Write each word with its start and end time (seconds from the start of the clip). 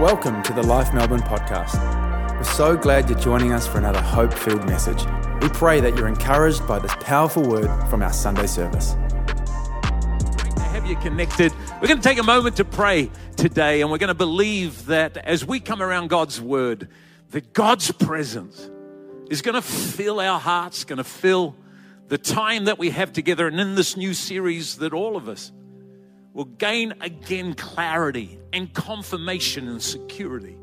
Welcome 0.00 0.44
to 0.44 0.52
the 0.52 0.62
Life 0.62 0.94
Melbourne 0.94 1.22
podcast. 1.22 1.74
We're 2.36 2.44
so 2.44 2.76
glad 2.76 3.10
you're 3.10 3.18
joining 3.18 3.52
us 3.52 3.66
for 3.66 3.78
another 3.78 4.00
hope 4.00 4.32
filled 4.32 4.64
message. 4.64 5.04
We 5.42 5.48
pray 5.48 5.80
that 5.80 5.96
you're 5.96 6.06
encouraged 6.06 6.64
by 6.68 6.78
this 6.78 6.94
powerful 7.00 7.42
word 7.42 7.68
from 7.90 8.04
our 8.04 8.12
Sunday 8.12 8.46
service. 8.46 8.92
Have 10.70 10.86
you 10.86 10.94
connected. 10.94 11.52
We're 11.82 11.88
going 11.88 12.00
to 12.00 12.08
take 12.08 12.20
a 12.20 12.22
moment 12.22 12.58
to 12.58 12.64
pray 12.64 13.10
today, 13.34 13.80
and 13.80 13.90
we're 13.90 13.98
going 13.98 14.06
to 14.06 14.14
believe 14.14 14.86
that 14.86 15.16
as 15.16 15.44
we 15.44 15.58
come 15.58 15.82
around 15.82 16.10
God's 16.10 16.40
word, 16.40 16.86
that 17.32 17.52
God's 17.52 17.90
presence 17.90 18.70
is 19.30 19.42
going 19.42 19.56
to 19.56 19.62
fill 19.62 20.20
our 20.20 20.38
hearts, 20.38 20.84
going 20.84 20.98
to 20.98 21.04
fill 21.04 21.56
the 22.06 22.18
time 22.18 22.66
that 22.66 22.78
we 22.78 22.90
have 22.90 23.12
together, 23.12 23.48
and 23.48 23.58
in 23.58 23.74
this 23.74 23.96
new 23.96 24.14
series, 24.14 24.76
that 24.76 24.92
all 24.92 25.16
of 25.16 25.28
us 25.28 25.50
will 26.38 26.44
gain 26.44 26.94
again 27.00 27.52
clarity 27.52 28.38
and 28.52 28.72
confirmation 28.72 29.66
and 29.66 29.82
security 29.82 30.56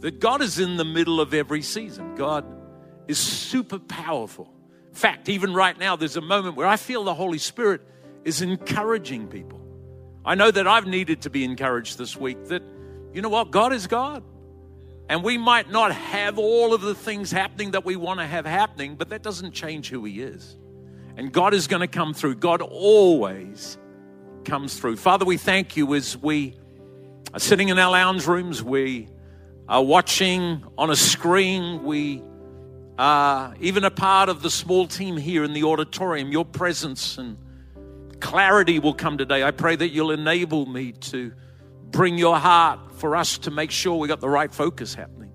that 0.00 0.18
God 0.18 0.40
is 0.40 0.58
in 0.58 0.78
the 0.78 0.84
middle 0.86 1.20
of 1.20 1.34
every 1.34 1.60
season. 1.60 2.14
God 2.14 2.42
is 3.06 3.18
super 3.18 3.78
powerful. 3.78 4.50
In 4.88 4.94
fact, 4.94 5.28
even 5.28 5.52
right 5.52 5.78
now, 5.78 5.94
there's 5.94 6.16
a 6.16 6.22
moment 6.22 6.56
where 6.56 6.66
I 6.66 6.78
feel 6.78 7.04
the 7.04 7.12
Holy 7.12 7.36
Spirit 7.36 7.82
is 8.24 8.40
encouraging 8.40 9.28
people. 9.28 9.60
I 10.24 10.36
know 10.36 10.50
that 10.50 10.66
I've 10.66 10.86
needed 10.86 11.20
to 11.22 11.30
be 11.30 11.44
encouraged 11.44 11.98
this 11.98 12.16
week 12.16 12.46
that, 12.46 12.62
you 13.12 13.20
know 13.20 13.28
what, 13.28 13.50
God 13.50 13.74
is 13.74 13.86
God. 13.86 14.22
And 15.10 15.22
we 15.22 15.36
might 15.36 15.70
not 15.70 15.92
have 15.92 16.38
all 16.38 16.72
of 16.72 16.80
the 16.80 16.94
things 16.94 17.30
happening 17.30 17.72
that 17.72 17.84
we 17.84 17.94
want 17.94 18.20
to 18.20 18.26
have 18.26 18.46
happening, 18.46 18.96
but 18.96 19.10
that 19.10 19.22
doesn't 19.22 19.52
change 19.52 19.90
who 19.90 20.02
He 20.06 20.22
is. 20.22 20.56
And 21.18 21.30
God 21.30 21.52
is 21.52 21.66
going 21.66 21.80
to 21.80 21.88
come 21.88 22.14
through. 22.14 22.36
God 22.36 22.62
always 22.62 23.76
comes 24.44 24.78
through. 24.78 24.96
Father, 24.96 25.24
we 25.24 25.36
thank 25.36 25.76
you 25.76 25.94
as 25.94 26.16
we 26.16 26.56
are 27.32 27.40
sitting 27.40 27.68
in 27.68 27.78
our 27.78 27.90
lounge 27.90 28.26
rooms, 28.26 28.62
we 28.62 29.08
are 29.68 29.82
watching 29.82 30.64
on 30.76 30.90
a 30.90 30.96
screen, 30.96 31.84
we 31.84 32.22
are 32.98 33.54
even 33.60 33.84
a 33.84 33.90
part 33.90 34.28
of 34.28 34.42
the 34.42 34.50
small 34.50 34.86
team 34.86 35.16
here 35.16 35.44
in 35.44 35.52
the 35.52 35.64
auditorium. 35.64 36.32
Your 36.32 36.44
presence 36.44 37.18
and 37.18 37.38
clarity 38.20 38.78
will 38.78 38.94
come 38.94 39.16
today. 39.16 39.42
I 39.42 39.50
pray 39.52 39.76
that 39.76 39.88
you'll 39.88 40.10
enable 40.10 40.66
me 40.66 40.92
to 40.92 41.32
bring 41.90 42.18
your 42.18 42.36
heart 42.36 42.80
for 42.96 43.16
us 43.16 43.38
to 43.38 43.50
make 43.50 43.70
sure 43.70 43.96
we 43.96 44.08
got 44.08 44.20
the 44.20 44.28
right 44.28 44.52
focus 44.52 44.94
happening. 44.94 45.32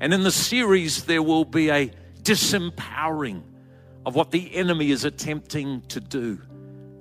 And 0.00 0.12
in 0.12 0.22
the 0.22 0.30
series, 0.30 1.04
there 1.04 1.22
will 1.22 1.44
be 1.44 1.70
a 1.70 1.90
disempowering 2.22 3.42
of 4.04 4.14
what 4.14 4.30
the 4.30 4.54
enemy 4.54 4.90
is 4.90 5.04
attempting 5.04 5.82
to 5.88 6.00
do. 6.00 6.40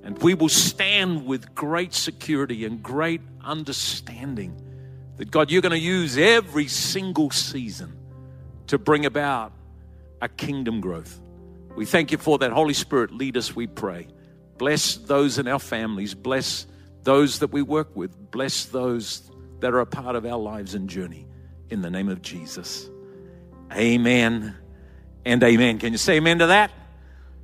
And 0.04 0.18
we 0.22 0.34
will 0.34 0.50
stand 0.50 1.26
with 1.26 1.54
great 1.54 1.94
security 1.94 2.66
and 2.66 2.82
great 2.82 3.22
understanding 3.44 4.60
that 5.18 5.30
God, 5.30 5.52
you're 5.52 5.62
going 5.62 5.72
to 5.72 5.78
use 5.78 6.18
every 6.18 6.68
single 6.68 7.30
season 7.30 7.96
to 8.68 8.78
bring 8.78 9.06
about 9.06 9.52
a 10.22 10.28
kingdom 10.28 10.82
growth. 10.82 11.20
We 11.76 11.86
thank 11.86 12.12
you 12.12 12.18
for 12.18 12.38
that. 12.40 12.52
Holy 12.52 12.74
Spirit, 12.74 13.12
lead 13.12 13.38
us, 13.38 13.56
we 13.56 13.68
pray. 13.68 14.08
Bless 14.58 14.96
those 14.96 15.38
in 15.38 15.48
our 15.48 15.60
families. 15.60 16.14
Bless 16.14 16.66
those 17.04 17.40
that 17.40 17.52
we 17.52 17.62
work 17.62 17.96
with. 17.96 18.32
Bless 18.32 18.66
those 18.66 19.30
that 19.60 19.74
are 19.74 19.80
a 19.80 19.86
part 19.86 20.16
of 20.16 20.26
our 20.26 20.38
lives 20.38 20.74
and 20.74 20.90
journey. 20.90 21.28
In 21.70 21.82
the 21.82 21.90
name 21.90 22.10
of 22.10 22.22
Jesus. 22.22 22.90
Amen 23.74 24.56
and 25.26 25.44
amen. 25.44 25.80
Can 25.80 25.94
you 25.94 25.98
say 25.98 26.18
amen 26.18 26.40
to 26.40 26.48
that? 26.48 26.72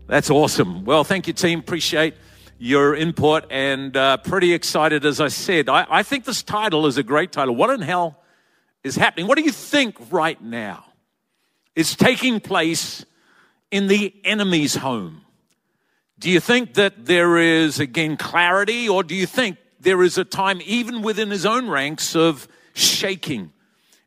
That's 0.07 0.29
awesome. 0.29 0.83
Well, 0.83 1.03
thank 1.03 1.27
you, 1.27 1.33
team. 1.33 1.59
Appreciate 1.59 2.15
your 2.59 2.95
input 2.95 3.45
and 3.51 3.95
uh, 3.95 4.17
pretty 4.17 4.53
excited, 4.53 5.05
as 5.05 5.21
I 5.21 5.27
said. 5.27 5.69
I, 5.69 5.85
I 5.89 6.03
think 6.03 6.25
this 6.25 6.43
title 6.43 6.87
is 6.87 6.97
a 6.97 7.03
great 7.03 7.31
title. 7.31 7.55
What 7.55 7.69
in 7.69 7.81
hell 7.81 8.19
is 8.83 8.95
happening? 8.95 9.27
What 9.27 9.37
do 9.37 9.43
you 9.43 9.51
think 9.51 9.95
right 10.11 10.41
now 10.41 10.85
is 11.75 11.95
taking 11.95 12.39
place 12.39 13.05
in 13.69 13.87
the 13.87 14.13
enemy's 14.23 14.75
home? 14.75 15.21
Do 16.19 16.29
you 16.31 16.39
think 16.39 16.73
that 16.75 17.05
there 17.05 17.37
is, 17.37 17.79
again, 17.79 18.17
clarity, 18.17 18.89
or 18.89 19.03
do 19.03 19.13
you 19.13 19.27
think 19.27 19.57
there 19.79 20.01
is 20.01 20.17
a 20.17 20.25
time, 20.25 20.59
even 20.65 21.03
within 21.03 21.29
his 21.29 21.45
own 21.45 21.69
ranks, 21.69 22.15
of 22.15 22.47
shaking? 22.73 23.51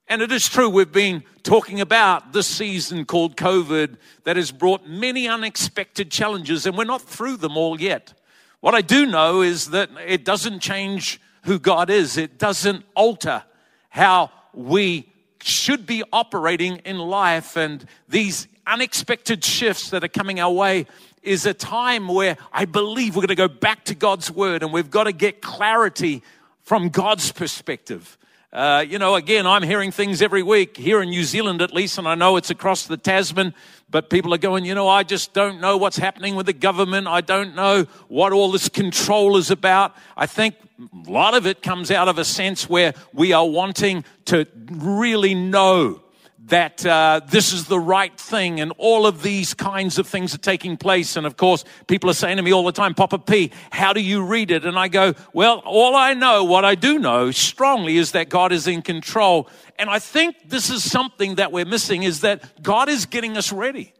And 0.08 0.22
it 0.22 0.32
is 0.32 0.48
true, 0.48 0.68
we've 0.68 0.90
been 0.90 1.22
talking 1.44 1.80
about 1.80 2.32
this 2.32 2.48
season 2.48 3.04
called 3.04 3.36
COVID 3.36 3.96
that 4.24 4.36
has 4.36 4.50
brought 4.50 4.88
many 4.88 5.28
unexpected 5.28 6.10
challenges, 6.10 6.66
and 6.66 6.76
we're 6.76 6.82
not 6.82 7.02
through 7.02 7.36
them 7.36 7.56
all 7.56 7.80
yet. 7.80 8.12
What 8.60 8.74
I 8.74 8.82
do 8.82 9.06
know 9.06 9.40
is 9.40 9.70
that 9.70 9.90
it 10.06 10.24
doesn't 10.24 10.60
change 10.60 11.20
who 11.44 11.58
God 11.58 11.88
is, 11.88 12.16
it 12.16 12.38
doesn't 12.38 12.84
alter 12.94 13.42
how 13.88 14.30
we 14.52 15.10
should 15.42 15.86
be 15.86 16.04
operating 16.12 16.76
in 16.78 16.98
life. 16.98 17.56
And 17.56 17.84
these 18.08 18.46
unexpected 18.66 19.42
shifts 19.44 19.90
that 19.90 20.04
are 20.04 20.08
coming 20.08 20.38
our 20.38 20.52
way 20.52 20.86
is 21.22 21.46
a 21.46 21.54
time 21.54 22.08
where 22.08 22.36
I 22.52 22.66
believe 22.66 23.16
we're 23.16 23.22
going 23.22 23.28
to 23.28 23.34
go 23.34 23.48
back 23.48 23.84
to 23.86 23.94
God's 23.94 24.30
word 24.30 24.62
and 24.62 24.72
we've 24.72 24.90
got 24.90 25.04
to 25.04 25.12
get 25.12 25.40
clarity 25.40 26.22
from 26.62 26.90
God's 26.90 27.32
perspective. 27.32 28.18
Uh, 28.52 28.84
you 28.88 28.98
know, 28.98 29.14
again, 29.14 29.46
I'm 29.46 29.62
hearing 29.62 29.92
things 29.92 30.20
every 30.20 30.42
week 30.42 30.76
here 30.76 31.00
in 31.00 31.10
New 31.10 31.22
Zealand 31.22 31.62
at 31.62 31.72
least, 31.72 31.98
and 31.98 32.08
I 32.08 32.16
know 32.16 32.36
it's 32.36 32.50
across 32.50 32.84
the 32.84 32.96
Tasman, 32.96 33.54
but 33.88 34.10
people 34.10 34.34
are 34.34 34.38
going, 34.38 34.64
you 34.64 34.74
know, 34.74 34.88
I 34.88 35.04
just 35.04 35.32
don't 35.32 35.60
know 35.60 35.76
what's 35.76 35.96
happening 35.96 36.34
with 36.34 36.46
the 36.46 36.52
government. 36.52 37.06
I 37.06 37.20
don't 37.20 37.54
know 37.54 37.84
what 38.08 38.32
all 38.32 38.50
this 38.50 38.68
control 38.68 39.36
is 39.36 39.52
about. 39.52 39.94
I 40.16 40.26
think 40.26 40.56
a 40.80 41.08
lot 41.08 41.34
of 41.34 41.46
it 41.46 41.62
comes 41.62 41.92
out 41.92 42.08
of 42.08 42.18
a 42.18 42.24
sense 42.24 42.68
where 42.68 42.92
we 43.12 43.32
are 43.32 43.46
wanting 43.46 44.04
to 44.24 44.48
really 44.68 45.36
know 45.36 46.02
that 46.46 46.84
uh, 46.86 47.20
this 47.28 47.52
is 47.52 47.66
the 47.66 47.78
right 47.78 48.18
thing 48.18 48.60
and 48.60 48.72
all 48.78 49.06
of 49.06 49.22
these 49.22 49.52
kinds 49.54 49.98
of 49.98 50.06
things 50.06 50.34
are 50.34 50.38
taking 50.38 50.76
place. 50.76 51.16
And 51.16 51.26
of 51.26 51.36
course, 51.36 51.64
people 51.86 52.08
are 52.08 52.14
saying 52.14 52.38
to 52.38 52.42
me 52.42 52.52
all 52.52 52.64
the 52.64 52.72
time, 52.72 52.94
Papa 52.94 53.18
P, 53.18 53.52
how 53.70 53.92
do 53.92 54.00
you 54.00 54.24
read 54.24 54.50
it? 54.50 54.64
And 54.64 54.78
I 54.78 54.88
go, 54.88 55.14
well, 55.32 55.62
all 55.64 55.94
I 55.94 56.14
know, 56.14 56.44
what 56.44 56.64
I 56.64 56.74
do 56.74 56.98
know 56.98 57.30
strongly 57.30 57.98
is 57.98 58.12
that 58.12 58.28
God 58.28 58.52
is 58.52 58.66
in 58.66 58.82
control. 58.82 59.48
And 59.78 59.90
I 59.90 59.98
think 59.98 60.48
this 60.48 60.70
is 60.70 60.88
something 60.88 61.36
that 61.36 61.52
we're 61.52 61.66
missing 61.66 62.02
is 62.02 62.20
that 62.20 62.62
God 62.62 62.88
is 62.88 63.06
getting 63.06 63.36
us 63.36 63.52
ready. 63.52 63.92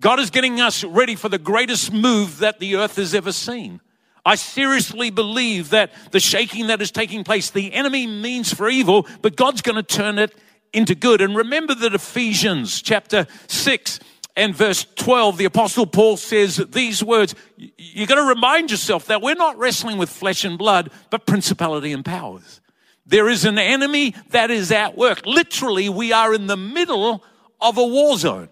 God 0.00 0.18
is 0.18 0.30
getting 0.30 0.60
us 0.60 0.82
ready 0.82 1.14
for 1.14 1.28
the 1.28 1.38
greatest 1.38 1.92
move 1.92 2.40
that 2.40 2.58
the 2.58 2.76
earth 2.76 2.96
has 2.96 3.14
ever 3.14 3.32
seen. 3.32 3.80
I 4.26 4.34
seriously 4.34 5.10
believe 5.10 5.70
that 5.70 5.92
the 6.10 6.18
shaking 6.18 6.66
that 6.68 6.82
is 6.82 6.90
taking 6.90 7.24
place, 7.24 7.50
the 7.50 7.72
enemy 7.72 8.06
means 8.06 8.52
for 8.52 8.68
evil, 8.68 9.06
but 9.22 9.36
God's 9.36 9.62
going 9.62 9.76
to 9.76 9.82
turn 9.82 10.18
it 10.18 10.34
into 10.74 10.94
good. 10.94 11.20
And 11.20 11.36
remember 11.36 11.74
that 11.74 11.94
Ephesians 11.94 12.82
chapter 12.82 13.26
6 13.46 14.00
and 14.36 14.54
verse 14.54 14.86
12, 14.96 15.38
the 15.38 15.44
apostle 15.44 15.86
Paul 15.86 16.16
says 16.16 16.56
these 16.56 17.02
words. 17.02 17.34
You 17.56 18.06
got 18.06 18.16
to 18.16 18.28
remind 18.28 18.70
yourself 18.70 19.06
that 19.06 19.22
we're 19.22 19.34
not 19.34 19.58
wrestling 19.58 19.98
with 19.98 20.10
flesh 20.10 20.44
and 20.44 20.58
blood, 20.58 20.90
but 21.10 21.26
principality 21.26 21.92
and 21.92 22.04
powers. 22.04 22.60
There 23.06 23.28
is 23.28 23.44
an 23.44 23.58
enemy 23.58 24.14
that 24.30 24.50
is 24.50 24.72
at 24.72 24.96
work. 24.96 25.24
Literally, 25.26 25.88
we 25.88 26.12
are 26.12 26.34
in 26.34 26.46
the 26.46 26.56
middle 26.56 27.22
of 27.60 27.78
a 27.78 27.86
war 27.86 28.16
zone. 28.16 28.48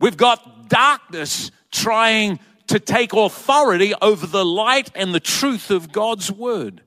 We've 0.00 0.16
got 0.16 0.68
darkness 0.68 1.50
trying 1.70 2.40
to 2.66 2.80
take 2.80 3.12
authority 3.12 3.94
over 4.02 4.26
the 4.26 4.44
light 4.44 4.90
and 4.94 5.14
the 5.14 5.20
truth 5.20 5.70
of 5.70 5.92
God's 5.92 6.30
word. 6.30 6.82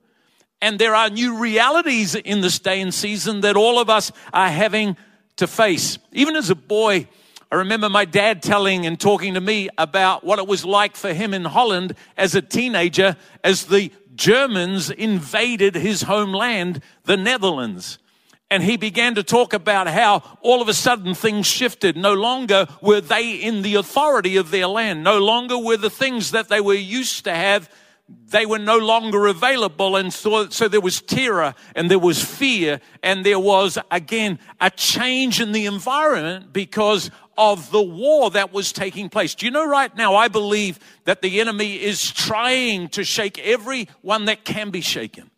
And 0.62 0.78
there 0.78 0.94
are 0.94 1.08
new 1.08 1.38
realities 1.38 2.14
in 2.14 2.42
this 2.42 2.58
day 2.58 2.80
and 2.80 2.92
season 2.92 3.40
that 3.42 3.56
all 3.56 3.78
of 3.78 3.88
us 3.88 4.12
are 4.32 4.48
having 4.48 4.96
to 5.36 5.46
face. 5.46 5.98
Even 6.12 6.36
as 6.36 6.50
a 6.50 6.54
boy, 6.54 7.08
I 7.50 7.56
remember 7.56 7.88
my 7.88 8.04
dad 8.04 8.42
telling 8.42 8.86
and 8.86 9.00
talking 9.00 9.34
to 9.34 9.40
me 9.40 9.70
about 9.78 10.22
what 10.22 10.38
it 10.38 10.46
was 10.46 10.64
like 10.64 10.96
for 10.96 11.12
him 11.12 11.34
in 11.34 11.44
Holland 11.44 11.94
as 12.16 12.34
a 12.34 12.42
teenager 12.42 13.16
as 13.42 13.64
the 13.64 13.90
Germans 14.14 14.90
invaded 14.90 15.74
his 15.74 16.02
homeland, 16.02 16.82
the 17.04 17.16
Netherlands. 17.16 17.98
And 18.50 18.62
he 18.62 18.76
began 18.76 19.14
to 19.14 19.22
talk 19.22 19.52
about 19.52 19.86
how 19.86 20.22
all 20.42 20.60
of 20.60 20.68
a 20.68 20.74
sudden 20.74 21.14
things 21.14 21.46
shifted. 21.46 21.96
No 21.96 22.14
longer 22.14 22.66
were 22.82 23.00
they 23.00 23.32
in 23.34 23.62
the 23.62 23.76
authority 23.76 24.36
of 24.36 24.50
their 24.50 24.66
land. 24.66 25.02
No 25.02 25.18
longer 25.18 25.56
were 25.56 25.76
the 25.76 25.88
things 25.88 26.32
that 26.32 26.48
they 26.48 26.60
were 26.60 26.74
used 26.74 27.24
to 27.24 27.34
have 27.34 27.70
they 28.30 28.46
were 28.46 28.58
no 28.58 28.78
longer 28.78 29.26
available. 29.26 29.96
And 29.96 30.12
so, 30.12 30.48
so 30.48 30.68
there 30.68 30.80
was 30.80 31.00
terror 31.00 31.54
and 31.74 31.90
there 31.90 31.98
was 31.98 32.22
fear 32.22 32.80
and 33.02 33.26
there 33.26 33.38
was, 33.38 33.78
again, 33.90 34.38
a 34.60 34.70
change 34.70 35.40
in 35.40 35.52
the 35.52 35.66
environment 35.66 36.52
because 36.52 37.10
of 37.36 37.70
the 37.70 37.82
war 37.82 38.30
that 38.30 38.52
was 38.52 38.72
taking 38.72 39.08
place. 39.08 39.34
Do 39.34 39.46
you 39.46 39.52
know 39.52 39.66
right 39.66 39.94
now, 39.96 40.14
I 40.14 40.28
believe 40.28 40.78
that 41.04 41.22
the 41.22 41.40
enemy 41.40 41.82
is 41.82 42.10
trying 42.10 42.88
to 42.90 43.04
shake 43.04 43.38
everyone 43.38 44.26
that 44.26 44.44
can 44.44 44.70
be 44.70 44.80
shaken. 44.80 45.29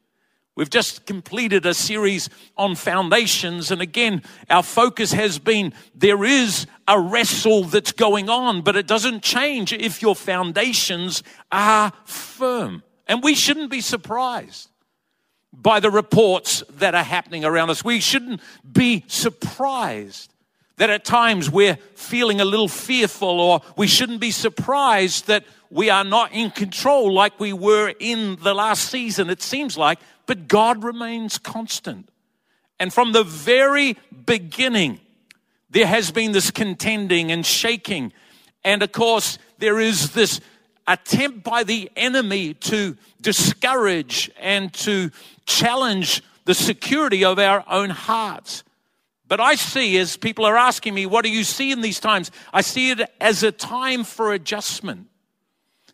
We've 0.55 0.69
just 0.69 1.07
completed 1.07 1.65
a 1.65 1.73
series 1.73 2.29
on 2.59 2.75
foundations. 2.75 3.71
And 3.71 3.81
again, 3.81 4.23
our 4.51 4.63
focus 4.63 5.13
has 5.13 5.39
been 5.39 5.73
there 5.95 6.25
is 6.25 6.67
a 6.87 7.01
wrestle 7.01 7.65
that's 7.65 7.93
going 7.93 8.29
on, 8.29 8.61
but 8.61 8.77
it 8.77 8.87
doesn't 8.87 9.23
change 9.23 9.73
if 9.73 10.03
your 10.03 10.15
foundations 10.15 11.23
are 11.51 11.93
firm. 12.05 12.83
And 13.09 13.23
we 13.23 13.35
shouldn't 13.35 13.71
be 13.71 13.81
surprised 13.81 14.69
by 15.55 15.81
the 15.81 15.91
reports 15.91 16.63
that 16.79 16.95
are 16.95 17.03
happening 17.03 17.47
around 17.47 17.71
us. 17.71 17.83
We 17.83 18.01
shouldn't 18.01 18.41
be 18.71 19.05
surprised 19.07 20.35
that 20.77 20.91
at 20.91 21.05
times 21.05 21.51
we're 21.51 21.77
feeling 21.95 22.41
a 22.41 22.45
little 22.45 22.69
fearful, 22.69 23.41
or 23.41 23.63
we 23.77 23.87
shouldn't 23.87 24.21
be 24.21 24.31
surprised 24.31 25.29
that 25.29 25.45
we 25.71 25.89
are 25.89 26.05
not 26.05 26.33
in 26.33 26.51
control 26.51 27.13
like 27.13 27.41
we 27.41 27.53
were 27.53 27.95
in 27.99 28.37
the 28.43 28.53
last 28.53 28.91
season, 28.91 29.31
it 29.31 29.41
seems 29.41 29.79
like, 29.79 29.99
but 30.32 30.49
God 30.49 30.82
remains 30.82 31.37
constant. 31.37 32.08
And 32.81 32.90
from 32.90 33.12
the 33.12 33.23
very 33.23 33.99
beginning, 34.25 34.99
there 35.69 35.87
has 35.87 36.11
been 36.11 36.32
this 36.32 36.50
contending 36.50 37.31
and 37.31 37.44
shaking. 37.44 38.14
And 38.64 38.82
of 38.82 38.93
course, 38.93 39.37
there 39.58 39.79
is 39.79 40.12
this 40.12 40.40
attempt 40.87 41.44
by 41.44 41.64
the 41.64 41.90
enemy 41.96 42.55
to 42.55 42.96
discourage 43.20 44.31
and 44.40 44.73
to 44.73 45.11
challenge 45.44 46.23
the 46.46 46.55
security 46.55 47.26
of 47.26 47.38
our 47.38 47.62
own 47.69 47.90
hearts. 47.90 48.64
But 49.29 49.38
I 49.38 49.56
see, 49.56 49.99
as 49.99 50.17
people 50.17 50.46
are 50.46 50.56
asking 50.56 50.94
me, 50.94 51.05
what 51.05 51.26
do 51.26 51.31
you 51.31 51.44
see 51.44 51.73
in 51.73 51.82
these 51.82 52.00
times? 52.00 52.31
I 52.55 52.62
see 52.62 52.90
it 52.90 53.02
as 53.20 53.43
a 53.43 53.52
time 53.52 54.02
for 54.02 54.32
adjustment. 54.32 55.08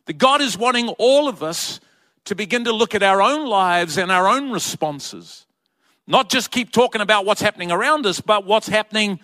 That 0.07 0.17
God 0.17 0.41
is 0.41 0.57
wanting 0.57 0.91
all 0.91 1.27
of 1.27 1.43
us 1.43 1.81
to 2.29 2.35
begin 2.35 2.65
to 2.65 2.73
look 2.73 2.95
at 2.95 3.03
our 3.03 3.23
own 3.23 3.49
lives 3.49 3.97
and 3.97 4.13
our 4.13 4.29
own 4.29 4.51
responses. 4.51 5.47
Not 6.07 6.29
just 6.29 6.51
keep 6.51 6.73
talking 6.73 7.01
about 7.01 7.25
what's 7.25 7.41
happening 7.41 7.73
around 7.73 8.05
us, 8.05 8.21
but 8.21 8.45
what's 8.45 8.69
happening 8.69 9.19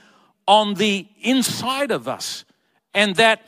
on 0.49 0.73
the 0.75 1.07
inside 1.21 1.91
of 1.91 2.09
us. 2.09 2.47
And 2.95 3.15
that 3.17 3.47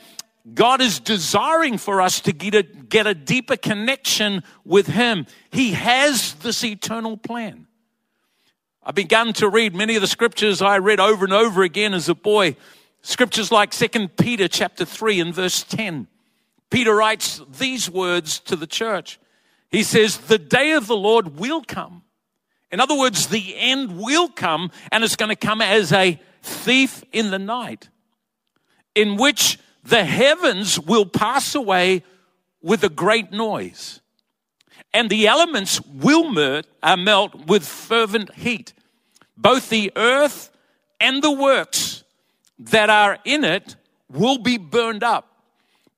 God 0.53 0.79
is 0.79 0.99
desiring 0.99 1.79
for 1.79 2.01
us 2.01 2.19
to 2.21 2.33
get 2.33 2.53
a, 2.53 2.61
get 2.61 3.07
a 3.07 3.15
deeper 3.15 3.57
connection 3.57 4.43
with 4.63 4.85
Him. 4.85 5.25
He 5.49 5.71
has 5.71 6.35
this 6.35 6.63
eternal 6.63 7.17
plan. 7.17 7.65
I 8.83 8.91
began 8.91 9.33
to 9.33 9.49
read 9.49 9.73
many 9.73 9.95
of 9.95 10.01
the 10.01 10.07
scriptures 10.07 10.61
I 10.61 10.77
read 10.77 10.99
over 10.99 11.25
and 11.25 11.33
over 11.33 11.63
again 11.63 11.95
as 11.95 12.09
a 12.09 12.15
boy. 12.15 12.57
Scriptures 13.01 13.51
like 13.51 13.71
2 13.71 14.09
Peter 14.09 14.47
chapter 14.47 14.85
3 14.85 15.19
and 15.19 15.33
verse 15.33 15.63
10. 15.63 16.07
Peter 16.69 16.93
writes 16.93 17.41
these 17.57 17.89
words 17.89 18.39
to 18.41 18.55
the 18.55 18.67
church. 18.67 19.19
He 19.69 19.83
says, 19.83 20.17
The 20.17 20.37
day 20.37 20.71
of 20.71 20.87
the 20.87 20.95
Lord 20.95 21.37
will 21.37 21.61
come. 21.61 22.03
In 22.71 22.79
other 22.79 22.97
words, 22.97 23.27
the 23.27 23.55
end 23.57 23.97
will 23.99 24.27
come, 24.27 24.71
and 24.91 25.03
it's 25.03 25.15
going 25.15 25.29
to 25.29 25.35
come 25.35 25.61
as 25.61 25.93
a 25.93 26.19
thief 26.41 27.03
in 27.11 27.31
the 27.31 27.39
night, 27.39 27.89
in 28.93 29.15
which 29.15 29.57
the 29.83 30.03
heavens 30.03 30.79
will 30.79 31.05
pass 31.05 31.55
away 31.55 32.03
with 32.61 32.83
a 32.83 32.89
great 32.89 33.31
noise, 33.31 34.01
and 34.93 35.09
the 35.09 35.27
elements 35.27 35.79
will 35.81 36.29
melt, 36.29 36.67
uh, 36.83 36.97
melt 36.97 37.47
with 37.47 37.65
fervent 37.65 38.33
heat. 38.35 38.73
Both 39.37 39.69
the 39.69 39.91
earth 39.95 40.49
and 40.99 41.21
the 41.21 41.31
works 41.31 42.03
that 42.59 42.89
are 42.89 43.19
in 43.23 43.43
it 43.43 43.75
will 44.11 44.39
be 44.39 44.57
burned 44.57 45.03
up. 45.03 45.36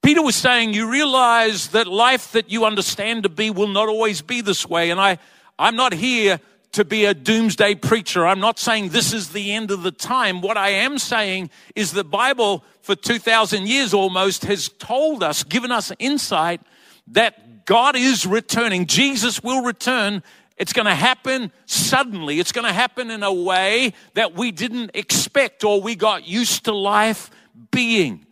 Peter 0.01 0.21
was 0.21 0.35
saying, 0.35 0.73
You 0.73 0.89
realize 0.89 1.69
that 1.69 1.87
life 1.87 2.31
that 2.31 2.49
you 2.49 2.65
understand 2.65 3.23
to 3.23 3.29
be 3.29 3.49
will 3.49 3.67
not 3.67 3.89
always 3.89 4.21
be 4.21 4.41
this 4.41 4.67
way. 4.67 4.91
And 4.91 4.99
I, 4.99 5.17
I'm 5.57 5.75
not 5.75 5.93
here 5.93 6.39
to 6.71 6.85
be 6.85 7.05
a 7.05 7.13
doomsday 7.13 7.75
preacher. 7.75 8.25
I'm 8.25 8.39
not 8.39 8.59
saying 8.59 8.89
this 8.89 9.11
is 9.13 9.29
the 9.29 9.51
end 9.51 9.71
of 9.71 9.83
the 9.83 9.91
time. 9.91 10.41
What 10.41 10.57
I 10.57 10.69
am 10.69 10.99
saying 10.99 11.49
is 11.75 11.91
the 11.91 12.03
Bible 12.03 12.63
for 12.81 12.95
2,000 12.95 13.67
years 13.67 13.93
almost 13.93 14.45
has 14.45 14.69
told 14.69 15.23
us, 15.23 15.43
given 15.43 15.71
us 15.71 15.91
insight 15.99 16.61
that 17.07 17.65
God 17.65 17.95
is 17.95 18.25
returning. 18.25 18.85
Jesus 18.85 19.43
will 19.43 19.63
return. 19.63 20.23
It's 20.57 20.73
going 20.73 20.85
to 20.85 20.95
happen 20.95 21.51
suddenly. 21.65 22.39
It's 22.39 22.51
going 22.51 22.67
to 22.67 22.73
happen 22.73 23.09
in 23.09 23.23
a 23.23 23.33
way 23.33 23.93
that 24.13 24.35
we 24.35 24.51
didn't 24.51 24.91
expect 24.93 25.63
or 25.63 25.81
we 25.81 25.95
got 25.95 26.27
used 26.27 26.65
to 26.65 26.73
life 26.73 27.31
being. 27.71 28.25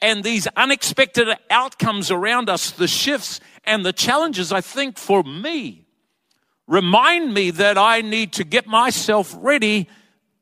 And 0.00 0.22
these 0.22 0.46
unexpected 0.56 1.28
outcomes 1.50 2.10
around 2.10 2.48
us, 2.48 2.70
the 2.70 2.86
shifts 2.86 3.40
and 3.64 3.84
the 3.84 3.92
challenges, 3.92 4.52
I 4.52 4.60
think 4.60 4.96
for 4.96 5.22
me, 5.22 5.86
remind 6.66 7.34
me 7.34 7.50
that 7.50 7.76
I 7.76 8.00
need 8.00 8.32
to 8.34 8.44
get 8.44 8.66
myself 8.66 9.34
ready 9.38 9.88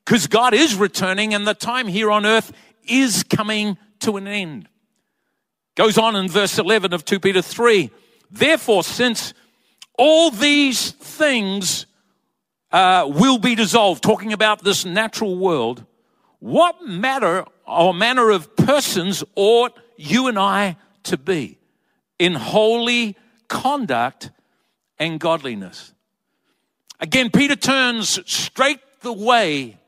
because 0.05 0.27
God 0.27 0.55
is 0.55 0.75
returning 0.75 1.33
and 1.33 1.47
the 1.47 1.55
time 1.55 1.89
here 1.89 2.11
on 2.11 2.27
earth 2.27 2.53
is 2.87 3.23
coming 3.23 3.79
to 4.01 4.17
an 4.17 4.27
end. 4.27 4.69
Goes 5.75 5.99
on 5.99 6.17
in 6.17 6.29
verse 6.29 6.59
11 6.59 6.93
of 6.93 7.05
2 7.05 7.21
Peter 7.21 7.43
3. 7.43 7.91
Therefore, 8.31 8.85
since 8.85 9.35
all 9.99 10.31
these 10.31 10.91
things 10.93 11.87
uh, 12.73 13.07
will 13.09 13.39
be 13.39 13.55
dissolved, 13.55 14.03
talking 14.03 14.33
about 14.33 14.63
this 14.63 14.85
natural 14.85 15.37
world, 15.37 15.85
what 16.39 16.83
matter 16.83 17.45
or 17.67 17.93
manner 17.93 18.31
of 18.31 18.57
persons 18.57 19.25
ought 19.35 19.79
you 19.97 20.29
and 20.29 20.39
I 20.39 20.77
to 21.05 21.17
be 21.17 21.59
in 22.19 22.35
holy 22.35 23.17
conduct 23.49 24.31
and 24.99 25.21
godliness? 25.21 25.93
Again, 27.01 27.31
Peter 27.31 27.57
turns 27.57 28.21
straight 28.31 28.81
the 29.01 29.13
way, 29.13 29.79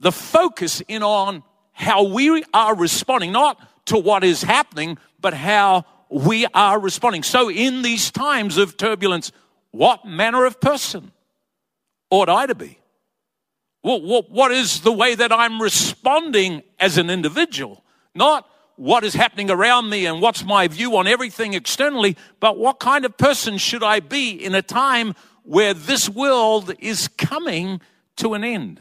the 0.00 0.12
focus 0.12 0.80
in 0.88 1.02
on 1.02 1.42
how 1.72 2.04
we 2.04 2.44
are 2.54 2.74
responding, 2.74 3.32
not 3.32 3.60
to 3.86 3.98
what 3.98 4.24
is 4.24 4.42
happening, 4.42 4.98
but 5.20 5.34
how 5.34 5.84
we 6.08 6.46
are 6.54 6.78
responding. 6.78 7.22
So, 7.22 7.50
in 7.50 7.82
these 7.82 8.10
times 8.10 8.56
of 8.56 8.76
turbulence, 8.76 9.32
what 9.70 10.04
manner 10.04 10.44
of 10.44 10.60
person 10.60 11.12
ought 12.10 12.28
I 12.28 12.46
to 12.46 12.54
be? 12.54 12.78
What, 13.82 14.30
what 14.30 14.52
is 14.52 14.80
the 14.80 14.92
way 14.92 15.14
that 15.14 15.32
I'm 15.32 15.60
responding 15.60 16.62
as 16.78 16.98
an 16.98 17.10
individual? 17.10 17.84
Not 18.14 18.48
what 18.76 19.04
is 19.04 19.14
happening 19.14 19.50
around 19.50 19.90
me 19.90 20.06
and 20.06 20.22
what's 20.22 20.44
my 20.44 20.68
view 20.68 20.96
on 20.96 21.06
everything 21.06 21.54
externally, 21.54 22.16
but 22.40 22.58
what 22.58 22.80
kind 22.80 23.04
of 23.04 23.16
person 23.16 23.58
should 23.58 23.82
I 23.82 24.00
be 24.00 24.30
in 24.30 24.54
a 24.54 24.62
time 24.62 25.14
where 25.42 25.74
this 25.74 26.08
world 26.08 26.72
is 26.78 27.08
coming 27.08 27.80
to 28.16 28.34
an 28.34 28.44
end. 28.44 28.80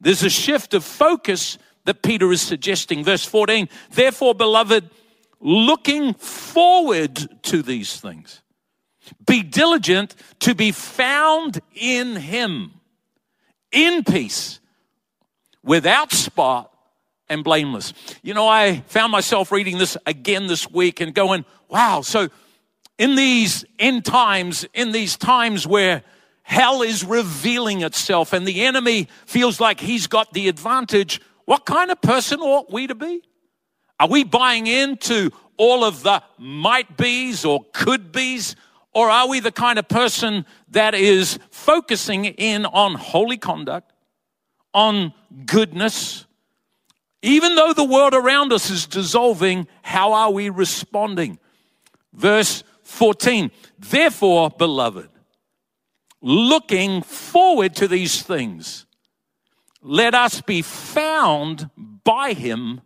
There's 0.00 0.22
a 0.22 0.30
shift 0.30 0.74
of 0.74 0.84
focus 0.84 1.58
that 1.84 2.02
Peter 2.02 2.30
is 2.32 2.42
suggesting. 2.42 3.04
Verse 3.04 3.24
14, 3.24 3.68
therefore, 3.92 4.34
beloved, 4.34 4.90
looking 5.40 6.14
forward 6.14 7.42
to 7.44 7.62
these 7.62 7.98
things, 7.98 8.42
be 9.24 9.42
diligent 9.42 10.14
to 10.40 10.54
be 10.54 10.72
found 10.72 11.60
in 11.74 12.16
him, 12.16 12.75
in 13.76 14.04
peace, 14.04 14.58
without 15.62 16.10
spot 16.10 16.72
and 17.28 17.44
blameless. 17.44 17.92
You 18.22 18.32
know, 18.32 18.48
I 18.48 18.82
found 18.86 19.12
myself 19.12 19.52
reading 19.52 19.76
this 19.76 19.98
again 20.06 20.46
this 20.46 20.70
week 20.70 21.00
and 21.00 21.14
going, 21.14 21.44
wow, 21.68 22.00
so 22.00 22.30
in 22.96 23.16
these 23.16 23.66
end 23.78 24.06
times, 24.06 24.64
in 24.72 24.92
these 24.92 25.16
times 25.18 25.66
where 25.66 26.02
hell 26.42 26.80
is 26.80 27.04
revealing 27.04 27.82
itself 27.82 28.32
and 28.32 28.46
the 28.46 28.64
enemy 28.64 29.08
feels 29.26 29.60
like 29.60 29.80
he's 29.80 30.06
got 30.06 30.32
the 30.32 30.48
advantage, 30.48 31.20
what 31.44 31.66
kind 31.66 31.90
of 31.90 32.00
person 32.00 32.40
ought 32.40 32.72
we 32.72 32.86
to 32.86 32.94
be? 32.94 33.22
Are 34.00 34.08
we 34.08 34.24
buying 34.24 34.66
into 34.66 35.30
all 35.58 35.84
of 35.84 36.02
the 36.02 36.22
might 36.38 36.96
be's 36.96 37.44
or 37.44 37.66
could 37.74 38.10
be's? 38.10 38.56
Or 38.96 39.10
are 39.10 39.28
we 39.28 39.40
the 39.40 39.52
kind 39.52 39.78
of 39.78 39.88
person 39.88 40.46
that 40.70 40.94
is 40.94 41.38
focusing 41.50 42.24
in 42.24 42.64
on 42.64 42.94
holy 42.94 43.36
conduct, 43.36 43.92
on 44.72 45.12
goodness? 45.44 46.24
Even 47.20 47.56
though 47.56 47.74
the 47.74 47.84
world 47.84 48.14
around 48.14 48.54
us 48.54 48.70
is 48.70 48.86
dissolving, 48.86 49.68
how 49.82 50.14
are 50.14 50.30
we 50.30 50.48
responding? 50.48 51.38
Verse 52.14 52.64
14. 52.84 53.50
Therefore, 53.78 54.48
beloved, 54.48 55.10
looking 56.22 57.02
forward 57.02 57.74
to 57.74 57.88
these 57.88 58.22
things, 58.22 58.86
let 59.82 60.14
us 60.14 60.40
be 60.40 60.62
found 60.62 61.68
by 62.02 62.32
him 62.32 62.80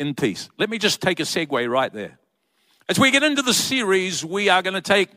in 0.00 0.14
peace. 0.14 0.48
Let 0.56 0.70
me 0.70 0.78
just 0.78 1.02
take 1.02 1.20
a 1.20 1.24
segue 1.24 1.68
right 1.68 1.92
there. 1.92 2.18
As 2.92 2.98
we 2.98 3.10
get 3.10 3.22
into 3.22 3.40
the 3.40 3.54
series, 3.54 4.22
we 4.22 4.50
are 4.50 4.60
going 4.60 4.74
to 4.74 4.82
take 4.82 5.08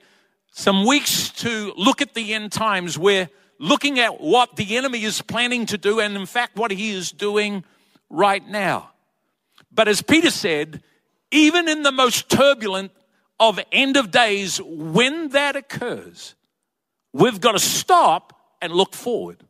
some 0.49 0.85
weeks 0.85 1.29
to 1.31 1.73
look 1.75 2.01
at 2.01 2.13
the 2.13 2.33
end 2.33 2.53
times. 2.53 2.97
We're 2.97 3.27
looking 3.59 3.99
at 3.99 4.21
what 4.21 4.55
the 4.55 4.77
enemy 4.77 5.03
is 5.03 5.21
planning 5.21 5.65
to 5.65 5.77
do, 5.77 5.99
and 5.99 6.15
in 6.15 6.25
fact, 6.25 6.55
what 6.55 6.71
he 6.71 6.91
is 6.91 7.11
doing 7.11 7.65
right 8.09 8.47
now. 8.47 8.91
But 9.73 9.89
as 9.89 10.01
Peter 10.01 10.31
said, 10.31 10.83
even 11.31 11.67
in 11.67 11.83
the 11.83 11.91
most 11.91 12.29
turbulent 12.29 12.93
of 13.41 13.59
end 13.73 13.97
of 13.97 14.09
days, 14.09 14.61
when 14.63 15.27
that 15.31 15.57
occurs, 15.57 16.33
we've 17.11 17.41
got 17.41 17.51
to 17.51 17.59
stop 17.59 18.55
and 18.61 18.71
look 18.71 18.93
forward. 18.93 19.43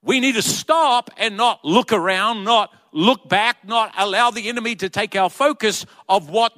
We 0.00 0.20
need 0.20 0.36
to 0.36 0.42
stop 0.42 1.10
and 1.16 1.36
not 1.36 1.64
look 1.64 1.92
around, 1.92 2.44
not 2.44 2.72
look 2.92 3.28
back, 3.28 3.66
not 3.66 3.92
allow 3.98 4.30
the 4.30 4.48
enemy 4.48 4.76
to 4.76 4.88
take 4.88 5.16
our 5.16 5.28
focus 5.28 5.84
of 6.08 6.30
what 6.30 6.52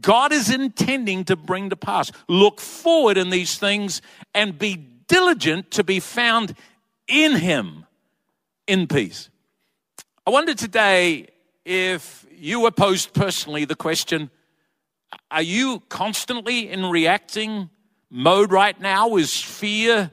God 0.00 0.32
is 0.32 0.50
intending 0.50 1.24
to 1.24 1.36
bring 1.36 1.70
to 1.70 1.76
pass. 1.76 2.10
Look 2.28 2.60
forward 2.60 3.16
in 3.18 3.30
these 3.30 3.58
things 3.58 4.02
and 4.34 4.58
be 4.58 4.76
diligent 5.08 5.70
to 5.72 5.84
be 5.84 6.00
found 6.00 6.54
in 7.06 7.36
Him 7.36 7.86
in 8.66 8.86
peace. 8.86 9.28
I 10.26 10.30
wonder 10.30 10.54
today 10.54 11.28
if 11.64 12.26
you 12.30 12.60
were 12.60 12.70
posed 12.70 13.12
personally 13.12 13.64
the 13.64 13.74
question 13.74 14.30
are 15.30 15.42
you 15.42 15.82
constantly 15.88 16.70
in 16.70 16.86
reacting 16.86 17.70
mode 18.10 18.50
right 18.50 18.78
now? 18.80 19.16
Is 19.16 19.40
fear 19.40 20.10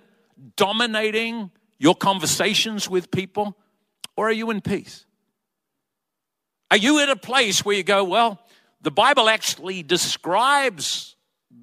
dominating 0.56 1.52
your 1.78 1.96
conversations 1.96 2.90
with 2.90 3.12
people? 3.12 3.58
Or 4.18 4.28
are 4.28 4.34
you 4.34 4.50
in 4.52 4.62
peace? 4.62 5.06
Are 6.72 6.78
you 6.78 7.00
at 7.00 7.10
a 7.10 7.16
place 7.16 7.64
where 7.66 7.76
you 7.76 7.84
go, 7.84 8.04
well, 8.04 8.40
the 8.82 8.92
Bible 8.92 9.30
actually 9.30 9.84
describes 9.84 11.16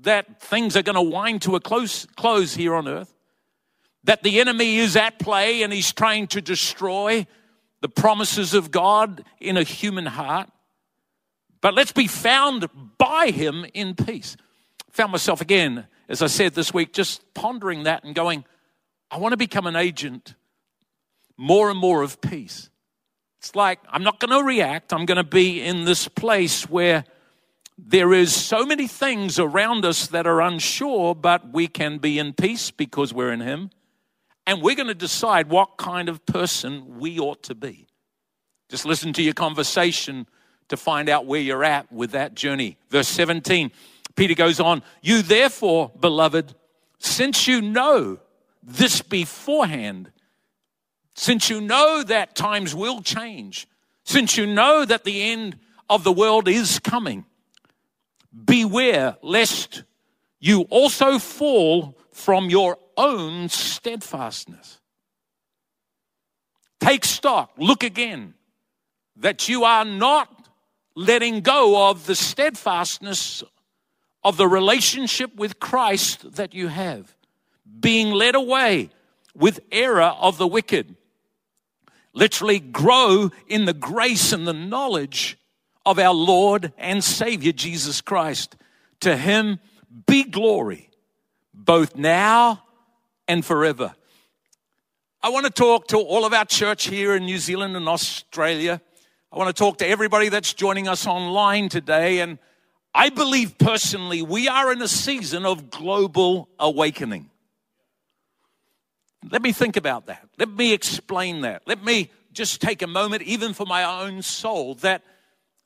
that 0.03 0.41
things 0.41 0.77
are 0.77 0.83
going 0.83 0.97
to 0.97 1.03
wind 1.03 1.43
to 1.43 1.57
a 1.57 1.61
close 1.61 2.07
close 2.17 2.55
here 2.55 2.75
on 2.75 2.89
earth? 2.89 3.15
That 4.05 4.23
the 4.23 4.41
enemy 4.41 4.77
is 4.79 4.97
at 4.97 5.19
play 5.19 5.63
and 5.63 5.73
he's 5.73 5.93
trying 5.93 6.27
to 6.29 6.41
destroy 6.41 7.27
the 7.81 7.89
promises 7.89 8.55
of 8.55 8.71
God 8.71 9.25
in 9.41 9.57
a 9.57 9.63
human 9.63 10.07
heart? 10.07 10.51
But 11.61 11.75
let's 11.75 11.93
be 11.93 12.07
found 12.07 12.69
by 12.99 13.31
him 13.31 13.67
in 13.75 13.95
peace. 13.95 14.37
Found 14.93 15.13
myself 15.13 15.41
again, 15.41 15.87
as 16.09 16.23
I 16.23 16.27
said 16.27 16.55
this 16.55 16.73
week, 16.73 16.93
just 16.93 17.23
pondering 17.35 17.85
that 17.85 18.05
and 18.05 18.15
going, 18.15 18.45
I 19.11 19.19
want 19.19 19.33
to 19.33 19.37
become 19.37 19.67
an 19.67 19.77
agent 19.77 20.35
more 21.37 21.71
and 21.71 21.79
more 21.79 22.03
of 22.03 22.21
peace. 22.21 22.71
It's 23.47 23.55
like 23.55 23.79
I'm 23.89 24.03
not 24.03 24.19
going 24.19 24.37
to 24.37 24.45
react. 24.45 24.93
I'm 24.93 25.07
going 25.07 25.19
to 25.19 25.23
be 25.23 25.63
in 25.63 25.85
this 25.85 26.09
place 26.09 26.69
where 26.69 27.05
there 27.79 28.13
is 28.13 28.35
so 28.35 28.67
many 28.67 28.89
things 28.89 29.39
around 29.39 29.85
us 29.85 30.09
that 30.09 30.27
are 30.27 30.41
unsure, 30.41 31.15
but 31.15 31.53
we 31.53 31.69
can 31.69 31.99
be 31.99 32.19
in 32.19 32.33
peace 32.33 32.73
because 32.73 33.15
we're 33.15 33.31
in 33.31 33.39
Him. 33.39 33.71
And 34.49 34.61
we're 34.61 34.75
going 34.75 34.89
to 34.89 34.95
decide 34.95 35.49
what 35.49 35.77
kind 35.77 36.09
of 36.09 36.27
person 36.27 36.99
we 36.99 37.21
ought 37.21 37.45
to 37.45 37.55
be. 37.55 37.87
Just 38.69 38.85
listen 38.85 39.13
to 39.13 39.23
your 39.23 39.35
conversation 39.35 40.27
to 40.67 40.77
find 40.77 41.09
out 41.09 41.27
where 41.27 41.41
you're 41.41 41.63
at 41.63 41.93
with 41.93 42.11
that 42.11 42.35
journey. 42.35 42.77
Verse 42.91 43.07
17, 43.07 43.71
Peter 44.17 44.35
goes 44.35 44.59
on, 44.59 44.83
You 45.03 45.23
therefore, 45.23 45.93
beloved, 46.01 46.53
since 46.99 47.47
you 47.47 47.63
know 47.63 48.19
this 48.61 49.03
beforehand, 49.03 50.11
since 51.17 51.49
you 51.49 51.63
know 51.63 52.03
that 52.03 52.37
times 52.37 52.75
will 52.75 53.01
change, 53.01 53.67
since 54.05 54.37
you 54.37 54.47
know 54.47 54.85
that 54.85 55.05
the 55.05 55.23
end 55.23 55.59
of 55.89 56.05
the 56.05 56.13
world 56.13 56.47
is 56.47 56.79
coming, 56.79 57.25
beware 58.45 59.17
lest 59.23 59.83
you 60.39 60.63
also 60.69 61.19
fall 61.19 61.97
from 62.13 62.51
your 62.51 62.79
own 62.99 63.49
steadfastness. 63.49 64.79
Take 66.81 67.07
stock, 67.07 67.51
look 67.57 67.83
again, 67.83 68.35
that 69.17 69.49
you 69.49 69.65
are 69.65 69.87
not 69.87 70.49
letting 70.95 71.41
go 71.41 71.89
of 71.89 72.05
the 72.05 72.15
steadfastness 72.15 73.43
of 74.23 74.37
the 74.37 74.47
relationship 74.47 75.35
with 75.35 75.59
Christ 75.61 76.35
that 76.35 76.53
you 76.53 76.69
have, 76.69 77.17
being 77.81 78.11
led 78.11 78.35
away 78.35 78.91
with 79.35 79.61
error 79.73 80.15
of 80.21 80.37
the 80.37 80.47
wicked 80.47 80.95
literally 82.17 82.59
grow 82.59 83.31
in 83.47 83.67
the 83.67 83.75
grace 83.75 84.33
and 84.33 84.49
the 84.49 84.53
knowledge 84.53 85.39
of 85.85 85.99
our 85.99 86.15
Lord 86.15 86.73
and 86.79 87.05
Savior 87.05 87.53
Jesus 87.53 88.01
Christ. 88.01 88.57
To 89.01 89.17
him 89.17 89.61
be 90.07 90.25
glory, 90.25 90.91
both 91.55 91.95
now 91.95 92.63
and 93.29 93.45
forever. 93.45 93.95
I 95.23 95.29
want 95.29 95.45
to 95.45 95.53
talk 95.53 95.89
to 95.89 95.99
all 95.99 96.25
of 96.25 96.33
our 96.33 96.47
church 96.47 96.89
here 96.89 97.15
in 97.15 97.27
New 97.27 97.39
Zealand 97.39 97.77
and 97.77 97.89
Australia. 97.89 98.81
I 99.31 99.37
want 99.37 99.55
to 99.55 99.59
talk 99.59 99.79
to 99.79 99.87
everybody 99.87 100.31
that's 100.31 100.55
joining 100.55 100.89
us 100.89 101.07
online 101.07 101.69
today. 101.69 102.21
And 102.21 102.39
I 102.95 103.11
believe 103.11 103.59
personally 103.59 104.23
we 104.23 104.49
are 104.49 104.73
in 104.73 104.81
a 104.81 104.89
season 104.89 105.45
of 105.45 105.69
global 105.69 106.49
awakening. 106.59 107.29
Let 109.31 109.43
me 109.43 109.53
think 109.53 109.77
about 109.77 110.07
that. 110.07 110.29
Let 110.39 110.51
me 110.51 110.73
explain 110.73 111.43
that. 111.43 111.63
Let 111.67 111.85
me 111.85 112.11
just 112.33 112.61
take 112.61 112.83
a 112.83 112.87
moment, 112.87 113.23
even 113.23 113.55
for 113.55 113.67
my 113.67 114.03
own 114.05 114.23
soul, 114.23 114.75
that 114.77 115.03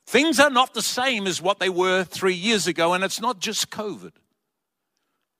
things 0.05 0.39
are 0.39 0.49
not 0.49 0.73
the 0.73 0.81
same 0.81 1.27
as 1.27 1.41
what 1.41 1.59
they 1.59 1.69
were 1.69 2.03
three 2.03 2.33
years 2.33 2.67
ago, 2.67 2.93
and 2.93 3.03
it's 3.03 3.21
not 3.21 3.39
just 3.39 3.69
COVID. 3.69 4.11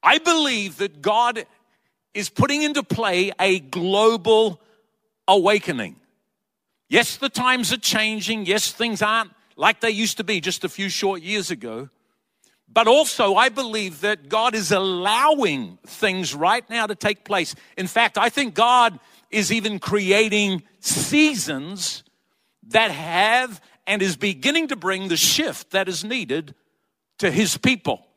I 0.03 0.17
believe 0.17 0.77
that 0.77 1.01
God 1.01 1.45
is 2.13 2.29
putting 2.29 2.61
into 2.61 2.83
play 2.83 3.31
a 3.39 3.59
global 3.59 4.61
awakening. 5.27 5.95
Yes, 6.89 7.15
the 7.15 7.29
times 7.29 7.71
are 7.71 7.77
changing. 7.77 8.45
Yes, 8.45 8.71
things 8.71 9.01
aren't 9.01 9.31
like 9.55 9.79
they 9.79 9.91
used 9.91 10.17
to 10.17 10.23
be 10.23 10.41
just 10.41 10.63
a 10.63 10.69
few 10.69 10.89
short 10.89 11.21
years 11.21 11.51
ago. 11.51 11.89
But 12.73 12.87
also, 12.87 13.35
I 13.35 13.49
believe 13.49 14.01
that 14.01 14.29
God 14.29 14.55
is 14.55 14.71
allowing 14.71 15.77
things 15.85 16.33
right 16.33 16.67
now 16.69 16.87
to 16.87 16.95
take 16.95 17.25
place. 17.25 17.53
In 17.77 17.87
fact, 17.87 18.17
I 18.17 18.29
think 18.29 18.53
God 18.53 18.99
is 19.29 19.51
even 19.51 19.79
creating 19.79 20.63
seasons 20.79 22.03
that 22.69 22.91
have 22.91 23.61
and 23.85 24.01
is 24.01 24.15
beginning 24.15 24.69
to 24.69 24.75
bring 24.77 25.09
the 25.09 25.17
shift 25.17 25.71
that 25.71 25.89
is 25.89 26.03
needed 26.03 26.55
to 27.17 27.29
his 27.29 27.57
people. 27.57 28.07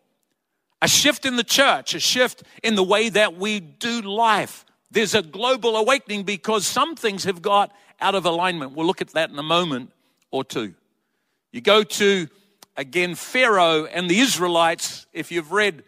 A 0.80 0.88
shift 0.88 1.24
in 1.26 1.36
the 1.36 1.44
church, 1.44 1.94
a 1.94 2.00
shift 2.00 2.44
in 2.62 2.76
the 2.76 2.82
way 2.84 3.08
that 3.08 3.36
we 3.36 3.58
do 3.58 4.02
life. 4.02 4.64
There's 4.90 5.14
a 5.14 5.22
global 5.22 5.76
awakening 5.76 6.22
because 6.22 6.66
some 6.66 6.94
things 6.94 7.24
have 7.24 7.42
got 7.42 7.72
out 8.00 8.14
of 8.14 8.24
alignment. 8.24 8.72
We'll 8.72 8.86
look 8.86 9.00
at 9.00 9.08
that 9.10 9.30
in 9.30 9.38
a 9.38 9.42
moment 9.42 9.90
or 10.30 10.44
two. 10.44 10.74
You 11.52 11.60
go 11.60 11.82
to 11.82 12.28
again, 12.76 13.14
Pharaoh 13.14 13.86
and 13.86 14.08
the 14.08 14.20
Israelites, 14.20 15.06
if 15.12 15.30
you've 15.30 15.52
read 15.52 15.84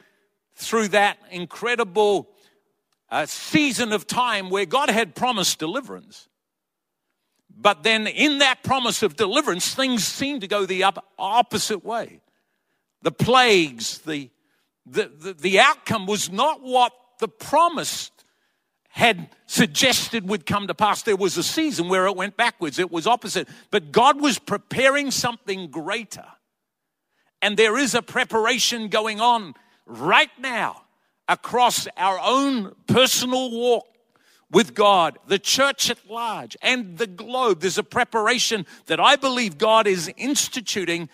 through 0.55 0.88
that 0.88 1.19
incredible 1.31 2.28
uh, 3.11 3.26
season 3.26 3.93
of 3.93 4.07
time 4.07 4.50
where 4.50 4.66
God 4.66 4.90
had 4.90 5.14
promised 5.14 5.59
deliverance. 5.59 6.28
But 7.59 7.83
then, 7.83 8.07
in 8.07 8.38
that 8.38 8.62
promise 8.62 9.02
of 9.02 9.16
deliverance, 9.16 9.75
things 9.75 10.05
seemed 10.05 10.43
to 10.43 10.49
go 10.49 10.66
the 10.66 10.85
opposite 11.19 11.85
way. 11.85 12.21
The 13.02 13.12
plagues, 13.12 13.99
the, 13.99 14.31
the, 14.85 15.11
the, 15.19 15.33
the 15.33 15.61
outcome 15.61 16.07
was 16.07 16.31
not 16.31 16.62
what 16.62 16.93
the 17.19 17.28
promise 17.28 18.11
had 18.88 19.28
suggested 19.47 20.28
would 20.28 20.47
come 20.47 20.66
to 20.66 20.75
pass. 20.75 21.02
There 21.02 21.16
was 21.16 21.37
a 21.37 21.43
season 21.43 21.88
where 21.88 22.07
it 22.07 22.16
went 22.16 22.37
backwards, 22.37 22.78
it 22.78 22.90
was 22.90 23.07
opposite. 23.07 23.49
But 23.71 23.93
God 23.93 24.21
was 24.21 24.38
preparing 24.38 25.11
something 25.11 25.69
greater. 25.71 26.25
And 27.43 27.57
there 27.57 27.76
is 27.76 27.95
a 27.95 28.02
preparation 28.02 28.88
going 28.88 29.21
on 29.21 29.55
right 29.85 30.31
now 30.38 30.83
across 31.28 31.87
our 31.97 32.19
own 32.23 32.75
personal 32.87 33.50
walk 33.50 33.87
with 34.50 34.75
God, 34.75 35.19
the 35.26 35.38
church 35.38 35.90
at 35.90 36.09
large, 36.09 36.57
and 36.62 36.99
the 36.99 37.07
globe. 37.07 37.61
There's 37.61 37.78
a 37.78 37.83
preparation 37.83 38.64
that 38.87 39.00
I 39.00 39.16
believe 39.16 39.59
God 39.59 39.87
is 39.87 40.11
instituting, 40.16 41.09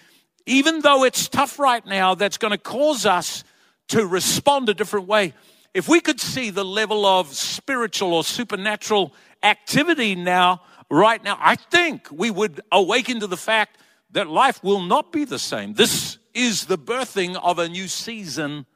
even 0.46 0.80
though 0.80 1.04
it's 1.04 1.28
tough 1.28 1.58
right 1.58 1.84
now, 1.86 2.14
that's 2.14 2.36
going 2.36 2.50
to 2.50 2.58
cause 2.58 3.06
us 3.06 3.42
to 3.88 4.06
respond 4.06 4.68
a 4.68 4.74
different 4.74 5.06
way. 5.08 5.32
If 5.74 5.88
we 5.88 6.00
could 6.00 6.20
see 6.20 6.50
the 6.50 6.64
level 6.64 7.06
of 7.06 7.28
spiritual 7.28 8.12
or 8.12 8.24
supernatural 8.24 9.14
activity 9.42 10.14
now, 10.14 10.60
right 10.90 11.22
now, 11.24 11.38
I 11.40 11.56
think 11.56 12.08
we 12.10 12.30
would 12.30 12.60
awaken 12.70 13.20
to 13.20 13.26
the 13.26 13.36
fact 13.38 13.78
that 14.12 14.28
life 14.28 14.62
will 14.62 14.80
not 14.80 15.12
be 15.12 15.24
the 15.24 15.38
same. 15.38 15.74
This 15.74 16.18
is 16.34 16.66
the 16.66 16.78
birthing 16.78 17.36
of 17.42 17.58
a 17.58 17.68
new 17.68 17.88
season 17.88 18.66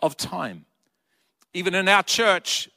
of 0.00 0.16
time. 0.16 0.66
Even 1.52 1.74
in 1.74 1.88
our 1.88 2.02
church, 2.02 2.68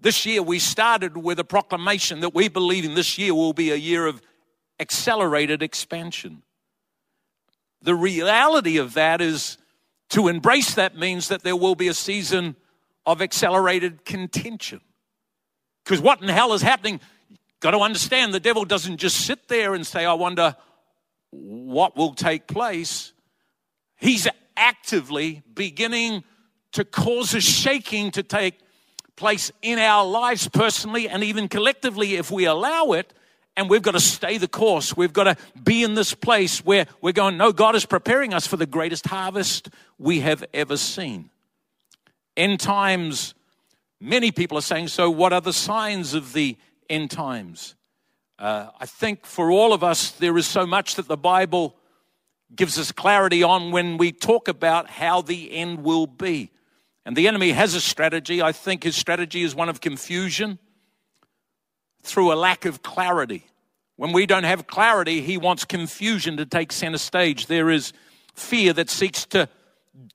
this 0.00 0.26
year 0.26 0.42
we 0.42 0.58
started 0.58 1.16
with 1.16 1.38
a 1.38 1.44
proclamation 1.44 2.20
that 2.20 2.34
we 2.34 2.48
believe 2.48 2.84
in 2.84 2.94
this 2.94 3.18
year 3.18 3.34
will 3.34 3.52
be 3.52 3.70
a 3.70 3.76
year 3.76 4.06
of 4.06 4.20
accelerated 4.78 5.62
expansion. 5.62 6.42
The 7.82 7.94
reality 7.94 8.78
of 8.78 8.94
that 8.94 9.20
is 9.20 9.58
to 10.10 10.28
embrace 10.28 10.74
that 10.74 10.96
means 10.96 11.28
that 11.28 11.42
there 11.42 11.56
will 11.56 11.74
be 11.74 11.88
a 11.88 11.94
season 11.94 12.56
of 13.06 13.22
accelerated 13.22 14.04
contention. 14.04 14.80
Because 15.84 16.00
what 16.00 16.20
in 16.22 16.28
hell 16.28 16.52
is 16.52 16.62
happening? 16.62 17.00
Got 17.60 17.72
to 17.72 17.78
understand 17.78 18.34
the 18.34 18.40
devil 18.40 18.64
doesn't 18.64 18.98
just 18.98 19.24
sit 19.24 19.48
there 19.48 19.74
and 19.74 19.86
say, 19.86 20.04
I 20.04 20.12
wonder 20.12 20.56
what 21.32 21.96
will 21.96 22.14
take 22.14 22.46
place. 22.46 23.12
He's 23.96 24.28
actively 24.56 25.42
beginning 25.54 26.22
to 26.72 26.84
cause 26.84 27.34
a 27.34 27.40
shaking 27.40 28.12
to 28.12 28.22
take 28.22 28.60
place 29.16 29.50
in 29.60 29.78
our 29.78 30.06
lives 30.06 30.48
personally 30.48 31.08
and 31.08 31.24
even 31.24 31.48
collectively 31.48 32.14
if 32.14 32.30
we 32.30 32.44
allow 32.44 32.92
it. 32.92 33.12
and 33.56 33.68
we've 33.68 33.82
got 33.82 33.92
to 33.92 34.00
stay 34.00 34.38
the 34.38 34.48
course. 34.48 34.96
We've 34.96 35.12
got 35.12 35.24
to 35.24 35.36
be 35.62 35.82
in 35.82 35.94
this 35.94 36.14
place 36.14 36.64
where 36.64 36.86
we're 37.00 37.12
going, 37.12 37.36
no, 37.36 37.52
God 37.52 37.74
is 37.74 37.84
preparing 37.84 38.32
us 38.32 38.46
for 38.46 38.56
the 38.56 38.66
greatest 38.66 39.06
harvest 39.06 39.68
we 39.98 40.20
have 40.20 40.44
ever 40.54 40.76
seen. 40.76 41.30
End 42.36 42.60
times, 42.60 43.34
many 44.00 44.32
people 44.32 44.56
are 44.56 44.62
saying, 44.62 44.88
so 44.88 45.10
what 45.10 45.32
are 45.32 45.40
the 45.40 45.52
signs 45.52 46.14
of 46.14 46.32
the 46.32 46.56
end 46.88 47.10
times? 47.10 47.74
Uh, 48.38 48.68
I 48.80 48.86
think 48.86 49.26
for 49.26 49.50
all 49.50 49.72
of 49.72 49.84
us, 49.84 50.10
there 50.10 50.36
is 50.36 50.46
so 50.46 50.66
much 50.66 50.96
that 50.96 51.08
the 51.08 51.16
Bible 51.16 51.76
gives 52.54 52.78
us 52.78 52.92
clarity 52.92 53.42
on 53.42 53.70
when 53.70 53.96
we 53.96 54.12
talk 54.12 54.48
about 54.48 54.90
how 54.90 55.22
the 55.22 55.52
end 55.52 55.84
will 55.84 56.06
be. 56.06 56.50
And 57.04 57.16
the 57.16 57.28
enemy 57.28 57.50
has 57.50 57.74
a 57.74 57.80
strategy. 57.80 58.42
I 58.42 58.52
think 58.52 58.84
his 58.84 58.96
strategy 58.96 59.42
is 59.42 59.54
one 59.54 59.68
of 59.68 59.80
confusion 59.80 60.58
through 62.02 62.32
a 62.32 62.34
lack 62.34 62.64
of 62.64 62.82
clarity. 62.82 63.46
When 63.96 64.12
we 64.12 64.26
don't 64.26 64.44
have 64.44 64.66
clarity, 64.66 65.20
he 65.20 65.36
wants 65.36 65.64
confusion 65.64 66.36
to 66.36 66.46
take 66.46 66.72
center 66.72 66.98
stage. 66.98 67.46
There 67.46 67.70
is 67.70 67.92
fear 68.34 68.72
that 68.72 68.90
seeks 68.90 69.24
to 69.26 69.48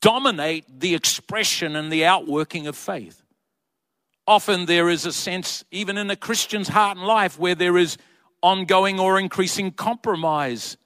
dominate 0.02 0.80
the 0.80 0.96
expression 0.96 1.76
and 1.76 1.92
the 1.92 2.06
outworking 2.06 2.68
of 2.68 2.76
faith. 2.76 3.24
Often 4.28 4.66
there 4.66 4.90
is 4.90 5.06
a 5.06 5.14
sense, 5.14 5.64
even 5.72 5.98
in 5.98 6.12
a 6.12 6.16
Christian's 6.18 6.68
heart 6.68 6.98
and 6.98 7.08
life, 7.08 7.40
where 7.40 7.56
there 7.56 7.78
is 7.78 7.98
ongoing 8.44 9.00
or 9.00 9.18
increasing 9.18 9.72
compromise 9.72 10.78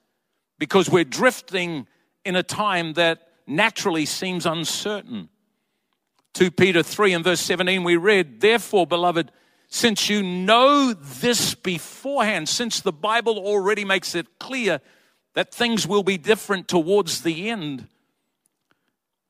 because 0.60 0.90
we're 0.90 1.04
drifting 1.04 1.88
in 2.24 2.36
a 2.36 2.44
time 2.44 2.94
that 2.94 3.30
naturally 3.48 4.06
seems 4.06 4.46
uncertain. 4.46 5.28
2 6.34 6.52
Peter 6.52 6.84
3 6.84 7.14
and 7.14 7.24
verse 7.24 7.42
17, 7.42 7.84
we 7.84 7.98
read, 7.98 8.42
Therefore, 8.42 8.86
beloved, 8.86 9.32
since 9.68 10.08
you 10.08 10.22
know 10.22 10.94
this 10.94 11.56
beforehand, 11.56 12.48
since 12.48 12.80
the 12.80 12.92
Bible 12.92 13.40
already 13.40 13.84
makes 13.84 14.14
it 14.14 14.40
clear 14.40 14.82
that 15.34 15.54
things 15.54 15.88
will 15.88 16.04
be 16.04 16.18
different 16.18 16.68
towards 16.68 17.22
the 17.22 17.50
end, 17.50 17.88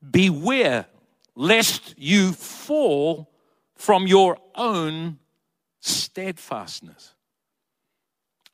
beware 0.08 0.86
lest 1.34 1.94
you 1.96 2.32
fall 2.32 3.31
from 3.82 4.06
your 4.06 4.38
own 4.54 5.18
steadfastness. 5.80 7.14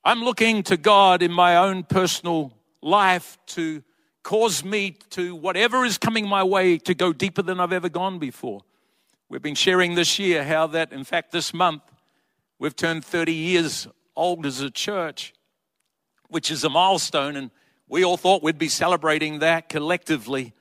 I'm 0.03 0.23
looking 0.23 0.63
to 0.63 0.79
God 0.79 1.23
in 1.23 1.31
my 1.31 1.57
own 1.57 1.83
personal 1.83 2.55
life 2.81 3.37
to 3.49 3.83
cause 4.23 4.65
me 4.65 4.97
to, 5.11 5.35
whatever 5.35 5.85
is 5.85 5.99
coming 5.99 6.27
my 6.27 6.43
way, 6.43 6.79
to 6.79 6.95
go 6.95 7.13
deeper 7.13 7.43
than 7.43 7.61
I've 7.61 7.75
ever 7.75 7.91
gone 7.91 8.19
before. 8.19 8.63
We've 9.29 9.43
been 9.43 9.55
sharing 9.55 9.97
this 9.97 10.19
year 10.19 10.45
how 10.45 10.67
that, 10.69 10.95
in 10.95 11.05
fact, 11.05 11.31
this 11.31 11.53
month, 11.53 11.83
we've 12.59 12.75
turned 12.75 13.05
30 13.05 13.35
years 13.35 13.87
old 14.17 14.47
as 14.47 14.63
a 14.63 14.71
church, 14.71 15.35
which 16.29 16.51
is 16.51 16.65
a 16.65 16.71
milestone, 16.71 17.37
and 17.37 17.51
we 17.87 18.03
all 18.03 18.17
thought 18.17 18.43
we'd 18.43 18.57
be 18.57 18.71
celebrating 18.71 19.41
that 19.41 19.69
collectively. 19.69 20.55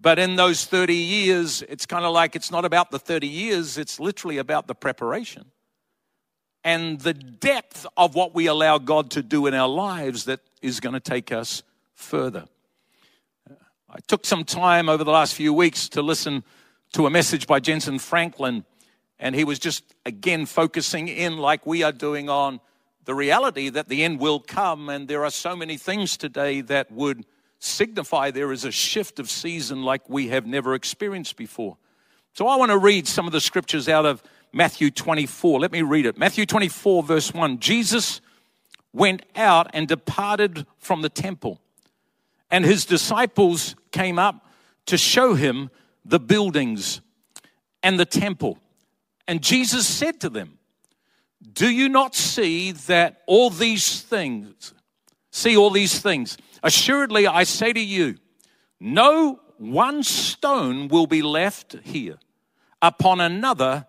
But 0.00 0.18
in 0.18 0.36
those 0.36 0.66
30 0.66 0.94
years, 0.94 1.62
it's 1.62 1.86
kind 1.86 2.04
of 2.04 2.12
like 2.12 2.36
it's 2.36 2.50
not 2.50 2.64
about 2.64 2.90
the 2.90 2.98
30 2.98 3.26
years, 3.26 3.78
it's 3.78 3.98
literally 3.98 4.38
about 4.38 4.66
the 4.66 4.74
preparation 4.74 5.50
and 6.64 6.98
the 7.00 7.12
depth 7.12 7.86
of 7.96 8.14
what 8.14 8.34
we 8.34 8.46
allow 8.46 8.78
God 8.78 9.10
to 9.12 9.22
do 9.22 9.46
in 9.46 9.54
our 9.54 9.68
lives 9.68 10.24
that 10.24 10.40
is 10.62 10.80
going 10.80 10.94
to 10.94 11.00
take 11.00 11.30
us 11.30 11.62
further. 11.92 12.46
I 13.90 13.98
took 14.08 14.24
some 14.24 14.44
time 14.44 14.88
over 14.88 15.04
the 15.04 15.10
last 15.10 15.34
few 15.34 15.52
weeks 15.52 15.88
to 15.90 16.02
listen 16.02 16.42
to 16.94 17.06
a 17.06 17.10
message 17.10 17.46
by 17.46 17.60
Jentezen 17.60 18.00
Franklin, 18.00 18.64
and 19.18 19.34
he 19.34 19.44
was 19.44 19.58
just 19.58 19.94
again 20.06 20.46
focusing 20.46 21.06
in, 21.06 21.36
like 21.36 21.66
we 21.66 21.82
are 21.82 21.92
doing, 21.92 22.28
on 22.28 22.60
the 23.04 23.14
reality 23.14 23.68
that 23.68 23.88
the 23.88 24.02
end 24.02 24.18
will 24.18 24.40
come. 24.40 24.88
And 24.88 25.06
there 25.06 25.24
are 25.24 25.30
so 25.30 25.54
many 25.54 25.76
things 25.76 26.16
today 26.16 26.62
that 26.62 26.90
would 26.90 27.24
signify 27.64 28.30
there 28.30 28.52
is 28.52 28.64
a 28.64 28.70
shift 28.70 29.18
of 29.18 29.30
season 29.30 29.82
like 29.82 30.08
we 30.08 30.28
have 30.28 30.46
never 30.46 30.74
experienced 30.74 31.36
before. 31.36 31.76
So 32.32 32.46
I 32.46 32.56
want 32.56 32.70
to 32.70 32.78
read 32.78 33.06
some 33.06 33.26
of 33.26 33.32
the 33.32 33.40
scriptures 33.40 33.88
out 33.88 34.06
of 34.06 34.22
Matthew 34.52 34.90
24. 34.90 35.60
Let 35.60 35.72
me 35.72 35.82
read 35.82 36.06
it. 36.06 36.18
Matthew 36.18 36.46
24, 36.46 37.02
verse 37.02 37.32
1. 37.32 37.58
Jesus 37.58 38.20
went 38.92 39.24
out 39.34 39.68
and 39.72 39.88
departed 39.88 40.66
from 40.78 41.02
the 41.02 41.08
temple, 41.08 41.60
and 42.50 42.64
his 42.64 42.84
disciples 42.84 43.74
came 43.90 44.18
up 44.18 44.46
to 44.86 44.96
show 44.96 45.34
him 45.34 45.70
the 46.04 46.20
buildings 46.20 47.00
and 47.82 47.98
the 47.98 48.04
temple. 48.04 48.58
And 49.26 49.42
Jesus 49.42 49.86
said 49.86 50.20
to 50.20 50.28
them, 50.28 50.58
Do 51.52 51.68
you 51.68 51.88
not 51.88 52.14
see 52.14 52.72
that 52.72 53.22
all 53.26 53.50
these 53.50 54.02
things, 54.02 54.74
see 55.30 55.56
all 55.56 55.70
these 55.70 56.00
things? 56.00 56.36
Assuredly, 56.64 57.26
I 57.26 57.44
say 57.44 57.74
to 57.74 57.80
you, 57.80 58.16
no 58.80 59.38
one 59.58 60.02
stone 60.02 60.88
will 60.88 61.06
be 61.06 61.20
left 61.20 61.76
here 61.84 62.18
upon 62.80 63.20
another 63.20 63.86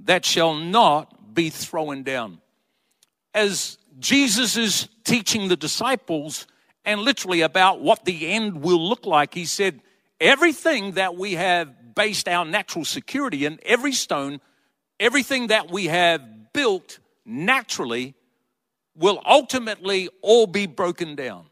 that 0.00 0.24
shall 0.24 0.56
not 0.56 1.32
be 1.32 1.48
thrown 1.48 2.02
down. 2.02 2.40
As 3.32 3.78
Jesus 4.00 4.56
is 4.56 4.88
teaching 5.04 5.46
the 5.46 5.56
disciples 5.56 6.48
and 6.84 7.00
literally 7.00 7.42
about 7.42 7.80
what 7.80 8.04
the 8.04 8.26
end 8.26 8.62
will 8.62 8.88
look 8.88 9.06
like, 9.06 9.32
he 9.32 9.44
said, 9.44 9.80
Everything 10.20 10.92
that 10.92 11.14
we 11.14 11.34
have 11.34 11.94
based 11.94 12.26
our 12.26 12.44
natural 12.44 12.84
security 12.84 13.44
in, 13.44 13.60
every 13.62 13.92
stone, 13.92 14.40
everything 14.98 15.46
that 15.46 15.70
we 15.70 15.86
have 15.86 16.52
built 16.52 16.98
naturally 17.24 18.14
will 18.96 19.22
ultimately 19.24 20.08
all 20.20 20.48
be 20.48 20.66
broken 20.66 21.14
down. 21.14 21.46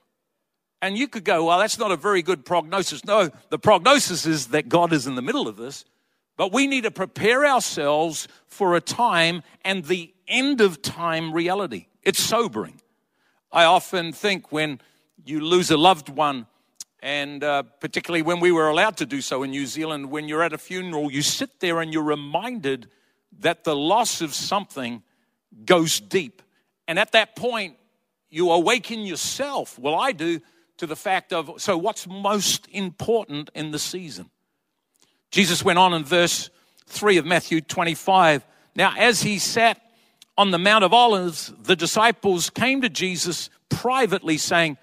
And 0.87 0.97
you 0.97 1.09
could 1.09 1.25
go, 1.25 1.47
well, 1.47 1.59
that's 1.59 1.81
not 1.81 1.91
a 1.91 1.97
very 1.97 2.23
good 2.23 2.45
prognosis. 2.45 3.05
No, 3.05 3.29
the 3.49 3.59
prognosis 3.59 4.25
is 4.25 4.47
that 4.49 4.69
God 4.69 4.93
is 4.93 5.09
in 5.09 5.17
the 5.17 5.21
middle 5.21 5.49
of 5.49 5.57
this, 5.57 5.85
but 6.37 6.53
we 6.53 6.69
need 6.69 6.85
to 6.85 6.93
prepare 6.93 7.45
ourselves 7.45 8.29
for 8.47 8.77
a 8.77 8.81
time 8.81 9.43
and 9.65 9.85
the 9.85 10.15
end 10.29 10.61
of 10.61 10.83
time 10.83 11.33
reality. 11.33 11.89
It's 12.05 12.21
sobering. 12.21 12.81
I 13.51 13.65
often 13.65 14.13
think 14.13 14.53
when 14.53 14.81
you 15.25 15.41
lose 15.41 15.73
a 15.73 15.77
loved 15.77 16.09
one, 16.09 16.47
and 17.01 17.43
uh, 17.43 17.65
particularly 17.65 18.23
when 18.23 18.39
we 18.39 18.53
were 18.53 18.69
allowed 18.69 18.97
to 18.99 19.07
do 19.07 19.21
so 19.21 19.43
in 19.43 19.51
New 19.51 19.67
Zealand, 19.67 20.13
when 20.13 20.29
you're 20.29 20.45
at 20.45 20.53
a 20.53 20.59
funeral, 20.59 21.11
you 21.11 21.23
sit 21.23 21.59
there 21.59 21.81
and 21.81 21.93
you're 21.93 22.05
reminded 22.05 22.89
that 23.41 23.65
the 23.65 23.75
loss 23.75 24.21
of 24.21 24.33
something 24.35 25.03
goes 25.65 25.99
deep. 25.99 26.43
And 26.87 26.97
at 26.97 27.11
that 27.11 27.35
point, 27.35 27.75
you 28.31 28.53
awaken 28.53 29.01
yourself. 29.01 29.81
Well, 29.81 29.97
I 29.97 30.13
do 30.13 30.41
to 30.79 30.87
the 30.87 30.97
fact 30.97 31.33
of 31.33 31.61
so 31.61 31.77
what's 31.77 32.07
most 32.07 32.69
important 32.71 33.51
in 33.55 33.71
the 33.71 33.79
season? 33.79 34.31
Jesus 35.31 35.65
went 35.65 35.79
on 35.79 35.93
in 35.95 36.05
verse 36.05 36.51
3 36.87 37.19
of 37.19 37.27
Matthew 37.27 37.61
25. 37.61 38.47
Now, 38.75 38.95
as 38.97 39.23
he 39.23 39.39
sat 39.39 39.81
on 40.39 40.51
the 40.51 40.59
Mount 40.59 40.85
of 40.85 40.93
Olives, 40.93 41.53
the 41.63 41.77
disciples 41.77 42.51
came 42.51 42.83
to 42.83 42.89
Jesus 42.89 43.51
privately 43.69 44.39
saying, 44.39 44.77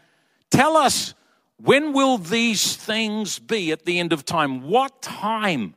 Tell 0.51 0.75
us 0.75 1.13
when 1.57 1.93
will 1.93 2.17
these 2.17 2.75
things 2.75 3.39
be 3.39 3.71
at 3.71 3.85
the 3.85 3.99
end 3.99 4.13
of 4.13 4.25
time? 4.25 4.63
What 4.63 5.01
time 5.01 5.75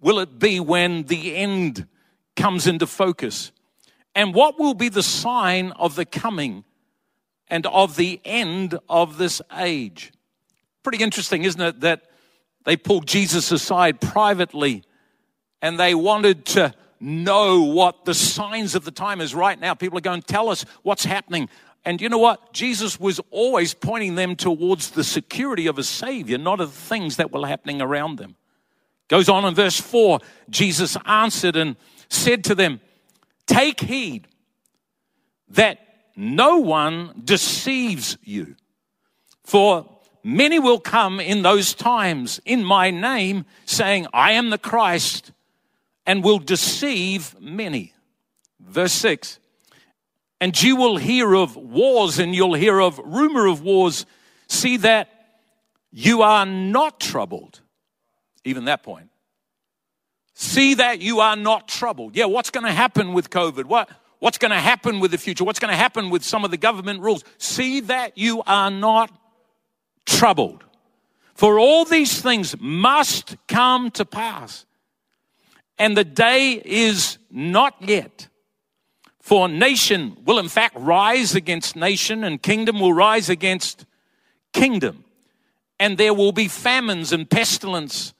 will 0.00 0.18
it 0.18 0.38
be 0.38 0.60
when 0.60 1.04
the 1.04 1.34
end 1.36 1.86
comes 2.36 2.66
into 2.66 2.86
focus? 2.86 3.52
And 4.14 4.34
what 4.34 4.58
will 4.58 4.74
be 4.74 4.88
the 4.88 5.02
sign 5.02 5.72
of 5.72 5.96
the 5.96 6.04
coming 6.04 6.64
and 7.48 7.66
of 7.66 7.96
the 7.96 8.20
end 8.24 8.78
of 8.88 9.18
this 9.18 9.40
age? 9.56 10.12
Pretty 10.82 11.02
interesting, 11.02 11.44
isn't 11.44 11.60
it, 11.60 11.80
that 11.80 12.06
they 12.64 12.76
pulled 12.76 13.06
Jesus 13.06 13.50
aside 13.52 14.00
privately 14.00 14.84
and 15.62 15.78
they 15.78 15.94
wanted 15.94 16.44
to 16.46 16.74
know 17.00 17.62
what 17.62 18.04
the 18.04 18.14
signs 18.14 18.74
of 18.74 18.84
the 18.84 18.90
time 18.90 19.20
is 19.20 19.34
right 19.34 19.58
now. 19.58 19.74
People 19.74 19.98
are 19.98 20.02
going, 20.02 20.22
tell 20.22 20.48
us 20.48 20.64
what's 20.82 21.04
happening. 21.04 21.48
And 21.84 22.00
you 22.00 22.08
know 22.08 22.18
what? 22.18 22.52
Jesus 22.52 22.98
was 22.98 23.20
always 23.30 23.74
pointing 23.74 24.16
them 24.16 24.34
towards 24.34 24.90
the 24.90 25.04
security 25.04 25.66
of 25.66 25.78
a 25.78 25.84
Savior, 25.84 26.38
not 26.38 26.60
of 26.60 26.72
the 26.72 26.80
things 26.80 27.16
that 27.16 27.32
were 27.32 27.46
happening 27.46 27.80
around 27.80 28.18
them. 28.18 28.36
Goes 29.08 29.28
on 29.28 29.44
in 29.44 29.54
verse 29.54 29.80
4 29.80 30.18
Jesus 30.50 30.96
answered 31.06 31.56
and 31.56 31.76
said 32.08 32.42
to 32.44 32.54
them, 32.54 32.80
Take 33.46 33.80
heed 33.80 34.26
that 35.50 35.78
no 36.16 36.58
one 36.58 37.22
deceives 37.24 38.16
you. 38.22 38.56
For 39.44 39.88
many 40.24 40.58
will 40.58 40.80
come 40.80 41.20
in 41.20 41.42
those 41.42 41.74
times 41.74 42.40
in 42.44 42.64
my 42.64 42.90
name, 42.90 43.44
saying, 43.64 44.06
I 44.12 44.32
am 44.32 44.50
the 44.50 44.58
Christ, 44.58 45.32
and 46.04 46.24
will 46.24 46.38
deceive 46.38 47.38
many. 47.40 47.92
Verse 48.60 48.92
6 48.94 49.38
and 50.40 50.60
you 50.62 50.76
will 50.76 50.96
hear 50.96 51.34
of 51.34 51.56
wars 51.56 52.18
and 52.18 52.34
you'll 52.34 52.54
hear 52.54 52.80
of 52.80 52.98
rumor 52.98 53.46
of 53.46 53.62
wars. 53.62 54.04
See 54.48 54.76
that 54.78 55.08
you 55.92 56.22
are 56.22 56.44
not 56.44 57.00
troubled. 57.00 57.60
Even 58.44 58.66
that 58.66 58.82
point. 58.82 59.08
See 60.34 60.74
that 60.74 61.00
you 61.00 61.20
are 61.20 61.36
not 61.36 61.68
troubled. 61.68 62.14
Yeah, 62.14 62.26
what's 62.26 62.50
going 62.50 62.66
to 62.66 62.72
happen 62.72 63.14
with 63.14 63.30
COVID? 63.30 63.64
What, 63.64 63.88
what's 64.18 64.38
going 64.38 64.50
to 64.50 64.60
happen 64.60 65.00
with 65.00 65.10
the 65.10 65.18
future, 65.18 65.44
what's 65.44 65.58
going 65.58 65.72
to 65.72 65.76
happen 65.76 66.10
with 66.10 66.22
some 66.22 66.44
of 66.44 66.50
the 66.50 66.56
government 66.56 67.00
rules. 67.00 67.24
See 67.38 67.80
that 67.80 68.16
you 68.16 68.42
are 68.46 68.70
not 68.70 69.10
troubled. 70.04 70.64
For 71.34 71.58
all 71.58 71.84
these 71.84 72.20
things 72.20 72.54
must 72.58 73.36
come 73.46 73.90
to 73.92 74.04
pass. 74.04 74.64
And 75.78 75.96
the 75.96 76.04
day 76.04 76.62
is 76.64 77.18
not 77.30 77.74
yet. 77.80 78.28
For 79.20 79.48
nation 79.48 80.16
will 80.24 80.38
in 80.38 80.48
fact 80.48 80.76
rise 80.78 81.34
against 81.34 81.76
nation, 81.76 82.24
and 82.24 82.40
kingdom 82.40 82.80
will 82.80 82.92
rise 82.92 83.28
against 83.28 83.84
kingdom. 84.52 85.04
And 85.78 85.98
there 85.98 86.14
will 86.14 86.32
be 86.32 86.48
famines 86.48 87.12
and 87.12 87.28
pestilence 87.28 88.14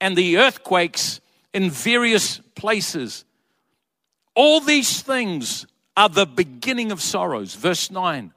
and 0.00 0.16
the 0.16 0.38
earthquakes 0.38 1.20
in 1.52 1.70
various 1.70 2.38
places. 2.56 3.24
All 4.34 4.60
these 4.60 5.02
things 5.02 5.66
are 5.96 6.08
the 6.08 6.26
beginning 6.26 6.92
of 6.92 7.02
sorrows. 7.02 7.54
Verse 7.54 7.90
9. 7.90 8.32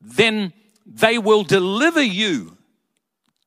Then 0.00 0.52
they 0.84 1.18
will 1.18 1.44
deliver 1.44 2.02
you 2.02 2.56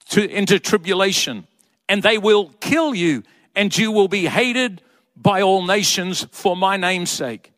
to, 0.10 0.28
into 0.30 0.60
tribulation, 0.60 1.48
and 1.90 2.02
they 2.02 2.18
will 2.18 2.50
kill 2.60 2.96
you, 2.96 3.24
and 3.56 3.76
you 3.76 3.92
will 3.92 4.08
be 4.08 4.26
hated 4.26 4.82
by 5.16 5.42
all 5.42 5.66
nations 5.66 6.26
for 6.32 6.56
my 6.56 6.78
name's 6.78 7.10
sake. 7.10 7.52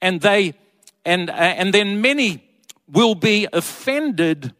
And 0.00 0.20
they 0.20 0.54
and 1.04 1.30
uh, 1.30 1.32
and 1.32 1.72
then 1.72 2.00
many 2.00 2.42
will 2.88 3.14
be 3.14 3.46
offended, 3.52 4.52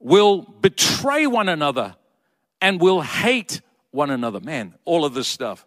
will 0.00 0.42
betray 0.42 1.26
one 1.26 1.48
another, 1.48 1.96
and 2.60 2.80
will 2.80 3.02
hate 3.02 3.60
one 3.90 4.10
another. 4.10 4.40
Man, 4.40 4.74
all 4.84 5.04
of 5.04 5.14
this 5.14 5.28
stuff. 5.28 5.66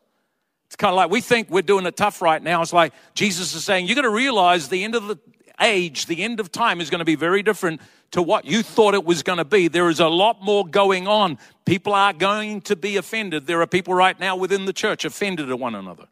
It's 0.67 0.75
kind 0.77 0.91
of 0.91 0.95
like 0.95 1.11
we 1.11 1.19
think 1.19 1.49
we're 1.49 1.63
doing 1.63 1.85
it 1.85 1.97
tough 1.97 2.21
right 2.21 2.41
now. 2.41 2.61
It's 2.61 2.71
like 2.71 2.93
Jesus 3.13 3.53
is 3.53 3.63
saying, 3.63 3.87
you're 3.87 3.95
going 3.95 4.03
to 4.03 4.09
realize 4.09 4.69
the 4.69 4.83
end 4.85 4.95
of 4.95 5.07
the 5.07 5.19
age, 5.59 6.05
the 6.05 6.23
end 6.23 6.39
of 6.39 6.51
time 6.51 6.79
is 6.79 6.89
going 6.89 6.99
to 6.99 7.05
be 7.05 7.15
very 7.15 7.43
different 7.43 7.81
to 8.11 8.21
what 8.21 8.45
you 8.45 8.63
thought 8.63 8.93
it 8.93 9.03
was 9.03 9.23
going 9.23 9.37
to 9.37 9.45
be. 9.45 9.67
There 9.67 9.89
is 9.89 9.99
a 9.99 10.07
lot 10.07 10.41
more 10.41 10.65
going 10.65 11.07
on. 11.07 11.37
People 11.65 11.93
are 11.93 12.13
going 12.13 12.61
to 12.61 12.75
be 12.75 12.97
offended. 12.97 13.47
There 13.47 13.61
are 13.61 13.67
people 13.67 13.93
right 13.93 14.17
now 14.19 14.35
within 14.35 14.65
the 14.65 14.73
church 14.73 15.05
offended 15.05 15.49
at 15.49 15.59
one 15.59 15.75
another, 15.75 16.07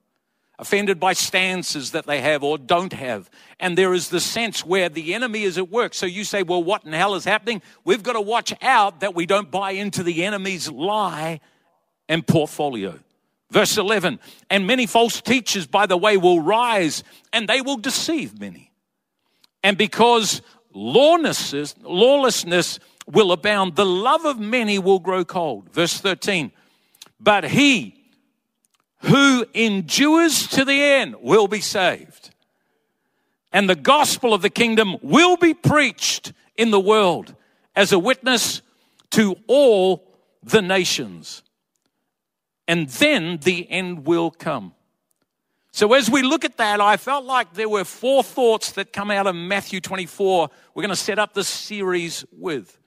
offended 0.60 1.00
by 1.00 1.13
stances 1.13 1.91
that 1.91 2.06
they 2.06 2.22
have 2.22 2.43
or 2.43 2.58
don't 2.58 2.93
have. 2.93 3.30
And 3.60 3.78
there 3.78 3.93
is 3.93 4.10
the 4.10 4.19
sense 4.19 4.65
where 4.65 4.89
the 4.89 5.13
enemy 5.13 5.43
is 5.43 5.58
at 5.58 5.69
work. 5.69 5.93
So 5.93 6.06
you 6.06 6.24
say, 6.24 6.43
well, 6.43 6.63
what 6.63 6.86
in 6.86 6.93
hell 6.93 7.15
is 7.15 7.26
happening? 7.26 7.62
We've 7.84 8.04
got 8.04 8.13
to 8.13 8.22
watch 8.22 8.54
out 8.62 9.02
that 9.02 9.15
we 9.15 9.26
don't 9.26 9.50
buy 9.50 9.72
into 9.72 10.04
the 10.04 10.24
enemy's 10.24 10.69
lie 10.69 11.41
and 12.10 12.28
portfolio. 12.28 13.00
Verse 13.52 13.78
11, 13.78 14.19
and 14.50 14.67
many 14.67 14.86
false 14.86 15.22
teachers, 15.22 15.65
by 15.65 15.86
the 15.86 15.98
way, 15.98 16.17
will 16.17 16.41
rise 16.41 17.04
and 17.34 17.48
they 17.48 17.62
will 17.62 17.78
deceive 17.78 18.39
many. 18.39 18.72
And 19.63 19.78
because 19.78 20.41
lawlessness, 20.74 21.76
lawlessness 21.82 22.80
will 23.08 23.32
abound, 23.32 23.76
the 23.76 23.86
love 23.86 24.26
of 24.26 24.39
many 24.39 24.78
will 24.78 25.00
grow 25.00 25.26
cold. 25.26 25.72
Verse 25.72 26.00
13. 26.00 26.52
But 27.19 27.43
he 27.45 27.95
who 29.02 29.45
endures 29.54 30.48
to 30.48 30.63
the 30.63 30.82
end 30.82 31.15
will 31.22 31.48
be 31.48 31.62
saved. 31.62 32.30
And 33.52 33.67
the 33.67 33.76
gospel 33.76 34.34
of 34.34 34.43
the 34.43 34.50
kingdom 34.50 34.98
will 35.02 35.38
be 35.38 35.56
preached 35.56 36.34
in 36.56 36.69
the 36.69 36.80
world 36.80 37.34
as 37.76 37.91
a 37.91 38.00
witness 38.00 38.62
to 39.12 39.36
all 39.48 40.04
the 40.43 40.62
nations. 40.62 41.41
And 42.69 42.88
then 42.88 43.39
the 43.41 43.67
end 43.71 44.05
will 44.05 44.29
come. 44.29 44.75
So, 45.71 45.91
as 45.93 46.08
we 46.08 46.21
look 46.21 46.45
at 46.45 46.58
that, 46.58 46.79
I 46.79 46.97
felt 46.97 47.25
like 47.25 47.55
there 47.55 47.67
were 47.67 47.84
four 47.84 48.21
thoughts 48.21 48.73
that 48.73 48.93
come 48.93 49.10
out 49.10 49.25
of 49.25 49.34
Matthew 49.34 49.82
24 49.82 50.51
we're 50.75 50.84
going 50.84 50.89
to 50.91 50.95
set 50.95 51.17
up 51.17 51.34
this 51.34 51.47
series 51.47 52.23
with. 52.32 52.77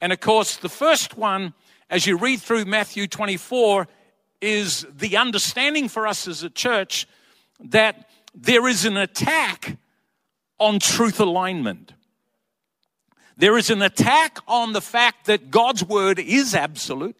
And 0.00 0.12
of 0.12 0.20
course, 0.20 0.58
the 0.58 0.68
first 0.68 1.16
one, 1.16 1.54
as 1.90 2.06
you 2.06 2.18
read 2.18 2.40
through 2.40 2.66
Matthew 2.66 3.08
24, 3.08 3.88
is 4.40 4.86
the 4.96 5.16
understanding 5.16 5.88
for 5.88 6.06
us 6.06 6.28
as 6.28 6.44
a 6.44 6.50
church 6.50 7.08
that 7.58 8.08
there 8.32 8.68
is 8.68 8.84
an 8.84 8.96
attack 8.96 9.76
on 10.60 10.78
truth 10.78 11.18
alignment. 11.18 11.94
There 13.36 13.58
is 13.58 13.70
an 13.70 13.82
attack 13.82 14.38
on 14.46 14.72
the 14.72 14.80
fact 14.80 15.26
that 15.26 15.50
God's 15.50 15.84
word 15.84 16.20
is 16.20 16.54
absolute 16.54 17.16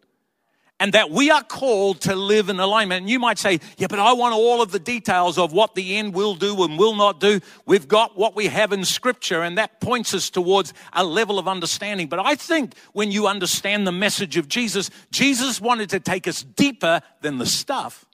and 0.80 0.94
that 0.94 1.10
we 1.10 1.30
are 1.30 1.44
called 1.44 2.00
to 2.00 2.16
live 2.16 2.48
in 2.48 2.58
alignment. 2.58 3.02
And 3.02 3.10
you 3.10 3.18
might 3.18 3.38
say, 3.38 3.60
yeah, 3.76 3.86
but 3.86 3.98
I 3.98 4.14
want 4.14 4.34
all 4.34 4.62
of 4.62 4.72
the 4.72 4.78
details 4.78 5.36
of 5.36 5.52
what 5.52 5.74
the 5.74 5.98
end 5.98 6.14
will 6.14 6.34
do 6.34 6.64
and 6.64 6.78
will 6.78 6.96
not 6.96 7.20
do. 7.20 7.40
We've 7.66 7.86
got 7.86 8.16
what 8.16 8.34
we 8.34 8.46
have 8.46 8.72
in 8.72 8.86
scripture 8.86 9.42
and 9.42 9.58
that 9.58 9.80
points 9.80 10.14
us 10.14 10.30
towards 10.30 10.72
a 10.94 11.04
level 11.04 11.38
of 11.38 11.46
understanding. 11.46 12.08
But 12.08 12.20
I 12.20 12.34
think 12.34 12.74
when 12.94 13.12
you 13.12 13.26
understand 13.26 13.86
the 13.86 13.92
message 13.92 14.38
of 14.38 14.48
Jesus, 14.48 14.90
Jesus 15.12 15.60
wanted 15.60 15.90
to 15.90 16.00
take 16.00 16.26
us 16.26 16.42
deeper 16.42 17.02
than 17.20 17.36
the 17.36 17.46
stuff 17.46 18.06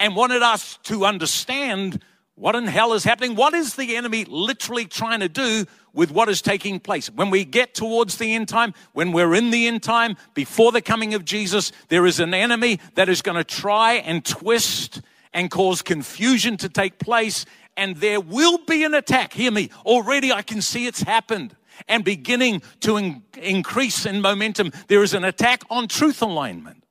and 0.00 0.16
wanted 0.16 0.42
us 0.42 0.78
to 0.84 1.06
understand 1.06 2.02
what 2.34 2.54
in 2.54 2.66
hell 2.66 2.92
is 2.92 3.02
happening? 3.02 3.34
What 3.34 3.54
is 3.54 3.76
the 3.76 3.96
enemy 3.96 4.26
literally 4.26 4.84
trying 4.84 5.20
to 5.20 5.28
do 5.28 5.64
with 5.96 6.12
what 6.12 6.28
is 6.28 6.40
taking 6.40 6.78
place? 6.78 7.08
When 7.10 7.30
we 7.30 7.44
get 7.44 7.74
towards 7.74 8.18
the 8.18 8.34
end 8.34 8.48
time, 8.48 8.74
when 8.92 9.10
we're 9.10 9.34
in 9.34 9.50
the 9.50 9.66
end 9.66 9.82
time, 9.82 10.16
before 10.34 10.70
the 10.70 10.82
coming 10.82 11.14
of 11.14 11.24
Jesus, 11.24 11.72
there 11.88 12.06
is 12.06 12.20
an 12.20 12.34
enemy 12.34 12.78
that 12.94 13.08
is 13.08 13.22
going 13.22 13.38
to 13.38 13.44
try 13.44 13.94
and 13.94 14.24
twist 14.24 15.00
and 15.32 15.50
cause 15.50 15.82
confusion 15.82 16.56
to 16.58 16.68
take 16.68 16.98
place. 16.98 17.46
And 17.76 17.96
there 17.96 18.20
will 18.20 18.58
be 18.58 18.84
an 18.84 18.94
attack. 18.94 19.32
Hear 19.32 19.50
me. 19.50 19.70
Already 19.84 20.32
I 20.32 20.42
can 20.42 20.62
see 20.62 20.86
it's 20.86 21.02
happened 21.02 21.56
and 21.88 22.04
beginning 22.04 22.62
to 22.80 22.98
in- 22.98 23.22
increase 23.36 24.06
in 24.06 24.20
momentum. 24.20 24.72
There 24.88 25.02
is 25.02 25.14
an 25.14 25.24
attack 25.24 25.62
on 25.70 25.88
truth 25.88 26.22
alignment. 26.22 26.84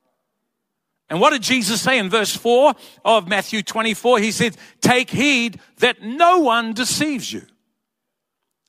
And 1.10 1.20
what 1.22 1.30
did 1.30 1.44
Jesus 1.44 1.82
say 1.82 2.00
in 2.00 2.10
verse 2.10 2.36
4 2.36 2.74
of 3.04 3.28
Matthew 3.28 3.62
24? 3.62 4.20
He 4.20 4.32
said, 4.32 4.58
Take 4.82 5.12
heed 5.12 5.60
that 5.78 6.02
no 6.02 6.40
one 6.40 6.74
deceives 6.74 7.32
you. 7.32 7.44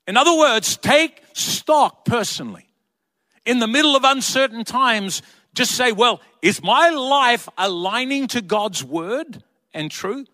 In 0.07 0.15
other 0.15 0.35
words, 0.37 0.77
take 0.77 1.21
stock 1.33 2.05
personally. 2.05 2.67
In 3.45 3.59
the 3.59 3.67
middle 3.67 3.95
of 3.95 4.03
uncertain 4.03 4.63
times, 4.63 5.21
just 5.53 5.71
say, 5.71 5.91
Well, 5.91 6.21
is 6.41 6.63
my 6.63 6.89
life 6.89 7.49
aligning 7.57 8.27
to 8.27 8.41
God's 8.41 8.83
word 8.83 9.43
and 9.73 9.91
truth? 9.91 10.29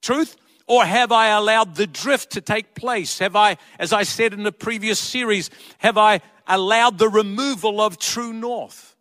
Truth? 0.00 0.36
Or 0.68 0.84
have 0.84 1.12
I 1.12 1.28
allowed 1.28 1.76
the 1.76 1.86
drift 1.86 2.32
to 2.32 2.40
take 2.40 2.74
place? 2.74 3.20
Have 3.20 3.36
I, 3.36 3.56
as 3.78 3.92
I 3.92 4.02
said 4.02 4.32
in 4.32 4.42
the 4.42 4.52
previous 4.52 4.98
series, 4.98 5.50
have 5.78 5.96
I 5.96 6.20
allowed 6.46 6.98
the 6.98 7.08
removal 7.08 7.80
of 7.80 7.98
true 7.98 8.32
north? 8.32 8.96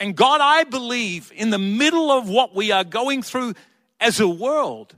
And 0.00 0.14
God, 0.14 0.40
I 0.40 0.64
believe, 0.64 1.32
in 1.34 1.50
the 1.50 1.58
middle 1.58 2.10
of 2.10 2.28
what 2.28 2.54
we 2.54 2.70
are 2.70 2.84
going 2.84 3.22
through 3.22 3.54
as 4.00 4.20
a 4.20 4.28
world, 4.28 4.94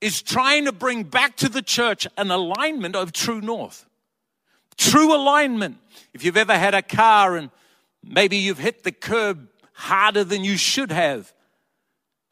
is 0.00 0.22
trying 0.22 0.64
to 0.64 0.72
bring 0.72 1.04
back 1.04 1.36
to 1.36 1.48
the 1.48 1.62
church 1.62 2.06
an 2.16 2.30
alignment 2.30 2.96
of 2.96 3.12
true 3.12 3.40
north. 3.40 3.86
True 4.76 5.14
alignment. 5.14 5.76
If 6.14 6.24
you've 6.24 6.36
ever 6.36 6.56
had 6.56 6.74
a 6.74 6.82
car 6.82 7.36
and 7.36 7.50
maybe 8.02 8.36
you've 8.36 8.58
hit 8.58 8.82
the 8.82 8.92
curb 8.92 9.48
harder 9.72 10.24
than 10.24 10.42
you 10.42 10.56
should 10.56 10.90
have, 10.90 11.32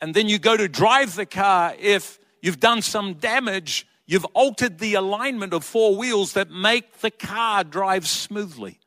and 0.01 0.15
then 0.15 0.29
you 0.29 0.39
go 0.39 0.57
to 0.57 0.69
drive 0.69 1.15
the 1.15 1.27
car, 1.27 1.75
if 1.79 2.19
you've 2.41 2.61
done 2.61 2.83
some 2.83 3.15
damage, 3.15 3.87
you've 4.07 4.25
altered 4.27 4.79
the 4.79 4.95
alignment 4.95 5.53
of 5.53 5.65
four 5.65 5.97
wheels 5.97 6.33
that 6.33 6.51
make 6.51 7.01
the 7.01 7.11
car 7.11 7.65
drive 7.65 8.07
smoothly. 8.07 8.79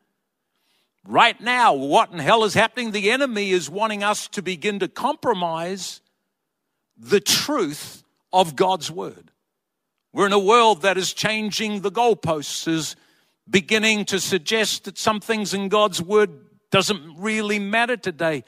Right 1.06 1.40
now, 1.42 1.74
what 1.74 2.12
in 2.12 2.20
hell 2.20 2.44
is 2.44 2.54
happening? 2.54 2.92
The 2.92 3.12
enemy 3.12 3.52
is 3.52 3.70
wanting 3.70 4.04
us 4.04 4.28
to 4.30 4.42
begin 4.42 4.80
to 4.80 4.88
compromise 4.88 6.02
the 6.98 7.20
truth 7.20 8.01
of 8.34 8.56
God's 8.56 8.92
word. 8.92 9.32
We're 10.14 10.26
in 10.26 10.34
a 10.34 10.40
world 10.40 10.82
that 10.82 10.98
is 10.98 11.14
changing 11.14 11.82
the 11.82 11.92
goalposts, 11.92 12.68
is 12.68 12.96
beginning 13.50 14.06
to 14.06 14.20
suggest 14.20 14.86
that 14.86 14.98
some 14.98 15.20
things 15.20 15.54
in 15.54 15.70
God's 15.70 16.02
word 16.02 16.32
doesn't 16.70 17.18
really 17.18 17.60
matter 17.60 17.98
today. 17.98 18.44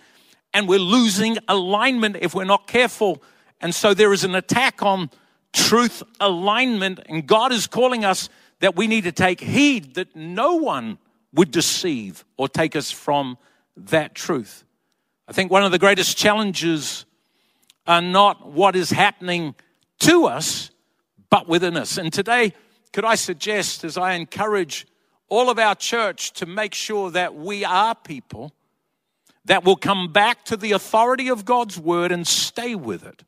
And 0.53 0.67
we're 0.67 0.79
losing 0.79 1.37
alignment 1.47 2.17
if 2.19 2.33
we're 2.33 2.43
not 2.43 2.67
careful. 2.67 3.21
And 3.59 3.73
so 3.73 3.93
there 3.93 4.13
is 4.13 4.23
an 4.23 4.35
attack 4.35 4.83
on 4.83 5.09
truth 5.51 6.03
alignment. 6.19 6.99
And 7.07 7.25
God 7.25 7.51
is 7.51 7.67
calling 7.67 8.05
us 8.05 8.29
that 8.59 8.75
we 8.75 8.87
need 8.87 9.05
to 9.05 9.11
take 9.11 9.39
heed 9.39 9.95
that 9.95 10.15
no 10.15 10.55
one 10.55 10.97
would 11.33 11.51
deceive 11.51 12.23
or 12.37 12.47
take 12.47 12.75
us 12.75 12.91
from 12.91 13.37
that 13.75 14.15
truth. 14.15 14.63
I 15.27 15.31
think 15.33 15.51
one 15.51 15.63
of 15.63 15.71
the 15.71 15.79
greatest 15.79 16.17
challenges 16.17 17.05
are 17.87 18.01
not 18.01 18.51
what 18.51 18.75
is 18.75 18.89
happening 18.89 19.55
to 19.99 20.25
us, 20.25 20.71
but 21.29 21.47
within 21.47 21.77
us. 21.77 21.97
And 21.97 22.11
today, 22.11 22.53
could 22.91 23.05
I 23.05 23.15
suggest, 23.15 23.83
as 23.83 23.97
I 23.97 24.13
encourage 24.13 24.85
all 25.29 25.49
of 25.49 25.57
our 25.57 25.75
church 25.75 26.31
to 26.33 26.45
make 26.45 26.73
sure 26.73 27.09
that 27.11 27.33
we 27.33 27.65
are 27.65 27.95
people 27.95 28.53
that 29.45 29.63
will 29.63 29.75
come 29.75 30.11
back 30.11 30.45
to 30.45 30.55
the 30.55 30.71
authority 30.71 31.29
of 31.29 31.43
God's 31.43 31.79
word 31.79 32.11
and 32.11 32.25
stay 32.27 32.75
with 32.75 33.05
it. 33.05 33.23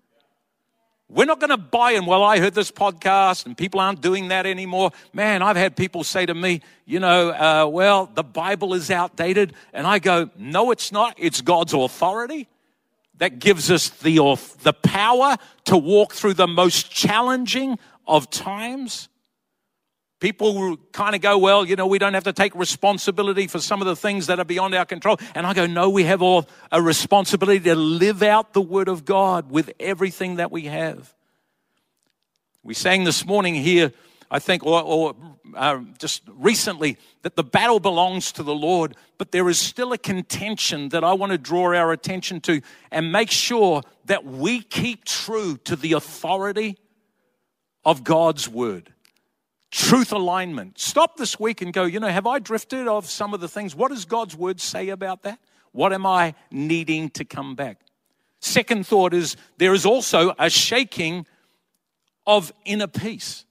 We're 1.09 1.25
not 1.25 1.39
going 1.39 1.51
to 1.51 1.57
buy 1.57 1.91
in. 1.91 2.05
Well, 2.05 2.23
I 2.23 2.39
heard 2.39 2.53
this 2.53 2.71
podcast 2.71 3.45
and 3.45 3.57
people 3.57 3.79
aren't 3.79 4.01
doing 4.01 4.29
that 4.29 4.45
anymore. 4.45 4.91
Man, 5.13 5.41
I've 5.41 5.55
had 5.55 5.75
people 5.75 6.03
say 6.03 6.25
to 6.25 6.33
me, 6.33 6.61
you 6.85 6.99
know, 6.99 7.29
uh, 7.29 7.67
well, 7.67 8.09
the 8.13 8.23
Bible 8.23 8.73
is 8.73 8.89
outdated. 8.89 9.53
And 9.73 9.85
I 9.85 9.99
go, 9.99 10.29
no, 10.37 10.71
it's 10.71 10.91
not. 10.91 11.15
It's 11.17 11.41
God's 11.41 11.73
authority 11.73 12.47
that 13.17 13.39
gives 13.39 13.71
us 13.71 13.89
the, 13.89 14.17
the 14.63 14.73
power 14.73 15.37
to 15.65 15.77
walk 15.77 16.13
through 16.13 16.33
the 16.33 16.47
most 16.47 16.91
challenging 16.91 17.79
of 18.05 18.29
times. 18.29 19.09
People 20.19 20.77
kind 20.91 21.13
of 21.13 21.21
go, 21.21 21.37
well, 21.37 21.65
you 21.65 21.75
know, 21.75 21.87
we 21.87 21.99
don't 21.99 22.13
have 22.13 22.23
to 22.23 22.33
take 22.33 22.55
responsibility 22.55 23.47
for 23.47 23.59
some 23.59 23.81
of 23.81 23.87
the 23.87 23.95
things 23.95 24.27
that 24.27 24.39
are 24.39 24.45
beyond 24.45 24.73
our 24.73 24.85
control. 24.85 25.17
And 25.35 25.45
I 25.45 25.53
go, 25.53 25.65
no, 25.65 25.89
we 25.89 26.03
have 26.05 26.21
all 26.21 26.47
a 26.71 26.81
responsibility 26.81 27.59
to 27.65 27.75
live 27.75 28.23
out 28.23 28.53
the 28.53 28.61
Word 28.61 28.87
of 28.87 29.05
God 29.05 29.51
with 29.51 29.71
everything 29.79 30.37
that 30.37 30.51
we 30.51 30.63
have. 30.63 31.13
We 32.63 32.73
sang 32.73 33.03
this 33.03 33.25
morning 33.25 33.55
here, 33.55 33.91
I 34.31 34.39
think, 34.39 34.65
or, 34.65 34.81
or 34.81 35.15
uh, 35.55 35.79
just 35.99 36.23
recently, 36.27 36.97
that 37.21 37.35
the 37.35 37.43
battle 37.43 37.79
belongs 37.79 38.31
to 38.33 38.43
the 38.43 38.55
Lord, 38.55 38.95
but 39.17 39.31
there 39.31 39.49
is 39.49 39.57
still 39.57 39.93
a 39.93 39.97
contention 39.97 40.89
that 40.89 41.03
I 41.03 41.13
want 41.13 41.31
to 41.31 41.37
draw 41.37 41.75
our 41.75 41.91
attention 41.91 42.41
to 42.41 42.61
and 42.91 43.11
make 43.11 43.31
sure 43.31 43.81
that 44.05 44.25
we 44.25 44.61
keep 44.61 45.05
true 45.05 45.57
to 45.65 45.75
the 45.75 45.93
authority 45.93 46.77
of 47.83 48.03
God's 48.03 48.49
Word 48.49 48.91
truth 49.75 50.13
alignment. 50.13 50.79
Stop 50.79 51.17
this 51.17 51.37
week 51.37 51.61
and 51.61 51.73
go, 51.73 51.83
you 51.83 51.99
know, 51.99 52.07
have 52.07 52.25
I 52.25 52.39
drifted 52.39 52.87
off 52.87 53.09
some 53.09 53.33
of 53.33 53.41
the 53.41 53.49
things? 53.49 53.75
What 53.75 53.91
does 53.91 54.05
God's 54.05 54.33
word 54.33 54.61
say 54.61 54.87
about 54.87 55.23
that? 55.23 55.37
What 55.73 55.91
am 55.91 56.05
I 56.05 56.33
needing 56.49 57.09
to 57.11 57.25
come 57.25 57.55
back? 57.55 57.81
Second 58.39 58.87
thought 58.87 59.13
is 59.13 59.35
there 59.57 59.73
is 59.73 59.85
also 59.85 60.33
a 60.39 60.49
shaking 60.49 61.25
of 62.25 62.53
inner 62.63 62.87
peace. 62.87 63.44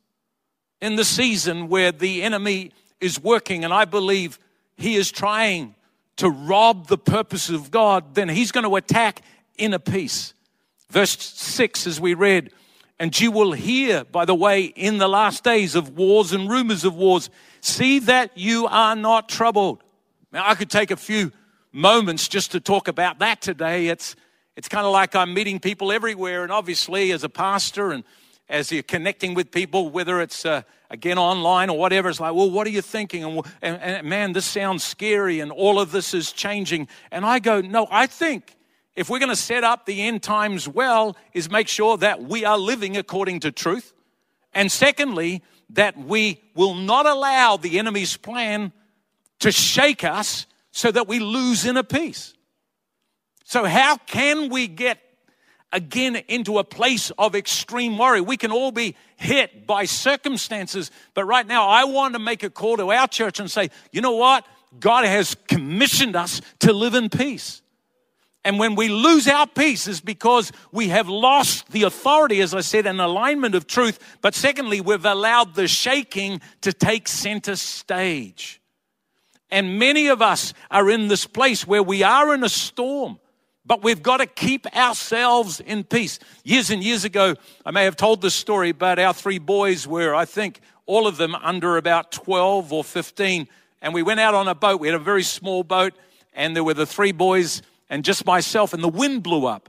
In 0.81 0.97
the 0.97 1.05
season 1.05 1.69
where 1.69 1.93
the 1.93 2.23
enemy 2.23 2.73
is 3.01 3.23
working, 3.23 3.65
and 3.65 3.73
I 3.73 3.85
believe 3.85 4.39
he 4.77 4.97
is 4.97 5.11
trying 5.11 5.75
to 6.17 6.29
rob 6.29 6.89
the 6.89 6.99
purpose 6.99 7.49
of 7.49 7.71
God, 7.71 8.15
then 8.15 8.29
he's 8.29 8.53
going 8.53 8.65
to 8.65 8.77
attack 8.77 9.23
inner 9.57 9.79
peace. 9.79 10.35
Verse 10.91 11.19
6, 11.19 11.87
as 11.87 12.01
we 12.01 12.15
read, 12.15 12.51
and 12.99 13.19
you 13.19 13.31
will 13.31 13.53
hear, 13.53 14.05
by 14.05 14.25
the 14.25 14.35
way, 14.35 14.65
in 14.65 14.99
the 14.99 15.09
last 15.09 15.43
days 15.43 15.75
of 15.75 15.97
wars 15.97 16.33
and 16.33 16.49
rumors 16.49 16.85
of 16.85 16.95
wars. 16.95 17.29
See 17.61 17.99
that 18.01 18.37
you 18.37 18.67
are 18.67 18.95
not 18.95 19.29
troubled. 19.29 19.83
Now, 20.33 20.49
I 20.49 20.55
could 20.55 20.71
take 20.71 20.91
a 20.91 20.97
few 20.97 21.33
moments 21.73 22.29
just 22.29 22.53
to 22.53 22.61
talk 22.61 22.87
about 22.87 23.19
that 23.19 23.41
today. 23.41 23.89
It's, 23.89 24.15
it's 24.57 24.69
kind 24.69 24.87
of 24.87 24.93
like 24.93 25.17
I'm 25.17 25.35
meeting 25.35 25.59
people 25.59 25.91
everywhere, 25.91 26.45
and 26.45 26.53
obviously, 26.53 27.11
as 27.11 27.25
a 27.25 27.29
pastor 27.29 27.91
and 27.91 28.05
as 28.49 28.71
you're 28.71 28.83
connecting 28.83 29.35
with 29.35 29.51
people, 29.51 29.89
whether 29.89 30.21
it's 30.21 30.45
uh, 30.45 30.63
again 30.91 31.19
online 31.19 31.71
or 31.71 31.79
whatever, 31.79 32.09
it's 32.09 32.21
like, 32.21 32.35
well, 32.35 32.51
what 32.51 32.67
are 32.67 32.71
you 32.71 32.83
thinking? 32.83 33.25
And, 33.25 33.43
and, 33.63 33.81
and 33.81 34.09
man, 34.09 34.33
this 34.33 34.45
sounds 34.45 34.85
scary, 34.85 35.41
and 35.41 35.51
all 35.51 35.81
of 35.81 35.93
this 35.93 36.15
is 36.15 36.33
changing. 36.33 36.89
And 37.11 37.25
I 37.25 37.39
go, 37.39 37.61
no, 37.61 37.87
I 37.91 38.07
think 38.07 38.57
if 38.97 39.11
we're 39.11 39.19
going 39.19 39.31
to 39.31 39.37
set 39.37 39.65
up 39.65 39.87
the 39.87 40.03
end 40.03 40.23
times 40.23 40.69
well, 40.69 41.17
is 41.33 41.51
make 41.51 41.69
sure 41.69 41.97
that 41.99 42.23
we 42.23 42.45
are 42.45 42.59
living 42.59 42.97
according 42.97 43.41
to 43.41 43.53
truth. 43.53 43.93
And 44.53 44.71
secondly, 44.71 45.43
that 45.71 45.99
we 45.99 46.41
will 46.55 46.75
not 46.75 47.07
allow 47.07 47.57
the 47.57 47.79
enemy's 47.79 48.17
plan 48.17 48.73
to 49.41 49.51
shake 49.51 50.05
us 50.05 50.47
so 50.71 50.91
that 50.93 51.09
we 51.09 51.19
lose 51.19 51.65
inner 51.65 51.83
peace. 51.83 52.35
So, 53.45 53.65
how 53.65 53.97
can 53.97 54.49
we 54.49 54.69
get 54.69 54.99
again 55.75 56.17
into 56.29 56.59
a 56.59 56.65
place 56.65 57.11
of 57.19 57.35
extreme 57.35 57.99
worry? 57.99 58.23
We 58.23 58.39
can 58.39 58.51
all 58.51 58.73
be 58.73 58.97
hit 59.17 59.67
by 59.67 59.85
circumstances, 59.85 60.91
but 61.13 61.27
right 61.27 61.47
now 61.47 61.69
I 61.69 61.85
want 61.85 62.15
to 62.15 62.19
make 62.19 62.43
a 62.43 62.49
call 62.49 62.79
to 62.79 62.91
our 62.91 63.07
church 63.07 63.41
and 63.41 63.51
say, 63.51 63.71
you 63.93 64.01
know 64.01 64.17
what? 64.17 64.47
God 64.81 65.05
has 65.05 65.37
commissioned 65.49 66.17
us 66.17 66.41
to 66.61 66.73
live 66.73 66.95
in 66.95 67.11
peace. 67.11 67.61
And 68.45 68.59
when 68.59 68.75
we 68.75 68.89
lose 68.89 69.27
our 69.27 69.47
peace 69.47 69.89
is 69.89 70.01
because 70.01 70.53
we 70.71 70.89
have 70.89 71.09
lost 71.09 71.71
the 71.71 71.85
authority, 71.85 72.43
as 72.43 72.55
I 72.55 72.61
said, 72.61 72.87
and 72.87 73.01
alignment 73.01 73.55
of 73.55 73.67
truth. 73.67 73.99
But 74.21 74.35
secondly, 74.35 74.83
we've 74.83 75.05
allowed 75.05 75.55
the 75.55 75.67
shaking 75.67 76.43
to 76.61 76.73
take 76.73 77.09
center 77.09 77.57
stage. 77.57 78.61
And 79.51 79.79
many 79.79 80.09
of 80.09 80.21
us 80.21 80.53
are 80.71 80.91
in 80.91 81.09
this 81.09 81.27
place 81.27 81.67
where 81.67 81.83
we 81.83 82.03
are 82.03 82.35
in 82.35 82.45
a 82.45 82.49
storm, 82.49 83.19
but 83.67 83.83
we've 83.83 84.03
got 84.03 84.19
to 84.19 84.27
keep 84.27 84.67
ourselves 84.77 85.61
in 85.61 85.85
peace. 85.85 86.19
Years 86.45 86.71
and 86.71 86.83
years 86.83 87.05
ago, 87.05 87.35
I 87.65 87.71
may 87.71 87.85
have 87.85 87.97
told 87.97 88.21
this 88.21 88.35
story, 88.35 88.73
but 88.73 88.99
our 88.99 89.15
three 89.15 89.39
boys 89.39 89.87
were, 89.87 90.15
I 90.15 90.25
think, 90.25 90.61
all 90.87 91.07
of 91.07 91.17
them 91.17 91.35
under 91.35 91.77
about 91.77 92.13
12 92.13 92.73
or 92.73 92.85
15. 92.85 93.49
And 93.81 93.95
we 93.95 94.03
went 94.03 94.21
out 94.21 94.35
on 94.35 94.49
a 94.49 94.55
boat. 94.55 94.81
We 94.81 94.89
had 94.89 94.95
a 94.95 95.03
very 95.03 95.23
small 95.23 95.63
boat, 95.63 95.95
and 96.35 96.55
there 96.55 96.65
were 96.65 96.75
the 96.75 96.87
three 96.87 97.13
boys 97.13 97.63
and 97.89 98.05
just 98.05 98.27
myself, 98.27 98.73
and 98.73 98.83
the 98.83 98.89
wind 98.89 99.23
blew 99.23 99.47
up. 99.47 99.69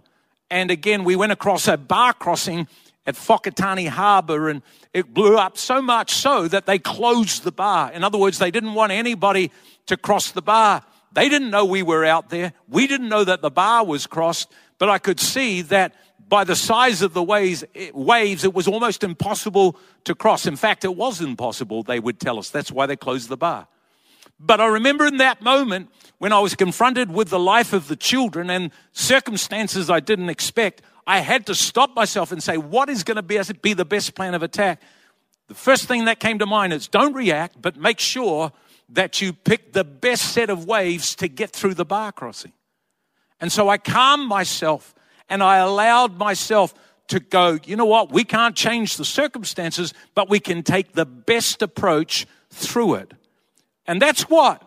And 0.49 0.71
again, 0.71 1.03
we 1.03 1.15
went 1.15 1.31
across 1.31 1.67
a 1.67 1.77
bar 1.77 2.13
crossing 2.13 2.67
at 3.05 3.15
Whakatane 3.15 3.87
Harbour, 3.87 4.49
and 4.49 4.61
it 4.93 5.13
blew 5.13 5.37
up 5.37 5.57
so 5.57 5.81
much 5.81 6.13
so 6.13 6.47
that 6.47 6.65
they 6.65 6.79
closed 6.79 7.43
the 7.43 7.51
bar. 7.51 7.91
In 7.91 8.03
other 8.03 8.17
words, 8.17 8.39
they 8.39 8.51
didn't 8.51 8.73
want 8.73 8.91
anybody 8.91 9.51
to 9.87 9.97
cross 9.97 10.31
the 10.31 10.41
bar. 10.41 10.83
They 11.15 11.29
didn't 11.29 11.49
know 11.49 11.63
we 11.63 11.81
were 11.81 12.03
out 12.03 12.29
there. 12.29 12.51
We 12.67 12.87
didn't 12.87 13.07
know 13.07 13.23
that 13.23 13.41
the 13.41 13.49
bar 13.49 13.85
was 13.85 14.05
crossed, 14.05 14.51
but 14.77 14.89
I 14.89 14.99
could 14.99 15.19
see 15.19 15.61
that 15.63 15.95
by 16.27 16.43
the 16.43 16.57
size 16.57 17.01
of 17.01 17.13
the 17.13 17.23
waves, 17.23 17.63
eh, 17.73 17.91
waves, 17.93 18.43
it 18.43 18.53
was 18.53 18.67
almost 18.67 19.01
impossible 19.01 19.77
to 20.03 20.13
cross. 20.13 20.45
In 20.45 20.57
fact, 20.57 20.83
it 20.83 20.93
was 20.93 21.21
impossible, 21.21 21.83
they 21.83 22.01
would 22.01 22.19
tell 22.19 22.37
us. 22.37 22.49
That's 22.49 22.69
why 22.69 22.85
they 22.85 22.97
closed 22.97 23.29
the 23.29 23.37
bar. 23.37 23.67
But 24.37 24.59
I 24.59 24.65
remember 24.65 25.05
in 25.05 25.17
that 25.17 25.41
moment 25.41 25.89
when 26.17 26.33
I 26.33 26.39
was 26.39 26.53
confronted 26.53 27.09
with 27.09 27.29
the 27.29 27.39
life 27.39 27.71
of 27.71 27.87
the 27.87 27.95
children 27.95 28.49
and 28.49 28.71
circumstances 28.91 29.89
I 29.89 30.01
didn't 30.01 30.29
expect, 30.29 30.81
I 31.07 31.19
had 31.19 31.45
to 31.45 31.55
stop 31.55 31.95
myself 31.95 32.33
and 32.33 32.43
say, 32.43 32.57
what 32.57 32.89
is 32.89 33.05
going 33.05 33.15
to 33.15 33.23
be, 33.23 33.39
be 33.61 33.71
the 33.71 33.85
best 33.85 34.15
plan 34.15 34.33
of 34.33 34.43
attack? 34.43 34.81
The 35.47 35.53
first 35.53 35.85
thing 35.85 36.05
that 36.05 36.19
came 36.19 36.39
to 36.39 36.45
mind 36.45 36.73
is 36.73 36.89
don't 36.89 37.13
react, 37.13 37.61
but 37.61 37.77
make 37.77 37.99
sure 37.99 38.51
that 38.89 39.21
you 39.21 39.33
pick 39.33 39.73
the 39.73 39.83
best 39.83 40.33
set 40.33 40.49
of 40.49 40.65
waves 40.65 41.15
to 41.15 41.27
get 41.27 41.51
through 41.51 41.73
the 41.73 41.85
bar 41.85 42.11
crossing. 42.11 42.53
And 43.39 43.51
so 43.51 43.69
I 43.69 43.77
calmed 43.77 44.27
myself 44.27 44.95
and 45.29 45.43
I 45.43 45.57
allowed 45.57 46.17
myself 46.17 46.73
to 47.07 47.19
go, 47.19 47.59
you 47.65 47.75
know 47.75 47.85
what? 47.85 48.11
We 48.11 48.23
can't 48.23 48.55
change 48.55 48.97
the 48.97 49.05
circumstances, 49.05 49.93
but 50.15 50.29
we 50.29 50.39
can 50.39 50.63
take 50.63 50.93
the 50.93 51.05
best 51.05 51.61
approach 51.61 52.25
through 52.49 52.95
it. 52.95 53.13
And 53.85 54.01
that's 54.01 54.23
what 54.23 54.63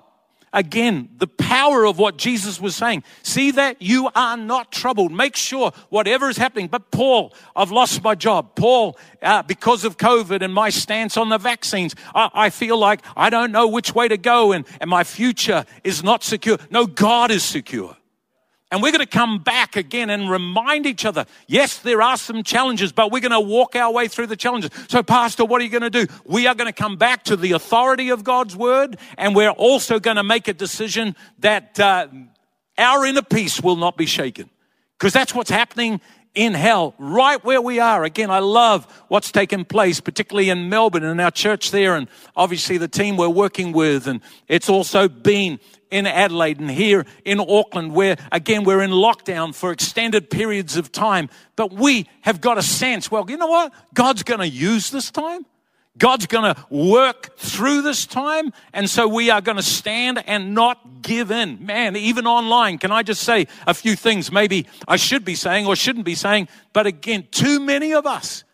Again, 0.53 1.11
the 1.17 1.27
power 1.27 1.85
of 1.85 1.99
what 1.99 2.17
Jesus 2.17 2.61
was 2.61 2.75
saying. 2.75 3.05
See 3.23 3.51
that 3.53 3.83
you 3.83 4.11
are 4.15 4.37
not 4.37 4.73
troubled. 4.73 5.13
Make 5.13 5.37
sure 5.37 5.73
whatever 5.91 6.29
is 6.29 6.37
happening. 6.37 6.69
But 6.69 6.91
Paul, 6.91 7.35
I've 7.55 7.71
lost 7.71 8.03
my 8.03 8.15
job. 8.15 8.55
Paul, 8.55 8.99
uh, 9.23 9.43
because 9.43 9.85
of 9.85 9.99
COVID 9.99 10.43
and 10.43 10.53
my 10.53 10.71
stance 10.71 11.17
on 11.17 11.29
the 11.29 11.39
vaccines, 11.39 11.95
I, 12.15 12.31
I 12.33 12.51
feel 12.51 12.79
like 12.79 13.03
I 13.17 13.31
don't 13.31 13.53
know 13.53 13.69
which 13.69 13.95
way 13.95 14.09
to 14.09 14.17
go 14.17 14.53
and, 14.53 14.67
and 14.81 14.89
my 14.89 15.05
future 15.05 15.65
is 15.85 16.03
not 16.03 16.23
secure. 16.23 16.59
No, 16.71 16.87
God 16.87 17.31
is 17.31 17.43
secure. 17.43 17.97
And 18.71 18.83
we're 18.83 18.93
going 18.93 19.05
to 19.05 19.07
come 19.07 19.39
back 19.39 19.77
again 19.77 20.11
and 20.11 20.31
remind 20.31 20.85
each 20.85 21.07
other 21.07 21.25
yes, 21.47 21.79
there 21.79 22.03
are 22.03 22.19
some 22.19 22.43
challenges, 22.43 22.93
but 22.93 23.11
we're 23.11 23.21
going 23.21 23.33
to 23.33 23.41
walk 23.41 23.75
our 23.75 23.91
way 23.91 24.09
through 24.09 24.27
the 24.27 24.37
challenges. 24.37 24.71
So, 24.89 25.03
Pastor, 25.03 25.45
what 25.45 25.61
are 25.61 25.65
you 25.65 25.71
going 25.71 25.91
to 25.91 26.07
do? 26.07 26.07
We 26.25 26.47
are 26.47 26.55
going 26.55 26.71
to 26.71 26.79
come 26.79 26.97
back 26.97 27.25
to 27.25 27.37
the 27.37 27.53
authority 27.53 28.11
of 28.11 28.25
God's 28.25 28.55
word, 28.55 28.99
and 29.17 29.35
we're 29.35 29.51
also 29.51 29.99
going 29.99 30.17
to 30.17 30.25
make 30.25 30.49
a 30.49 30.53
decision 30.53 31.17
that 31.39 31.81
uh, 31.81 32.09
our 32.77 33.07
inner 33.07 33.23
peace 33.23 33.63
will 33.63 33.77
not 33.77 33.97
be 33.97 34.07
shaken. 34.07 34.51
Because 34.99 35.13
that's 35.13 35.35
what's 35.35 35.51
happening 35.51 36.01
in 36.39 36.55
hell, 36.55 36.95
right 36.99 37.45
where 37.45 37.61
we 37.61 37.81
are. 37.81 38.05
Again, 38.05 38.31
I 38.31 38.39
love 38.39 38.87
what's 39.09 39.33
taken 39.33 39.65
place, 39.65 39.99
particularly 39.99 40.51
in 40.51 40.69
Melbourne 40.69 41.03
and 41.03 41.21
our 41.21 41.33
church 41.33 41.73
there, 41.73 41.97
and 41.97 42.07
obviously 42.37 42.79
the 42.79 42.87
team 42.87 43.17
we're 43.17 43.29
working 43.29 43.73
with. 43.73 44.07
And 44.07 44.21
it's 44.47 44.69
also 44.69 45.09
been 45.09 45.59
in 45.91 46.07
Adelaide 46.07 46.61
and 46.61 46.71
here 46.71 47.05
in 47.25 47.41
Auckland, 47.41 47.93
where 47.93 48.17
again 48.31 48.63
we're 48.63 48.83
in 48.83 48.93
lockdown 48.93 49.53
for 49.53 49.73
extended 49.73 50.31
periods 50.31 50.77
of 50.77 50.93
time. 50.93 51.29
But 51.57 51.73
we 51.73 52.09
have 52.21 52.41
got 52.41 52.57
a 52.57 52.63
sense, 52.63 53.11
well, 53.11 53.29
you 53.29 53.37
know 53.37 53.49
what? 53.49 53.73
God's 53.93 54.23
going 54.23 54.39
to 54.39 54.49
use 54.49 54.91
this 54.91 55.11
time. 55.11 55.45
God's 55.99 56.27
going 56.27 56.55
to 56.55 56.65
work 56.71 57.37
through 57.37 57.83
this 57.83 58.07
time. 58.07 58.53
And 58.73 58.89
so 58.89 59.09
we 59.09 59.31
are 59.31 59.41
going 59.41 59.57
to 59.57 59.63
stand 59.63 60.23
and 60.27 60.55
not 60.55 61.03
give 61.03 61.31
in. 61.31 61.65
Man, 61.65 61.97
even 61.97 62.27
online, 62.27 62.79
can 62.79 62.93
I 62.93 63.03
just 63.03 63.23
say 63.23 63.47
a 63.67 63.75
few 63.75 63.97
things 63.97 64.31
maybe 64.33 64.67
I 64.87 64.97
should 64.97 65.25
be 65.25 65.35
saying 65.35 65.67
or 65.67 65.77
shouldn't 65.77 66.05
be 66.05 66.15
saying? 66.15 66.49
But 66.73 66.87
again, 66.87 67.27
too 67.31 67.61
many 67.61 67.93
of 67.95 68.07
us 68.07 68.45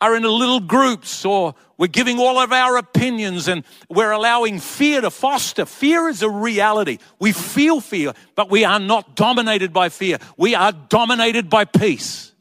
are 0.00 0.14
in 0.14 0.22
little 0.22 0.60
groups 0.60 1.24
or 1.24 1.54
we're 1.78 1.86
giving 1.86 2.18
all 2.18 2.38
of 2.38 2.52
our 2.52 2.76
opinions 2.76 3.48
and 3.48 3.64
we're 3.88 4.10
allowing 4.10 4.60
fear 4.60 5.00
to 5.00 5.10
foster. 5.10 5.64
Fear 5.64 6.08
is 6.08 6.22
a 6.22 6.28
reality. 6.28 6.98
We 7.18 7.32
feel 7.32 7.80
fear, 7.80 8.12
but 8.34 8.50
we 8.50 8.64
are 8.64 8.78
not 8.78 9.16
dominated 9.16 9.72
by 9.72 9.88
fear. 9.88 10.18
We 10.36 10.54
are 10.54 10.72
dominated 10.72 11.48
by 11.48 11.64
peace. 11.64 12.33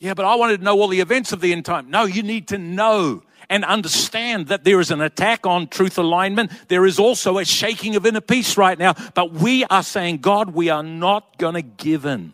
Yeah, 0.00 0.14
but 0.14 0.24
I 0.24 0.34
wanted 0.34 0.58
to 0.58 0.64
know 0.64 0.80
all 0.80 0.88
the 0.88 1.00
events 1.00 1.30
of 1.30 1.42
the 1.42 1.52
end 1.52 1.66
time. 1.66 1.90
No, 1.90 2.04
you 2.04 2.22
need 2.22 2.48
to 2.48 2.58
know 2.58 3.22
and 3.50 3.66
understand 3.66 4.46
that 4.46 4.64
there 4.64 4.80
is 4.80 4.90
an 4.90 5.02
attack 5.02 5.44
on 5.44 5.68
truth 5.68 5.98
alignment. 5.98 6.50
There 6.68 6.86
is 6.86 6.98
also 6.98 7.36
a 7.36 7.44
shaking 7.44 7.96
of 7.96 8.06
inner 8.06 8.22
peace 8.22 8.56
right 8.56 8.78
now. 8.78 8.94
But 9.14 9.32
we 9.32 9.64
are 9.64 9.82
saying, 9.82 10.18
God, 10.18 10.54
we 10.54 10.70
are 10.70 10.82
not 10.82 11.36
going 11.36 11.54
to 11.54 11.62
give 11.62 12.06
in. 12.06 12.32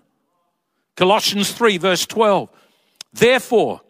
Colossians 0.96 1.50
3, 1.50 1.78
verse 1.78 2.06
12. 2.06 2.48
Therefore, 3.12 3.80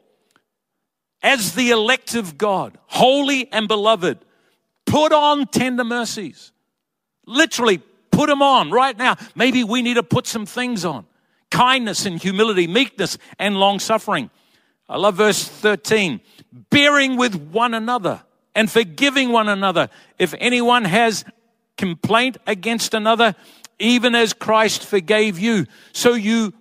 as 1.23 1.55
the 1.55 1.71
elect 1.71 2.15
of 2.15 2.39
God, 2.39 2.79
holy 2.87 3.53
and 3.53 3.69
beloved, 3.69 4.19
put 4.87 5.13
on 5.13 5.47
tender 5.49 5.85
mercies. 5.85 6.51
Literally, 7.27 7.79
put 8.11 8.29
them 8.29 8.41
on 8.41 8.71
right 8.71 8.97
now. 8.97 9.17
Maybe 9.35 9.65
we 9.65 9.83
need 9.83 9.95
to 9.95 10.03
put 10.03 10.27
some 10.27 10.47
things 10.47 10.87
on 10.87 11.05
kindness 11.57 12.05
and 12.05 12.21
humility, 12.21 12.67
meekness 12.67 13.17
and 13.39 13.57
long 13.57 13.79
suffering. 13.79 14.29
I 14.91 14.99
love 14.99 15.15
verse 15.15 15.49
13 15.49 16.21
bearing 16.71 17.17
with 17.17 17.35
one 17.35 17.73
another 17.73 18.23
and 18.55 18.71
forgiving 18.71 19.33
one 19.33 19.49
another. 19.49 19.89
If 20.19 20.35
anyone 20.39 20.85
has 20.85 21.25
complaint 21.79 22.37
against 22.47 22.93
another, 22.93 23.35
even 23.79 24.15
as 24.15 24.35
Christ 24.35 24.85
forgave 24.85 25.39
you, 25.39 25.67
so 25.93 26.13
you 26.13 26.53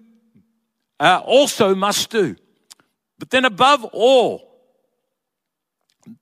uh, 1.00 1.22
also 1.26 1.76
must 1.76 2.10
do. 2.10 2.38
But 3.20 3.32
then 3.32 3.44
above 3.44 3.84
all, 3.86 4.50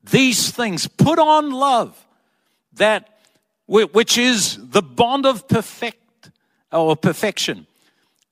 these 0.03 0.49
things, 0.49 0.87
put 0.87 1.19
on 1.19 1.51
love 1.51 2.07
that 2.73 3.19
which 3.67 4.17
is 4.17 4.57
the 4.69 4.81
bond 4.81 5.25
of 5.25 5.47
perfect 5.47 6.31
or 6.71 6.95
perfection. 6.95 7.67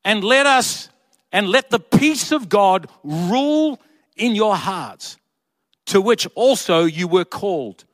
And 0.04 0.24
let 0.24 0.46
us 0.46 0.90
and 1.32 1.48
let 1.48 1.70
the 1.70 1.80
peace 1.80 2.32
of 2.32 2.50
God 2.50 2.88
rule 3.04 3.80
in 4.18 4.36
your 4.36 4.56
hearts, 4.56 5.18
to 5.88 6.02
which 6.02 6.28
also 6.36 6.84
you 6.84 7.08
were 7.08 7.26
called 7.26 7.86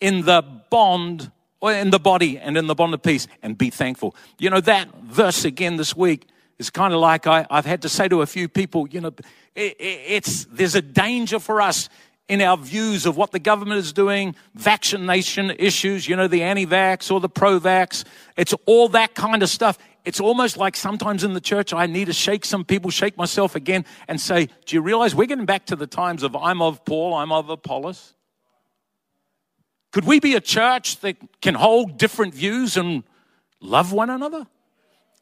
in 0.00 0.22
the 0.22 0.42
bond 0.70 1.30
or 1.60 1.72
in 1.72 1.90
the 1.90 1.98
body 1.98 2.38
and 2.38 2.56
in 2.56 2.66
the 2.66 2.74
bond 2.74 2.94
of 2.94 3.02
peace, 3.02 3.26
and 3.42 3.56
be 3.56 3.70
thankful. 3.70 4.14
You 4.38 4.50
know, 4.50 4.60
that 4.60 4.94
verse 5.02 5.44
again 5.44 5.76
this 5.76 5.96
week 5.96 6.26
is 6.58 6.70
kind 6.70 6.92
of 6.92 7.00
like 7.00 7.26
I, 7.26 7.46
have 7.50 7.66
had 7.66 7.82
to 7.82 7.88
say 7.88 8.08
to 8.08 8.22
a 8.22 8.26
few 8.26 8.48
people, 8.48 8.86
you 8.88 9.00
know, 9.00 9.12
it, 9.54 9.76
it, 9.78 10.00
it's, 10.06 10.44
there's 10.46 10.74
a 10.74 10.82
danger 10.82 11.38
for 11.38 11.60
us 11.60 11.88
in 12.28 12.40
our 12.40 12.56
views 12.56 13.06
of 13.06 13.16
what 13.16 13.32
the 13.32 13.38
government 13.38 13.78
is 13.78 13.92
doing, 13.92 14.34
vaccination 14.54 15.52
issues, 15.58 16.08
you 16.08 16.16
know, 16.16 16.28
the 16.28 16.42
anti 16.42 16.66
vax 16.66 17.10
or 17.10 17.20
the 17.20 17.28
pro 17.28 17.60
vax. 17.60 18.04
It's 18.36 18.54
all 18.66 18.88
that 18.90 19.14
kind 19.14 19.42
of 19.42 19.48
stuff. 19.48 19.78
It's 20.04 20.20
almost 20.20 20.56
like 20.56 20.76
sometimes 20.76 21.24
in 21.24 21.32
the 21.32 21.40
church, 21.40 21.72
I 21.72 21.86
need 21.86 22.06
to 22.06 22.12
shake 22.12 22.44
some 22.44 22.64
people, 22.64 22.90
shake 22.90 23.16
myself 23.16 23.54
again, 23.54 23.86
and 24.06 24.20
say, 24.20 24.48
Do 24.66 24.76
you 24.76 24.82
realize 24.82 25.14
we're 25.14 25.26
getting 25.26 25.46
back 25.46 25.66
to 25.66 25.76
the 25.76 25.86
times 25.86 26.22
of 26.22 26.36
I'm 26.36 26.60
of 26.60 26.84
Paul, 26.84 27.14
I'm 27.14 27.32
of 27.32 27.48
Apollos? 27.48 28.14
Could 29.92 30.04
we 30.04 30.20
be 30.20 30.34
a 30.34 30.40
church 30.40 31.00
that 31.00 31.16
can 31.40 31.54
hold 31.54 31.98
different 31.98 32.34
views 32.34 32.76
and 32.76 33.04
love 33.60 33.92
one 33.92 34.10
another? 34.10 34.46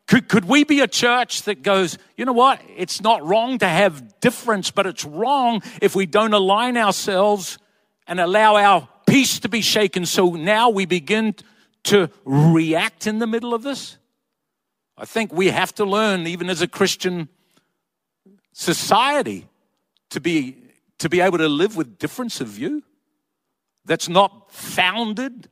Could, 0.08 0.28
could 0.28 0.46
we 0.46 0.64
be 0.64 0.80
a 0.80 0.88
church 0.88 1.42
that 1.42 1.62
goes, 1.62 1.96
you 2.16 2.24
know 2.24 2.32
what? 2.32 2.60
It's 2.76 3.00
not 3.00 3.24
wrong 3.24 3.58
to 3.58 3.68
have 3.68 4.20
difference, 4.20 4.70
but 4.70 4.86
it's 4.86 5.04
wrong 5.04 5.62
if 5.80 5.94
we 5.94 6.06
don't 6.06 6.34
align 6.34 6.76
ourselves 6.76 7.58
and 8.06 8.18
allow 8.18 8.56
our 8.56 8.88
peace 9.06 9.38
to 9.40 9.48
be 9.48 9.60
shaken. 9.60 10.06
So 10.06 10.30
now 10.30 10.70
we 10.70 10.86
begin 10.86 11.34
to 11.84 12.10
react 12.24 13.06
in 13.06 13.20
the 13.20 13.26
middle 13.26 13.54
of 13.54 13.62
this. 13.62 13.96
I 14.96 15.04
think 15.04 15.32
we 15.32 15.48
have 15.48 15.74
to 15.76 15.84
learn, 15.84 16.26
even 16.26 16.50
as 16.50 16.62
a 16.62 16.68
Christian 16.68 17.28
society, 18.52 19.48
to 20.10 20.20
be, 20.20 20.56
to 20.98 21.08
be 21.08 21.20
able 21.20 21.38
to 21.38 21.48
live 21.48 21.76
with 21.76 21.98
difference 21.98 22.40
of 22.40 22.48
view 22.48 22.82
that's 23.84 24.08
not 24.08 24.52
founded 24.52 25.48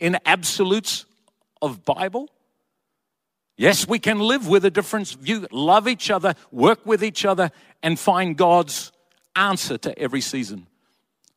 in 0.00 0.18
absolutes 0.24 1.04
of 1.60 1.84
Bible. 1.84 2.28
Yes, 3.56 3.86
we 3.86 3.98
can 3.98 4.18
live 4.18 4.48
with 4.48 4.64
a 4.64 4.70
different 4.70 5.08
view, 5.08 5.46
love 5.52 5.86
each 5.86 6.10
other, 6.10 6.34
work 6.50 6.84
with 6.86 7.04
each 7.04 7.26
other, 7.26 7.50
and 7.82 7.98
find 7.98 8.36
God's 8.36 8.90
answer 9.36 9.76
to 9.78 9.98
every 9.98 10.22
season. 10.22 10.66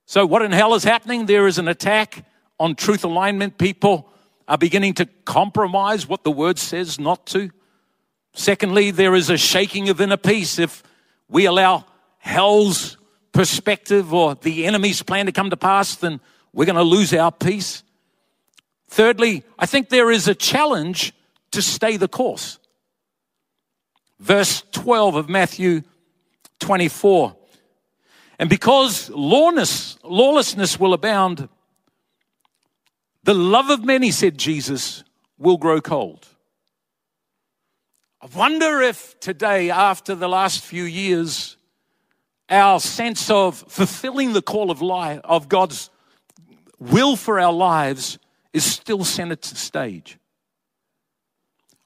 So, 0.06 0.26
what 0.26 0.42
in 0.42 0.54
hell 0.54 0.74
is 0.74 0.84
happening? 0.84 1.26
There 1.26 1.48
is 1.48 1.58
an 1.58 1.68
attack 1.68 2.26
on 2.60 2.76
truth 2.76 3.04
alignment. 3.04 3.58
People 3.58 4.10
are 4.48 4.58
beginning 4.58 4.94
to 4.96 5.06
compromise 5.26 6.08
what 6.08 6.24
the 6.24 6.32
word 6.32 6.60
says 6.60 7.00
not 7.00 7.26
to. 7.28 7.52
Secondly, 8.34 8.92
there 8.92 9.16
is 9.16 9.30
a 9.30 9.38
shaking 9.38 9.90
of 9.90 10.02
inner 10.02 10.18
peace 10.18 10.60
if 10.60 10.84
we 11.30 11.46
allow 11.46 11.86
hell's 12.18 12.98
perspective 13.32 14.14
or 14.14 14.36
the 14.36 14.66
enemy's 14.66 15.04
plan 15.04 15.26
to 15.26 15.32
come 15.32 15.50
to 15.50 15.58
pass, 15.58 15.96
then 15.96 16.20
we're 16.54 16.66
going 16.66 16.76
to 16.76 16.84
lose 16.84 17.14
our 17.14 17.32
peace. 17.32 17.84
Thirdly, 18.88 19.44
I 19.58 19.66
think 19.66 19.90
there 19.90 20.12
is 20.12 20.28
a 20.28 20.36
challenge 20.36 21.14
to 21.52 21.62
stay 21.62 21.98
the 21.98 22.08
course. 22.08 22.60
Verse 24.20 24.64
12 24.72 25.16
of 25.16 25.30
Matthew 25.30 25.82
24. 26.60 27.36
And 28.40 28.50
because 28.50 29.10
lawlessness, 29.10 29.98
lawlessness 30.04 30.80
will 30.80 30.94
abound, 30.94 31.50
the 33.24 33.34
love 33.34 33.70
of 33.70 33.84
many, 33.84 34.12
said 34.12 34.38
Jesus, 34.38 35.04
will 35.38 35.58
grow 35.58 35.82
cold. 35.82 36.28
I 38.22 38.28
wonder 38.36 38.82
if 38.82 39.20
today, 39.20 39.70
after 39.70 40.16
the 40.16 40.30
last 40.30 40.64
few 40.64 40.84
years, 40.84 41.58
our 42.50 42.80
sense 42.80 43.30
of 43.30 43.58
fulfilling 43.68 44.34
the 44.34 44.42
call 44.42 44.72
of 44.72 44.82
life, 44.82 45.20
of 45.24 45.50
God's 45.50 45.90
will 46.80 47.16
for 47.16 47.40
our 47.40 47.54
lives 47.54 48.20
is 48.54 48.64
still 48.64 49.04
center 49.04 49.38
stage. 49.42 50.18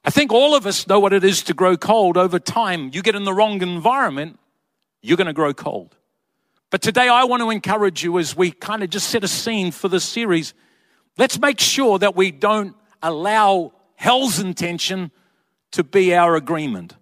I 0.04 0.10
think 0.10 0.32
all 0.32 0.54
of 0.54 0.66
us 0.66 0.86
know 0.86 1.00
what 1.00 1.12
it 1.12 1.24
is 1.24 1.42
to 1.44 1.54
grow 1.54 1.76
cold 1.76 2.16
over 2.16 2.38
time. 2.38 2.90
You 2.92 3.02
get 3.02 3.14
in 3.14 3.24
the 3.24 3.34
wrong 3.34 3.60
environment, 3.62 4.38
you're 5.02 5.16
going 5.16 5.26
to 5.26 5.32
grow 5.32 5.52
cold. 5.52 5.96
But 6.70 6.82
today 6.82 7.08
I 7.08 7.24
want 7.24 7.42
to 7.42 7.50
encourage 7.50 8.04
you 8.04 8.18
as 8.18 8.36
we 8.36 8.50
kind 8.50 8.82
of 8.82 8.90
just 8.90 9.08
set 9.08 9.24
a 9.24 9.28
scene 9.28 9.70
for 9.70 9.88
this 9.88 10.04
series. 10.04 10.54
Let's 11.18 11.38
make 11.40 11.58
sure 11.58 11.98
that 11.98 12.14
we 12.14 12.30
don't 12.30 12.76
allow 13.02 13.72
hell's 13.96 14.38
intention 14.38 15.10
to 15.72 15.82
be 15.84 16.14
our 16.14 16.36
agreement. 16.36 16.94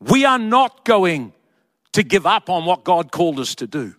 We 0.00 0.24
are 0.24 0.38
not 0.38 0.84
going 0.84 1.32
to 1.92 2.02
give 2.02 2.26
up 2.26 2.48
on 2.48 2.64
what 2.64 2.84
God 2.84 3.10
called 3.10 3.40
us 3.40 3.56
to 3.56 3.66
do. 3.66 3.94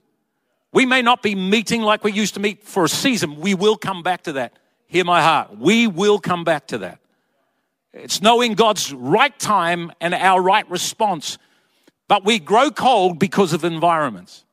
We 0.72 0.86
may 0.86 1.02
not 1.02 1.22
be 1.22 1.36
meeting 1.36 1.82
like 1.82 2.04
we 2.04 2.14
used 2.14 2.36
to 2.36 2.40
meet 2.40 2.64
for 2.64 2.86
a 2.86 2.90
season. 2.90 3.42
We 3.42 3.56
will 3.56 3.76
come 3.76 4.04
back 4.04 4.24
to 4.24 4.34
that. 4.34 4.54
Hear 4.88 5.04
my 5.04 5.22
heart. 5.22 5.58
We 5.58 5.88
will 5.88 6.20
come 6.20 6.44
back 6.44 6.68
to 6.68 6.78
that. 6.80 7.00
It's 7.94 8.22
knowing 8.22 8.54
God's 8.54 8.94
right 8.94 9.38
time 9.40 9.92
and 10.00 10.14
our 10.14 10.42
right 10.42 10.70
response. 10.70 11.38
But 12.08 12.24
we 12.24 12.40
grow 12.40 12.72
cold 12.72 13.20
because 13.20 13.54
of 13.54 13.66
environments. 13.66 14.46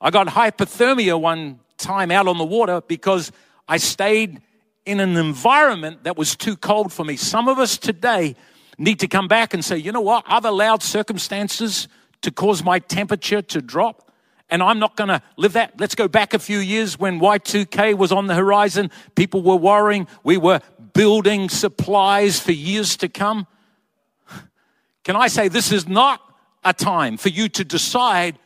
I 0.00 0.10
got 0.10 0.28
hypothermia 0.28 1.20
one 1.20 1.60
time 1.76 2.10
out 2.10 2.28
on 2.28 2.38
the 2.38 2.44
water 2.44 2.80
because 2.80 3.32
I 3.68 3.76
stayed 3.78 4.40
in 4.86 5.00
an 5.00 5.16
environment 5.16 6.04
that 6.04 6.16
was 6.16 6.36
too 6.36 6.56
cold 6.56 6.92
for 6.92 7.04
me. 7.04 7.16
Some 7.16 7.48
of 7.48 7.58
us 7.58 7.78
today 7.78 8.36
need 8.78 9.00
to 9.00 9.08
come 9.08 9.28
back 9.28 9.54
and 9.54 9.64
say, 9.64 9.76
you 9.76 9.92
know 9.92 10.00
what? 10.00 10.24
I've 10.26 10.44
allowed 10.44 10.82
circumstances 10.82 11.88
to 12.22 12.30
cause 12.30 12.62
my 12.62 12.78
temperature 12.78 13.42
to 13.42 13.62
drop. 13.62 14.12
And 14.50 14.62
I'm 14.62 14.78
not 14.78 14.96
going 14.96 15.08
to 15.08 15.22
live 15.36 15.54
that. 15.54 15.80
Let's 15.80 15.94
go 15.94 16.06
back 16.06 16.34
a 16.34 16.38
few 16.38 16.58
years 16.58 16.98
when 16.98 17.18
Y2K 17.18 17.96
was 17.96 18.12
on 18.12 18.26
the 18.26 18.34
horizon. 18.34 18.90
People 19.14 19.42
were 19.42 19.56
worrying. 19.56 20.06
We 20.22 20.36
were 20.36 20.60
building 20.92 21.48
supplies 21.48 22.38
for 22.38 22.52
years 22.52 22.96
to 22.98 23.08
come. 23.08 23.46
Can 25.02 25.16
I 25.16 25.28
say 25.28 25.48
this 25.48 25.72
is 25.72 25.88
not 25.88 26.20
a 26.62 26.72
time 26.72 27.16
for 27.16 27.30
you 27.30 27.48
to 27.50 27.64
decide 27.64 28.38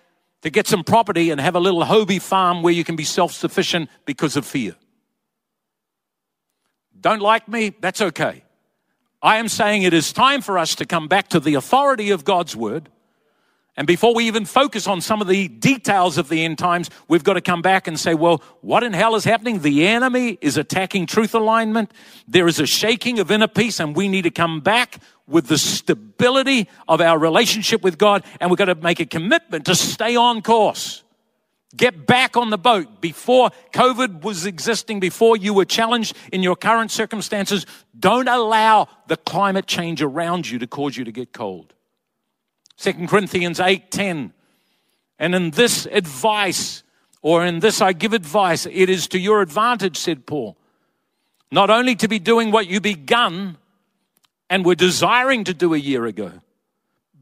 to 0.42 0.50
get 0.50 0.66
some 0.66 0.84
property 0.84 1.30
and 1.30 1.40
have 1.40 1.56
a 1.56 1.60
little 1.60 1.84
hobby 1.84 2.18
farm 2.18 2.62
where 2.62 2.72
you 2.72 2.84
can 2.84 2.96
be 2.96 3.04
self 3.04 3.32
sufficient 3.32 3.90
because 4.04 4.36
of 4.36 4.46
fear? 4.46 4.76
Don't 7.00 7.20
like 7.20 7.48
me? 7.48 7.74
That's 7.80 8.00
okay. 8.00 8.44
I 9.22 9.38
am 9.38 9.48
saying 9.48 9.82
it 9.82 9.94
is 9.94 10.12
time 10.12 10.42
for 10.42 10.58
us 10.58 10.74
to 10.76 10.86
come 10.86 11.08
back 11.08 11.28
to 11.28 11.40
the 11.40 11.54
authority 11.54 12.10
of 12.10 12.24
God's 12.24 12.54
word 12.54 12.88
And 13.78 13.86
before 13.86 14.12
we 14.12 14.26
even 14.26 14.44
focus 14.44 14.88
on 14.88 15.00
some 15.00 15.20
of 15.22 15.28
the 15.28 15.46
details 15.46 16.18
of 16.18 16.28
the 16.28 16.44
end 16.44 16.58
times, 16.58 16.90
we've 17.06 17.22
got 17.22 17.34
to 17.34 17.40
come 17.40 17.62
back 17.62 17.86
and 17.86 17.98
say, 17.98 18.12
well, 18.12 18.42
what 18.60 18.82
in 18.82 18.92
hell 18.92 19.14
is 19.14 19.22
happening? 19.22 19.60
The 19.60 19.86
enemy 19.86 20.36
is 20.40 20.56
attacking 20.56 21.06
truth 21.06 21.32
alignment. 21.32 21.92
There 22.26 22.48
is 22.48 22.58
a 22.58 22.66
shaking 22.66 23.20
of 23.20 23.30
inner 23.30 23.46
peace, 23.46 23.78
and 23.78 23.94
we 23.94 24.08
need 24.08 24.22
to 24.22 24.32
come 24.32 24.58
back 24.58 25.00
with 25.28 25.46
the 25.46 25.58
stability 25.58 26.68
of 26.88 27.00
our 27.00 27.20
relationship 27.20 27.82
with 27.82 27.98
God, 27.98 28.24
and 28.40 28.50
we've 28.50 28.58
got 28.58 28.64
to 28.64 28.74
make 28.74 28.98
a 28.98 29.06
commitment 29.06 29.66
to 29.66 29.76
stay 29.76 30.16
on 30.16 30.42
course. 30.42 31.04
Get 31.76 32.06
back 32.06 32.36
on 32.36 32.48
the 32.48 32.58
boat 32.58 33.00
before 33.00 33.50
COVID 33.72 34.22
was 34.22 34.46
existing, 34.46 35.00
before 35.00 35.36
you 35.36 35.52
were 35.52 35.66
challenged 35.66 36.16
in 36.32 36.42
your 36.42 36.56
current 36.56 36.90
circumstances. 36.90 37.66
Don't 37.98 38.28
allow 38.28 38.88
the 39.06 39.18
climate 39.18 39.66
change 39.66 40.00
around 40.00 40.48
you 40.48 40.58
to 40.60 40.66
cause 40.66 40.96
you 40.96 41.04
to 41.04 41.12
get 41.12 41.32
cold. 41.32 41.74
2 42.78 43.06
Corinthians 43.06 43.60
8:10. 43.60 44.32
And 45.18 45.34
in 45.34 45.50
this 45.50 45.86
advice, 45.86 46.84
or 47.20 47.44
in 47.44 47.60
this 47.60 47.82
I 47.82 47.92
give 47.92 48.14
advice, 48.14 48.64
it 48.64 48.88
is 48.88 49.06
to 49.08 49.18
your 49.18 49.42
advantage, 49.42 49.96
said 49.98 50.26
Paul, 50.26 50.56
not 51.50 51.68
only 51.68 51.96
to 51.96 52.08
be 52.08 52.18
doing 52.18 52.50
what 52.50 52.66
you 52.66 52.80
begun 52.80 53.58
and 54.48 54.64
were 54.64 54.74
desiring 54.74 55.44
to 55.44 55.52
do 55.52 55.74
a 55.74 55.78
year 55.78 56.06
ago, 56.06 56.32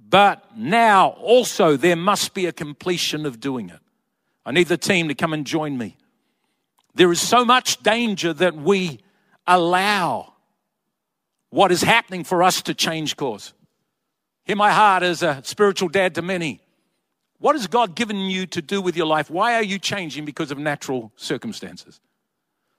but 0.09 0.57
now 0.57 1.09
also 1.20 1.76
there 1.76 1.97
must 1.97 2.32
be 2.32 2.47
a 2.47 2.53
completion 2.53 3.26
of 3.26 3.40
doing 3.40 3.70
it. 3.70 3.80
I 4.47 4.53
need 4.53 4.68
the 4.68 4.78
team 4.78 5.09
to 5.09 5.14
come 5.14 5.32
and 5.32 5.44
join 5.44 5.76
me. 5.76 5.97
There 6.94 7.11
is 7.11 7.20
so 7.20 7.44
much 7.44 7.82
danger 7.82 8.32
that 8.32 8.55
we 8.55 9.01
allow 9.47 10.34
what 11.51 11.72
is 11.72 11.82
happening 11.82 12.22
for 12.22 12.44
us 12.44 12.62
to 12.62 12.74
change 12.74 13.16
course. 13.16 13.53
Hear 14.44 14.57
my 14.57 14.70
heart 14.70 15.03
as 15.03 15.24
a 15.24 15.40
spiritual 15.44 15.88
dad 15.88 16.14
to 16.14 16.22
many. 16.22 16.61
What 17.38 17.57
has 17.57 17.66
God 17.66 17.97
given 17.97 18.16
you 18.16 18.47
to 18.47 18.62
do 18.62 18.80
with 18.80 18.97
your 18.97 19.07
life? 19.07 19.28
Why 19.28 19.55
are 19.55 19.62
you 19.62 19.80
changing 19.80 20.24
because 20.24 20.53
of 20.53 20.59
natural 20.59 21.12
circumstances? 21.16 22.01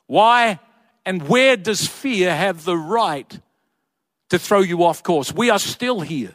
Why 0.08 0.60
and 1.06 1.28
where 1.28 1.58
does 1.58 1.86
fear 1.86 2.34
have 2.34 2.64
the 2.64 2.78
right 2.78 3.40
to 4.30 4.40
throw 4.40 4.62
you 4.62 4.84
off 4.84 5.04
course? 5.04 5.34
We 5.34 5.50
are 5.50 5.60
still 5.60 6.00
here 6.00 6.34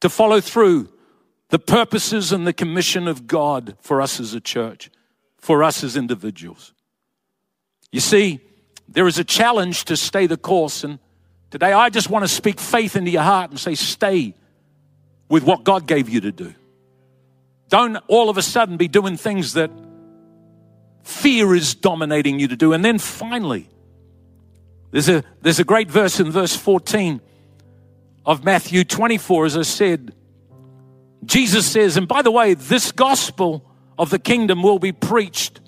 to 0.00 0.10
follow 0.10 0.40
through 0.40 0.90
the 1.50 1.58
purposes 1.58 2.32
and 2.32 2.46
the 2.46 2.52
commission 2.52 3.06
of 3.06 3.26
God 3.26 3.76
for 3.80 4.00
us 4.00 4.18
as 4.18 4.34
a 4.34 4.40
church, 4.40 4.90
for 5.38 5.62
us 5.62 5.84
as 5.84 5.96
individuals. 5.96 6.72
You 7.92 8.00
see, 8.00 8.40
there 8.88 9.06
is 9.06 9.18
a 9.18 9.24
challenge 9.24 9.84
to 9.86 9.96
stay 9.96 10.26
the 10.26 10.36
course, 10.36 10.84
and 10.84 10.98
today 11.50 11.72
I 11.72 11.90
just 11.90 12.08
want 12.08 12.24
to 12.24 12.28
speak 12.28 12.60
faith 12.60 12.96
into 12.96 13.10
your 13.10 13.22
heart 13.22 13.50
and 13.50 13.58
say, 13.58 13.74
stay 13.74 14.34
with 15.28 15.42
what 15.42 15.64
God 15.64 15.86
gave 15.86 16.08
you 16.08 16.20
to 16.22 16.32
do. 16.32 16.54
Don't 17.68 17.96
all 18.08 18.30
of 18.30 18.36
a 18.36 18.42
sudden 18.42 18.76
be 18.76 18.88
doing 18.88 19.16
things 19.16 19.52
that 19.54 19.70
fear 21.02 21.54
is 21.54 21.74
dominating 21.74 22.38
you 22.40 22.48
to 22.48 22.56
do. 22.56 22.72
And 22.72 22.84
then 22.84 22.98
finally, 22.98 23.68
there's 24.90 25.08
a, 25.08 25.24
there's 25.40 25.60
a 25.60 25.64
great 25.64 25.90
verse 25.90 26.20
in 26.20 26.30
verse 26.30 26.56
14 26.56 27.20
of 28.26 28.44
Matthew 28.44 28.84
24, 28.84 29.46
as 29.46 29.56
I 29.56 29.62
said. 29.62 30.14
Jesus 31.24 31.70
says, 31.70 31.96
and 31.96 32.08
by 32.08 32.22
the 32.22 32.30
way, 32.30 32.54
this 32.54 32.92
gospel 32.92 33.64
of 33.98 34.10
the 34.10 34.18
kingdom 34.18 34.62
will 34.62 34.78
be 34.78 34.92
preached 34.92 35.60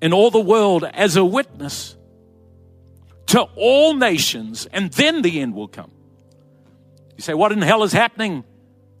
in 0.00 0.12
all 0.12 0.30
the 0.30 0.40
world 0.40 0.84
as 0.84 1.16
a 1.16 1.24
witness 1.24 1.96
to 3.26 3.42
all 3.56 3.94
nations, 3.94 4.66
and 4.66 4.92
then 4.92 5.22
the 5.22 5.40
end 5.40 5.54
will 5.54 5.66
come. 5.66 5.90
You 7.16 7.22
say, 7.22 7.34
What 7.34 7.52
in 7.52 7.62
hell 7.62 7.82
is 7.82 7.92
happening? 7.92 8.44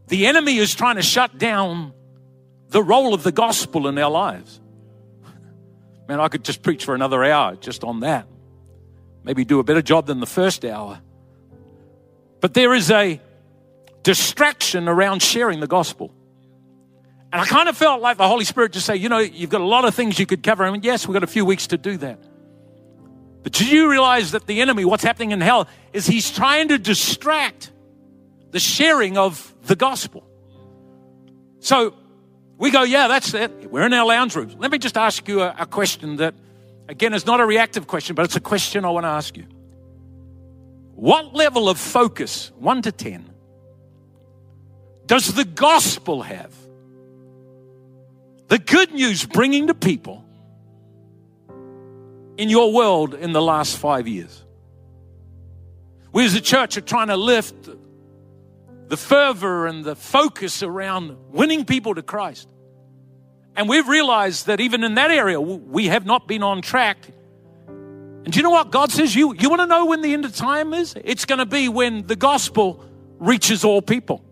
The 0.08 0.26
enemy 0.26 0.56
is 0.56 0.74
trying 0.74 0.96
to 0.96 1.02
shut 1.02 1.38
down 1.38 1.92
the 2.68 2.82
role 2.82 3.14
of 3.14 3.22
the 3.22 3.32
gospel 3.32 3.86
in 3.86 3.98
our 3.98 4.10
lives. 4.10 4.60
Man, 6.08 6.20
I 6.20 6.28
could 6.28 6.44
just 6.44 6.62
preach 6.62 6.84
for 6.84 6.94
another 6.94 7.24
hour 7.24 7.56
just 7.56 7.84
on 7.84 8.00
that. 8.00 8.26
Maybe 9.22 9.44
do 9.44 9.58
a 9.58 9.64
better 9.64 9.82
job 9.82 10.06
than 10.06 10.20
the 10.20 10.26
first 10.26 10.64
hour. 10.64 11.00
But 12.40 12.52
there 12.54 12.74
is 12.74 12.90
a 12.90 13.20
distraction 14.04 14.88
around 14.88 15.22
sharing 15.22 15.58
the 15.58 15.66
gospel. 15.66 16.14
And 17.32 17.42
I 17.42 17.46
kind 17.46 17.68
of 17.68 17.76
felt 17.76 18.00
like 18.00 18.16
the 18.16 18.28
Holy 18.28 18.44
Spirit 18.44 18.72
just 18.72 18.86
say, 18.86 18.94
you 18.94 19.08
know, 19.08 19.18
you've 19.18 19.50
got 19.50 19.60
a 19.60 19.66
lot 19.66 19.84
of 19.84 19.92
things 19.92 20.20
you 20.20 20.26
could 20.26 20.44
cover. 20.44 20.62
I 20.62 20.70
mean, 20.70 20.84
yes, 20.84 21.08
we've 21.08 21.14
got 21.14 21.24
a 21.24 21.26
few 21.26 21.44
weeks 21.44 21.66
to 21.68 21.76
do 21.76 21.96
that. 21.96 22.20
But 23.42 23.52
do 23.52 23.66
you 23.66 23.90
realize 23.90 24.30
that 24.30 24.46
the 24.46 24.60
enemy, 24.60 24.84
what's 24.84 25.02
happening 25.02 25.32
in 25.32 25.40
hell, 25.40 25.66
is 25.92 26.06
he's 26.06 26.30
trying 26.30 26.68
to 26.68 26.78
distract 26.78 27.72
the 28.52 28.60
sharing 28.60 29.18
of 29.18 29.52
the 29.64 29.74
gospel. 29.74 30.24
So 31.58 31.94
we 32.56 32.70
go, 32.70 32.84
yeah, 32.84 33.08
that's 33.08 33.34
it. 33.34 33.68
We're 33.68 33.84
in 33.84 33.92
our 33.92 34.06
lounge 34.06 34.36
rooms. 34.36 34.54
Let 34.56 34.70
me 34.70 34.78
just 34.78 34.96
ask 34.96 35.26
you 35.26 35.42
a, 35.42 35.56
a 35.58 35.66
question 35.66 36.16
that, 36.16 36.34
again, 36.88 37.14
is 37.14 37.26
not 37.26 37.40
a 37.40 37.46
reactive 37.46 37.88
question, 37.88 38.14
but 38.14 38.24
it's 38.24 38.36
a 38.36 38.40
question 38.40 38.84
I 38.84 38.90
want 38.90 39.04
to 39.04 39.08
ask 39.08 39.36
you. 39.36 39.46
What 40.94 41.34
level 41.34 41.68
of 41.68 41.80
focus, 41.80 42.52
one 42.56 42.80
to 42.82 42.92
10, 42.92 43.33
does 45.06 45.34
the 45.34 45.44
gospel 45.44 46.22
have? 46.22 46.54
The 48.48 48.58
good 48.58 48.92
news 48.92 49.24
bringing 49.24 49.68
to 49.68 49.74
people 49.74 50.24
in 52.36 52.48
your 52.48 52.72
world 52.72 53.14
in 53.14 53.32
the 53.32 53.42
last 53.42 53.76
five 53.76 54.08
years. 54.08 54.42
We 56.12 56.24
as 56.24 56.34
a 56.34 56.40
church 56.40 56.76
are 56.76 56.82
trying 56.82 57.08
to 57.08 57.16
lift 57.16 57.68
the 58.88 58.96
fervor 58.96 59.66
and 59.66 59.84
the 59.84 59.96
focus 59.96 60.62
around 60.62 61.16
winning 61.30 61.64
people 61.64 61.94
to 61.94 62.02
Christ. 62.02 62.48
And 63.56 63.68
we've 63.68 63.88
realized 63.88 64.46
that 64.46 64.60
even 64.60 64.84
in 64.84 64.94
that 64.94 65.10
area, 65.10 65.40
we 65.40 65.86
have 65.86 66.04
not 66.04 66.26
been 66.26 66.42
on 66.42 66.60
track. 66.60 66.98
And 67.66 68.32
do 68.32 68.38
you 68.38 68.42
know 68.42 68.50
what 68.50 68.70
God 68.70 68.90
says? 68.90 69.14
You, 69.14 69.34
you 69.34 69.48
want 69.48 69.60
to 69.60 69.66
know 69.66 69.86
when 69.86 70.02
the 70.02 70.12
end 70.12 70.24
of 70.24 70.34
time 70.34 70.74
is? 70.74 70.94
It's 71.04 71.24
going 71.24 71.38
to 71.38 71.46
be 71.46 71.68
when 71.68 72.06
the 72.06 72.16
gospel 72.16 72.84
reaches 73.18 73.64
all 73.64 73.80
people. 73.80 74.24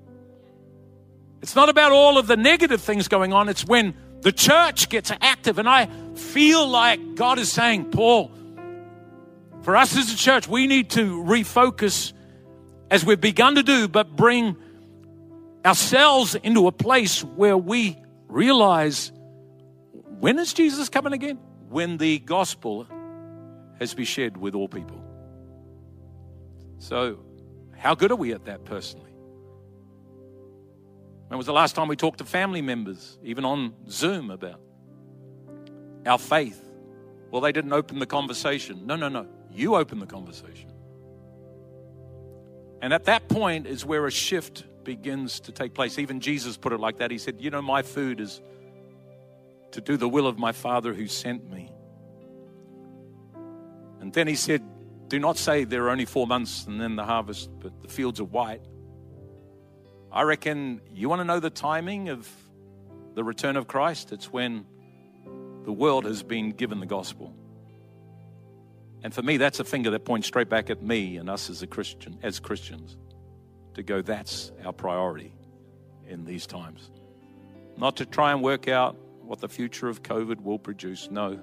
It's 1.42 1.56
not 1.56 1.68
about 1.68 1.92
all 1.92 2.18
of 2.18 2.28
the 2.28 2.36
negative 2.36 2.80
things 2.80 3.08
going 3.08 3.32
on, 3.32 3.48
it's 3.48 3.64
when 3.64 3.94
the 4.20 4.32
church 4.32 4.88
gets 4.88 5.10
active. 5.20 5.58
And 5.58 5.68
I 5.68 5.86
feel 6.14 6.66
like 6.66 7.16
God 7.16 7.38
is 7.38 7.50
saying, 7.50 7.90
Paul, 7.90 8.30
for 9.62 9.76
us 9.76 9.96
as 9.96 10.12
a 10.12 10.16
church, 10.16 10.48
we 10.48 10.66
need 10.66 10.90
to 10.90 11.22
refocus 11.22 12.12
as 12.90 13.04
we've 13.04 13.20
begun 13.20 13.56
to 13.56 13.62
do, 13.62 13.88
but 13.88 14.14
bring 14.14 14.56
ourselves 15.64 16.34
into 16.34 16.68
a 16.68 16.72
place 16.72 17.24
where 17.24 17.56
we 17.56 17.96
realize 18.28 19.12
when 20.20 20.38
is 20.38 20.52
Jesus 20.52 20.88
coming 20.88 21.12
again? 21.12 21.38
When 21.68 21.96
the 21.96 22.18
gospel 22.20 22.86
has 23.78 23.94
been 23.94 24.04
shared 24.04 24.36
with 24.36 24.54
all 24.54 24.68
people. 24.68 25.02
So, 26.78 27.18
how 27.76 27.94
good 27.94 28.12
are 28.12 28.16
we 28.16 28.32
at 28.32 28.44
that 28.44 28.64
personally? 28.64 29.11
When 31.32 31.38
was 31.38 31.46
the 31.46 31.54
last 31.54 31.74
time 31.74 31.88
we 31.88 31.96
talked 31.96 32.18
to 32.18 32.26
family 32.26 32.60
members, 32.60 33.16
even 33.24 33.46
on 33.46 33.72
Zoom, 33.88 34.30
about 34.30 34.60
our 36.04 36.18
faith? 36.18 36.62
Well, 37.30 37.40
they 37.40 37.52
didn't 37.52 37.72
open 37.72 38.00
the 38.00 38.04
conversation. 38.04 38.86
No, 38.86 38.96
no, 38.96 39.08
no. 39.08 39.26
You 39.50 39.76
open 39.76 39.98
the 39.98 40.04
conversation. 40.04 40.70
And 42.82 42.92
at 42.92 43.04
that 43.04 43.30
point 43.30 43.66
is 43.66 43.82
where 43.82 44.06
a 44.06 44.10
shift 44.10 44.64
begins 44.84 45.40
to 45.40 45.52
take 45.52 45.72
place. 45.72 45.98
Even 45.98 46.20
Jesus 46.20 46.58
put 46.58 46.74
it 46.74 46.80
like 46.80 46.98
that. 46.98 47.10
He 47.10 47.16
said, 47.16 47.36
You 47.40 47.48
know, 47.48 47.62
my 47.62 47.80
food 47.80 48.20
is 48.20 48.42
to 49.70 49.80
do 49.80 49.96
the 49.96 50.10
will 50.10 50.26
of 50.26 50.36
my 50.36 50.52
Father 50.52 50.92
who 50.92 51.06
sent 51.06 51.50
me. 51.50 51.72
And 54.02 54.12
then 54.12 54.28
he 54.28 54.34
said, 54.34 54.62
Do 55.08 55.18
not 55.18 55.38
say 55.38 55.64
there 55.64 55.84
are 55.84 55.90
only 55.90 56.04
four 56.04 56.26
months 56.26 56.66
and 56.66 56.78
then 56.78 56.94
the 56.94 57.06
harvest, 57.06 57.48
but 57.58 57.80
the 57.80 57.88
fields 57.88 58.20
are 58.20 58.24
white. 58.24 58.60
I 60.12 60.22
reckon 60.22 60.82
you 60.92 61.08
want 61.08 61.20
to 61.20 61.24
know 61.24 61.40
the 61.40 61.48
timing 61.48 62.10
of 62.10 62.28
the 63.14 63.24
return 63.24 63.56
of 63.56 63.66
Christ? 63.66 64.12
It's 64.12 64.30
when 64.30 64.66
the 65.64 65.72
world 65.72 66.04
has 66.04 66.22
been 66.22 66.50
given 66.50 66.80
the 66.80 66.86
gospel. 66.86 67.34
And 69.02 69.14
for 69.14 69.22
me, 69.22 69.38
that's 69.38 69.58
a 69.58 69.64
finger 69.64 69.90
that 69.90 70.04
points 70.04 70.26
straight 70.26 70.50
back 70.50 70.68
at 70.68 70.82
me 70.82 71.16
and 71.16 71.30
us 71.30 71.48
as 71.48 71.62
a 71.62 71.66
Christian, 71.66 72.18
as 72.22 72.40
Christians, 72.40 72.98
to 73.74 73.82
go, 73.82 74.02
that's 74.02 74.52
our 74.64 74.72
priority 74.72 75.32
in 76.06 76.26
these 76.26 76.46
times. 76.46 76.90
Not 77.78 77.96
to 77.96 78.06
try 78.06 78.32
and 78.32 78.42
work 78.42 78.68
out 78.68 78.96
what 79.22 79.40
the 79.40 79.48
future 79.48 79.88
of 79.88 80.02
COVID 80.02 80.42
will 80.42 80.58
produce. 80.58 81.10
No, 81.10 81.40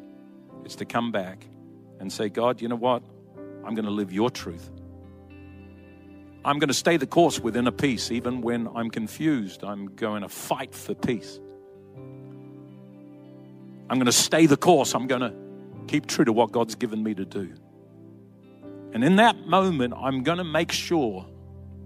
it's 0.63 0.76
to 0.76 0.86
come 0.86 1.11
back 1.11 1.43
and 1.99 2.13
say, 2.13 2.30
God, 2.30 2.61
you 2.61 2.67
know 2.67 2.76
what? 2.76 3.01
I'm 3.65 3.74
going 3.74 3.86
to 3.86 3.91
live 3.91 4.13
your 4.13 4.30
truth. 4.30 4.70
I'm 6.46 6.58
going 6.58 6.70
to 6.70 6.74
stay 6.74 6.98
the 6.98 7.08
course 7.08 7.40
within 7.40 7.68
a 7.68 7.72
peace, 7.72 8.12
even 8.12 8.42
when 8.42 8.68
I'm 8.70 8.90
confused. 8.90 9.64
I'm 9.64 9.88
going 9.96 10.22
to 10.22 10.30
fight 10.30 10.74
for 10.74 10.94
peace. 10.94 11.40
I'm 13.90 13.98
going 13.98 14.06
to 14.06 14.12
stay 14.12 14.46
the 14.46 14.58
course. 14.58 14.94
I'm 14.96 15.08
going 15.08 15.22
to 15.22 15.34
keep 15.88 16.06
true 16.06 16.24
to 16.24 16.32
what 16.32 16.52
God's 16.52 16.76
given 16.76 17.04
me 17.04 17.14
to 17.16 17.26
do. 17.26 17.54
And 18.94 19.04
in 19.04 19.18
that 19.18 19.48
moment, 19.48 19.94
I'm 19.96 20.24
going 20.24 20.38
to 20.38 20.44
make 20.44 20.72
sure 20.72 21.26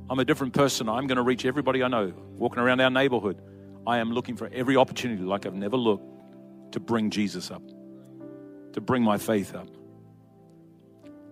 I'm 0.09 0.19
a 0.19 0.25
different 0.25 0.53
person. 0.53 0.87
I'm 0.87 1.07
going 1.07 1.17
to 1.17 1.23
reach 1.23 1.45
everybody 1.45 1.81
I 1.81 1.87
know, 1.87 2.13
walking 2.37 2.59
around 2.59 2.81
our 2.81 2.89
neighborhood. 2.89 3.41
I 3.87 3.97
am 3.97 4.11
looking 4.11 4.35
for 4.35 4.49
every 4.53 4.77
opportunity 4.77 5.23
like 5.23 5.45
I've 5.45 5.55
never 5.55 5.77
looked 5.77 6.05
to 6.73 6.79
bring 6.79 7.09
Jesus 7.09 7.49
up, 7.49 7.63
to 8.73 8.81
bring 8.81 9.01
my 9.03 9.17
faith 9.17 9.55
up. 9.55 9.67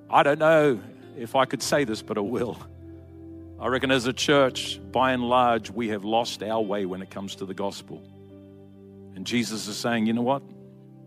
I 0.09 0.23
don't 0.23 0.39
know 0.39 0.81
if 1.17 1.35
I 1.35 1.45
could 1.45 1.61
say 1.61 1.83
this, 1.83 2.01
but 2.01 2.17
I 2.17 2.21
will. 2.21 2.57
I 3.61 3.67
reckon 3.67 3.91
as 3.91 4.07
a 4.07 4.13
church, 4.13 4.79
by 4.91 5.11
and 5.11 5.23
large, 5.23 5.69
we 5.69 5.89
have 5.89 6.03
lost 6.03 6.41
our 6.41 6.61
way 6.61 6.87
when 6.87 7.03
it 7.03 7.11
comes 7.11 7.35
to 7.35 7.45
the 7.45 7.53
gospel. 7.53 8.01
And 9.15 9.23
Jesus 9.23 9.67
is 9.67 9.77
saying, 9.77 10.07
you 10.07 10.13
know 10.13 10.23
what? 10.23 10.41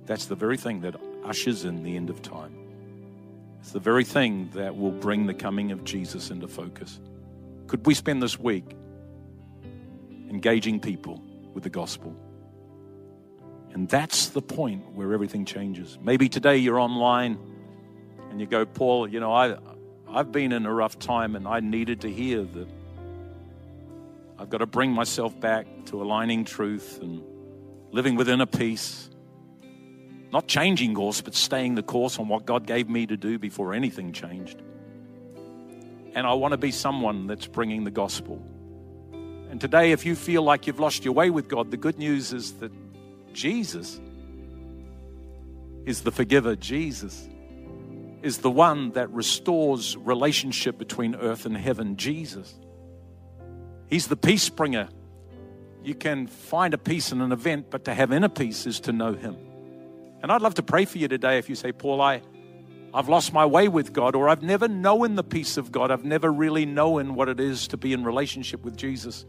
That's 0.07 0.27
the 0.27 0.37
very 0.37 0.57
thing 0.57 0.83
that 0.83 0.95
ushers 1.25 1.65
in 1.65 1.83
the 1.83 1.97
end 1.97 2.11
of 2.11 2.23
time. 2.23 2.55
It's 3.59 3.73
the 3.73 3.81
very 3.81 4.05
thing 4.05 4.51
that 4.55 4.77
will 4.77 4.93
bring 4.93 5.27
the 5.27 5.35
coming 5.35 5.73
of 5.73 5.83
Jesus 5.83 6.31
into 6.31 6.47
focus. 6.47 7.01
Could 7.67 7.85
we 7.87 7.95
spend 7.95 8.23
this 8.23 8.39
week 8.39 8.77
engaging 10.31 10.79
people 10.79 11.21
with 11.55 11.65
the 11.65 11.71
gospel? 11.71 12.15
And 13.73 13.89
that's 13.89 14.29
the 14.29 14.43
point 14.43 14.93
where 14.93 15.13
everything 15.13 15.45
changes. 15.45 15.99
Maybe 16.01 16.29
today 16.29 16.59
you're 16.59 16.79
online 16.79 17.37
and 18.31 18.41
you 18.41 18.47
go, 18.47 18.65
Paul, 18.65 19.09
you 19.09 19.19
know, 19.19 19.33
I, 19.33 19.57
I've 20.15 20.31
been 20.31 20.53
in 20.53 20.65
a 20.65 20.73
rough 20.73 20.97
time 21.01 21.35
and 21.35 21.49
I 21.49 21.59
needed 21.59 22.03
to 22.03 22.11
hear 22.11 22.45
that 22.45 22.69
I've 24.39 24.49
got 24.49 24.59
to 24.59 24.67
bring 24.67 24.93
myself 24.93 25.39
back 25.41 25.67
to 25.87 26.01
aligning 26.01 26.45
truth 26.45 27.01
and 27.03 27.21
living 27.91 28.15
within 28.15 28.41
a 28.41 28.47
peace. 28.47 29.11
Not 30.33 30.47
changing 30.47 30.95
course, 30.95 31.21
but 31.21 31.35
staying 31.35 31.75
the 31.75 31.83
course 31.83 32.21
on 32.21 32.29
what 32.29 32.47
God 32.47 32.65
gave 32.65 32.89
me 32.89 33.09
to 33.09 33.17
do 33.17 33.41
before 33.41 33.75
anything 33.75 34.13
changed. 34.13 34.63
And 36.15 36.29
I 36.29 36.35
want 36.35 36.53
to 36.53 36.59
be 36.59 36.71
someone 36.71 37.27
that's 37.27 37.49
bringing 37.49 37.83
the 37.83 37.91
gospel. 37.91 38.41
And 39.51 39.61
today, 39.61 39.91
if 39.91 40.07
you 40.07 40.15
feel 40.15 40.43
like 40.43 40.69
you've 40.69 40.79
lost 40.79 41.05
your 41.05 41.15
way 41.15 41.31
with 41.31 41.49
God, 41.49 41.73
the 41.73 41.77
good 41.77 41.99
news 41.99 42.33
is 42.33 42.53
that 42.61 42.71
Jesus 43.33 44.01
is 45.87 46.03
the 46.03 46.13
forgiver. 46.13 46.55
Jesus 46.55 47.29
is 48.25 48.39
the 48.39 48.51
one 48.51 48.91
that 48.93 49.11
restores 49.11 49.97
relationship 49.97 50.79
between 50.79 51.15
earth 51.15 51.45
and 51.45 51.57
heaven. 51.57 51.97
Jesus. 51.97 52.55
He's 53.87 54.07
the 54.09 54.17
peace 54.17 54.49
bringer. 54.49 54.89
You 55.83 55.95
can 55.95 56.27
find 56.27 56.73
a 56.73 56.79
peace 56.79 57.13
in 57.13 57.21
an 57.21 57.33
event, 57.33 57.67
but 57.71 57.85
to 57.85 57.93
have 57.93 58.11
inner 58.13 58.31
peace 58.31 58.67
is 58.67 58.81
to 58.81 58.93
know 58.93 59.13
Him. 59.13 59.37
And 60.23 60.33
I'd 60.33 60.41
love 60.41 60.55
to 60.55 60.63
pray 60.63 60.87
for 60.87 60.97
you 60.97 61.07
today 61.07 61.37
if 61.37 61.51
you 61.51 61.55
say, 61.55 61.71
Paul, 61.71 62.01
I, 62.01 62.23
I've 62.95 63.11
lost 63.11 63.35
my 63.35 63.45
way 63.45 63.69
with 63.69 63.93
God, 63.93 64.15
or 64.15 64.31
I've 64.31 64.43
never 64.43 64.69
known 64.69 65.17
the 65.17 65.23
peace 65.23 65.59
of 65.59 65.71
God. 65.71 65.91
I've 65.91 66.05
never 66.05 66.33
really 66.33 66.65
known 66.65 67.15
what 67.15 67.29
it 67.29 67.39
is 67.39 67.69
to 67.69 67.77
be 67.77 67.93
in 67.93 68.05
relationship 68.05 68.65
with 68.65 68.75
Jesus. 68.75 69.27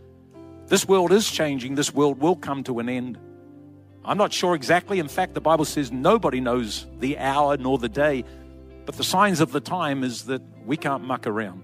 This 0.68 0.88
world 0.88 1.12
is 1.12 1.30
changing. 1.30 1.76
This 1.76 1.94
world 1.94 2.22
will 2.22 2.38
come 2.38 2.64
to 2.64 2.80
an 2.80 2.88
end. 2.88 3.20
I'm 4.06 4.18
not 4.18 4.32
sure 4.32 4.56
exactly. 4.56 5.00
In 5.00 5.10
fact, 5.10 5.34
the 5.34 5.42
Bible 5.42 5.66
says 5.66 5.92
nobody 5.92 6.40
knows 6.40 6.88
the 7.00 7.18
hour 7.18 7.58
nor 7.58 7.78
the 7.78 7.90
day. 7.90 8.24
But 8.86 8.98
the 8.98 9.04
signs 9.04 9.40
of 9.40 9.52
the 9.52 9.60
time 9.60 10.04
is 10.04 10.26
that 10.26 10.42
we 10.66 10.78
can't 10.78 11.04
muck 11.04 11.28
around. 11.28 11.64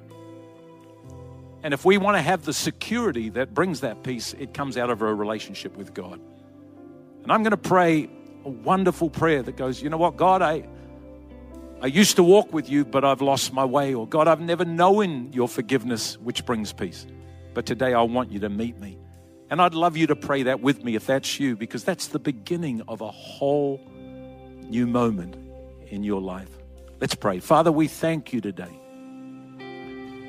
And 1.63 1.73
if 1.73 1.85
we 1.85 1.97
want 1.97 2.17
to 2.17 2.21
have 2.21 2.43
the 2.43 2.53
security 2.53 3.29
that 3.29 3.53
brings 3.53 3.81
that 3.81 4.03
peace, 4.03 4.33
it 4.33 4.53
comes 4.53 4.77
out 4.77 4.89
of 4.89 5.01
a 5.01 5.13
relationship 5.13 5.77
with 5.77 5.93
God. 5.93 6.19
And 7.23 7.31
I'm 7.31 7.43
going 7.43 7.51
to 7.51 7.57
pray 7.57 8.09
a 8.43 8.49
wonderful 8.49 9.11
prayer 9.11 9.43
that 9.43 9.55
goes, 9.55 9.81
you 9.81 9.89
know 9.89 9.97
what, 9.97 10.17
God, 10.17 10.41
I, 10.41 10.67
I 11.79 11.85
used 11.85 12.15
to 12.15 12.23
walk 12.23 12.51
with 12.51 12.67
you, 12.67 12.83
but 12.83 13.05
I've 13.05 13.21
lost 13.21 13.53
my 13.53 13.65
way. 13.65 13.93
Or 13.93 14.07
God, 14.07 14.27
I've 14.27 14.41
never 14.41 14.65
known 14.65 15.31
your 15.31 15.47
forgiveness, 15.47 16.17
which 16.17 16.45
brings 16.45 16.73
peace. 16.73 17.05
But 17.53 17.67
today 17.67 17.93
I 17.93 18.01
want 18.01 18.31
you 18.31 18.39
to 18.39 18.49
meet 18.49 18.79
me. 18.79 18.97
And 19.51 19.61
I'd 19.61 19.75
love 19.75 19.97
you 19.97 20.07
to 20.07 20.15
pray 20.15 20.43
that 20.43 20.61
with 20.61 20.83
me 20.83 20.95
if 20.95 21.05
that's 21.05 21.39
you, 21.39 21.55
because 21.55 21.83
that's 21.83 22.07
the 22.07 22.19
beginning 22.19 22.81
of 22.87 23.01
a 23.01 23.11
whole 23.11 23.85
new 24.63 24.87
moment 24.87 25.35
in 25.87 26.03
your 26.03 26.21
life. 26.21 26.49
Let's 27.01 27.15
pray. 27.15 27.39
Father, 27.39 27.71
we 27.71 27.87
thank 27.87 28.31
you 28.31 28.41
today 28.41 28.79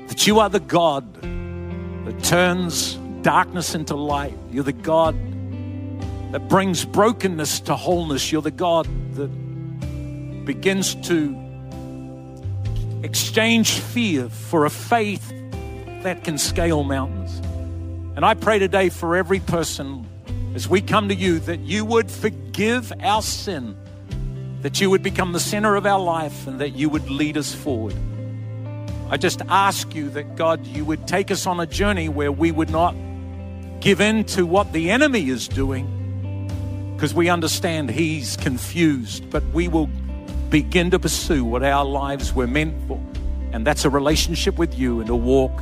that 0.07 0.25
you 0.25 0.39
are 0.39 0.49
the 0.49 0.59
God 0.59 1.21
that 1.21 2.23
turns 2.23 2.95
darkness 3.21 3.75
into 3.75 3.95
light. 3.95 4.35
You're 4.51 4.63
the 4.63 4.73
God 4.73 5.15
that 6.31 6.49
brings 6.49 6.83
brokenness 6.83 7.59
to 7.61 7.75
wholeness. 7.75 8.31
You're 8.31 8.41
the 8.41 8.49
God 8.49 8.87
that 9.13 9.27
begins 10.45 10.95
to 11.07 11.39
exchange 13.03 13.73
fear 13.73 14.27
for 14.27 14.65
a 14.65 14.71
faith 14.71 15.31
that 16.01 16.23
can 16.23 16.39
scale 16.39 16.83
mountains. 16.83 17.37
And 18.15 18.25
I 18.25 18.33
pray 18.33 18.57
today 18.57 18.89
for 18.89 19.15
every 19.15 19.41
person 19.41 20.07
as 20.55 20.67
we 20.67 20.81
come 20.81 21.07
to 21.09 21.15
you 21.15 21.37
that 21.41 21.59
you 21.59 21.85
would 21.85 22.09
forgive 22.09 22.91
our 22.99 23.21
sin 23.21 23.77
that 24.63 24.79
you 24.79 24.89
would 24.89 25.03
become 25.03 25.33
the 25.33 25.39
center 25.41 25.75
of 25.75 25.85
our 25.85 25.99
life 25.99 26.47
and 26.47 26.59
that 26.59 26.69
you 26.69 26.87
would 26.87 27.09
lead 27.09 27.37
us 27.37 27.53
forward. 27.53 27.93
I 29.09 29.17
just 29.17 29.41
ask 29.49 29.93
you 29.93 30.09
that 30.11 30.37
God, 30.37 30.65
you 30.65 30.85
would 30.85 31.05
take 31.05 31.31
us 31.31 31.45
on 31.45 31.59
a 31.59 31.67
journey 31.67 32.07
where 32.07 32.31
we 32.31 32.49
would 32.49 32.69
not 32.69 32.95
give 33.81 33.99
in 33.99 34.23
to 34.23 34.45
what 34.45 34.71
the 34.71 34.89
enemy 34.89 35.29
is 35.29 35.49
doing 35.49 35.89
because 36.95 37.13
we 37.13 37.27
understand 37.27 37.91
he's 37.91 38.37
confused, 38.37 39.29
but 39.29 39.43
we 39.47 39.67
will 39.67 39.87
begin 40.49 40.89
to 40.91 40.99
pursue 40.99 41.43
what 41.43 41.61
our 41.61 41.83
lives 41.83 42.33
were 42.33 42.47
meant 42.47 42.87
for. 42.87 43.03
And 43.51 43.67
that's 43.67 43.83
a 43.83 43.89
relationship 43.89 44.57
with 44.57 44.79
you 44.79 45.01
and 45.01 45.09
a 45.09 45.15
walk 45.15 45.61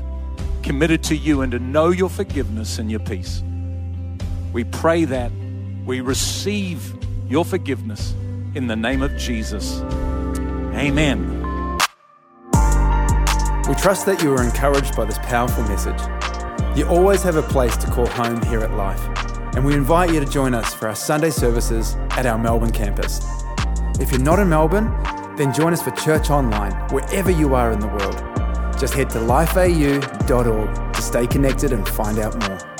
committed 0.61 1.01
to 1.05 1.15
you 1.15 1.41
and 1.41 1.51
to 1.53 1.59
know 1.59 1.89
your 1.89 2.09
forgiveness 2.09 2.77
and 2.77 2.91
your 2.91 2.99
peace. 2.99 3.41
We 4.53 4.63
pray 4.63 5.05
that 5.05 5.31
we 5.87 6.01
receive 6.01 6.93
your 7.27 7.43
forgiveness 7.43 8.13
in 8.55 8.67
the 8.67 8.75
name 8.75 9.01
of 9.01 9.15
Jesus. 9.17 9.81
Amen. 10.73 11.19
We 13.67 13.75
trust 13.75 14.05
that 14.05 14.21
you 14.21 14.33
are 14.33 14.43
encouraged 14.43 14.95
by 14.95 15.05
this 15.05 15.17
powerful 15.19 15.63
message. 15.63 15.99
You 16.75 16.85
always 16.87 17.23
have 17.23 17.37
a 17.37 17.43
place 17.43 17.77
to 17.77 17.87
call 17.87 18.07
home 18.07 18.41
here 18.43 18.59
at 18.59 18.71
Life, 18.71 19.01
and 19.55 19.65
we 19.65 19.73
invite 19.73 20.11
you 20.11 20.19
to 20.19 20.25
join 20.25 20.53
us 20.53 20.73
for 20.73 20.87
our 20.87 20.95
Sunday 20.95 21.29
services 21.29 21.95
at 22.11 22.25
our 22.25 22.37
Melbourne 22.37 22.71
campus. 22.71 23.21
If 23.99 24.11
you're 24.11 24.19
not 24.19 24.39
in 24.39 24.49
Melbourne, 24.49 24.91
then 25.37 25.53
join 25.53 25.73
us 25.73 25.81
for 25.81 25.91
church 25.91 26.29
online 26.29 26.73
wherever 26.89 27.31
you 27.31 27.55
are 27.55 27.71
in 27.71 27.79
the 27.79 27.87
world. 27.87 28.17
Just 28.79 28.93
head 28.93 29.09
to 29.11 29.19
lifeau.org 29.19 30.93
to 30.93 31.01
stay 31.01 31.27
connected 31.27 31.71
and 31.71 31.87
find 31.87 32.19
out 32.19 32.35
more. 32.47 32.70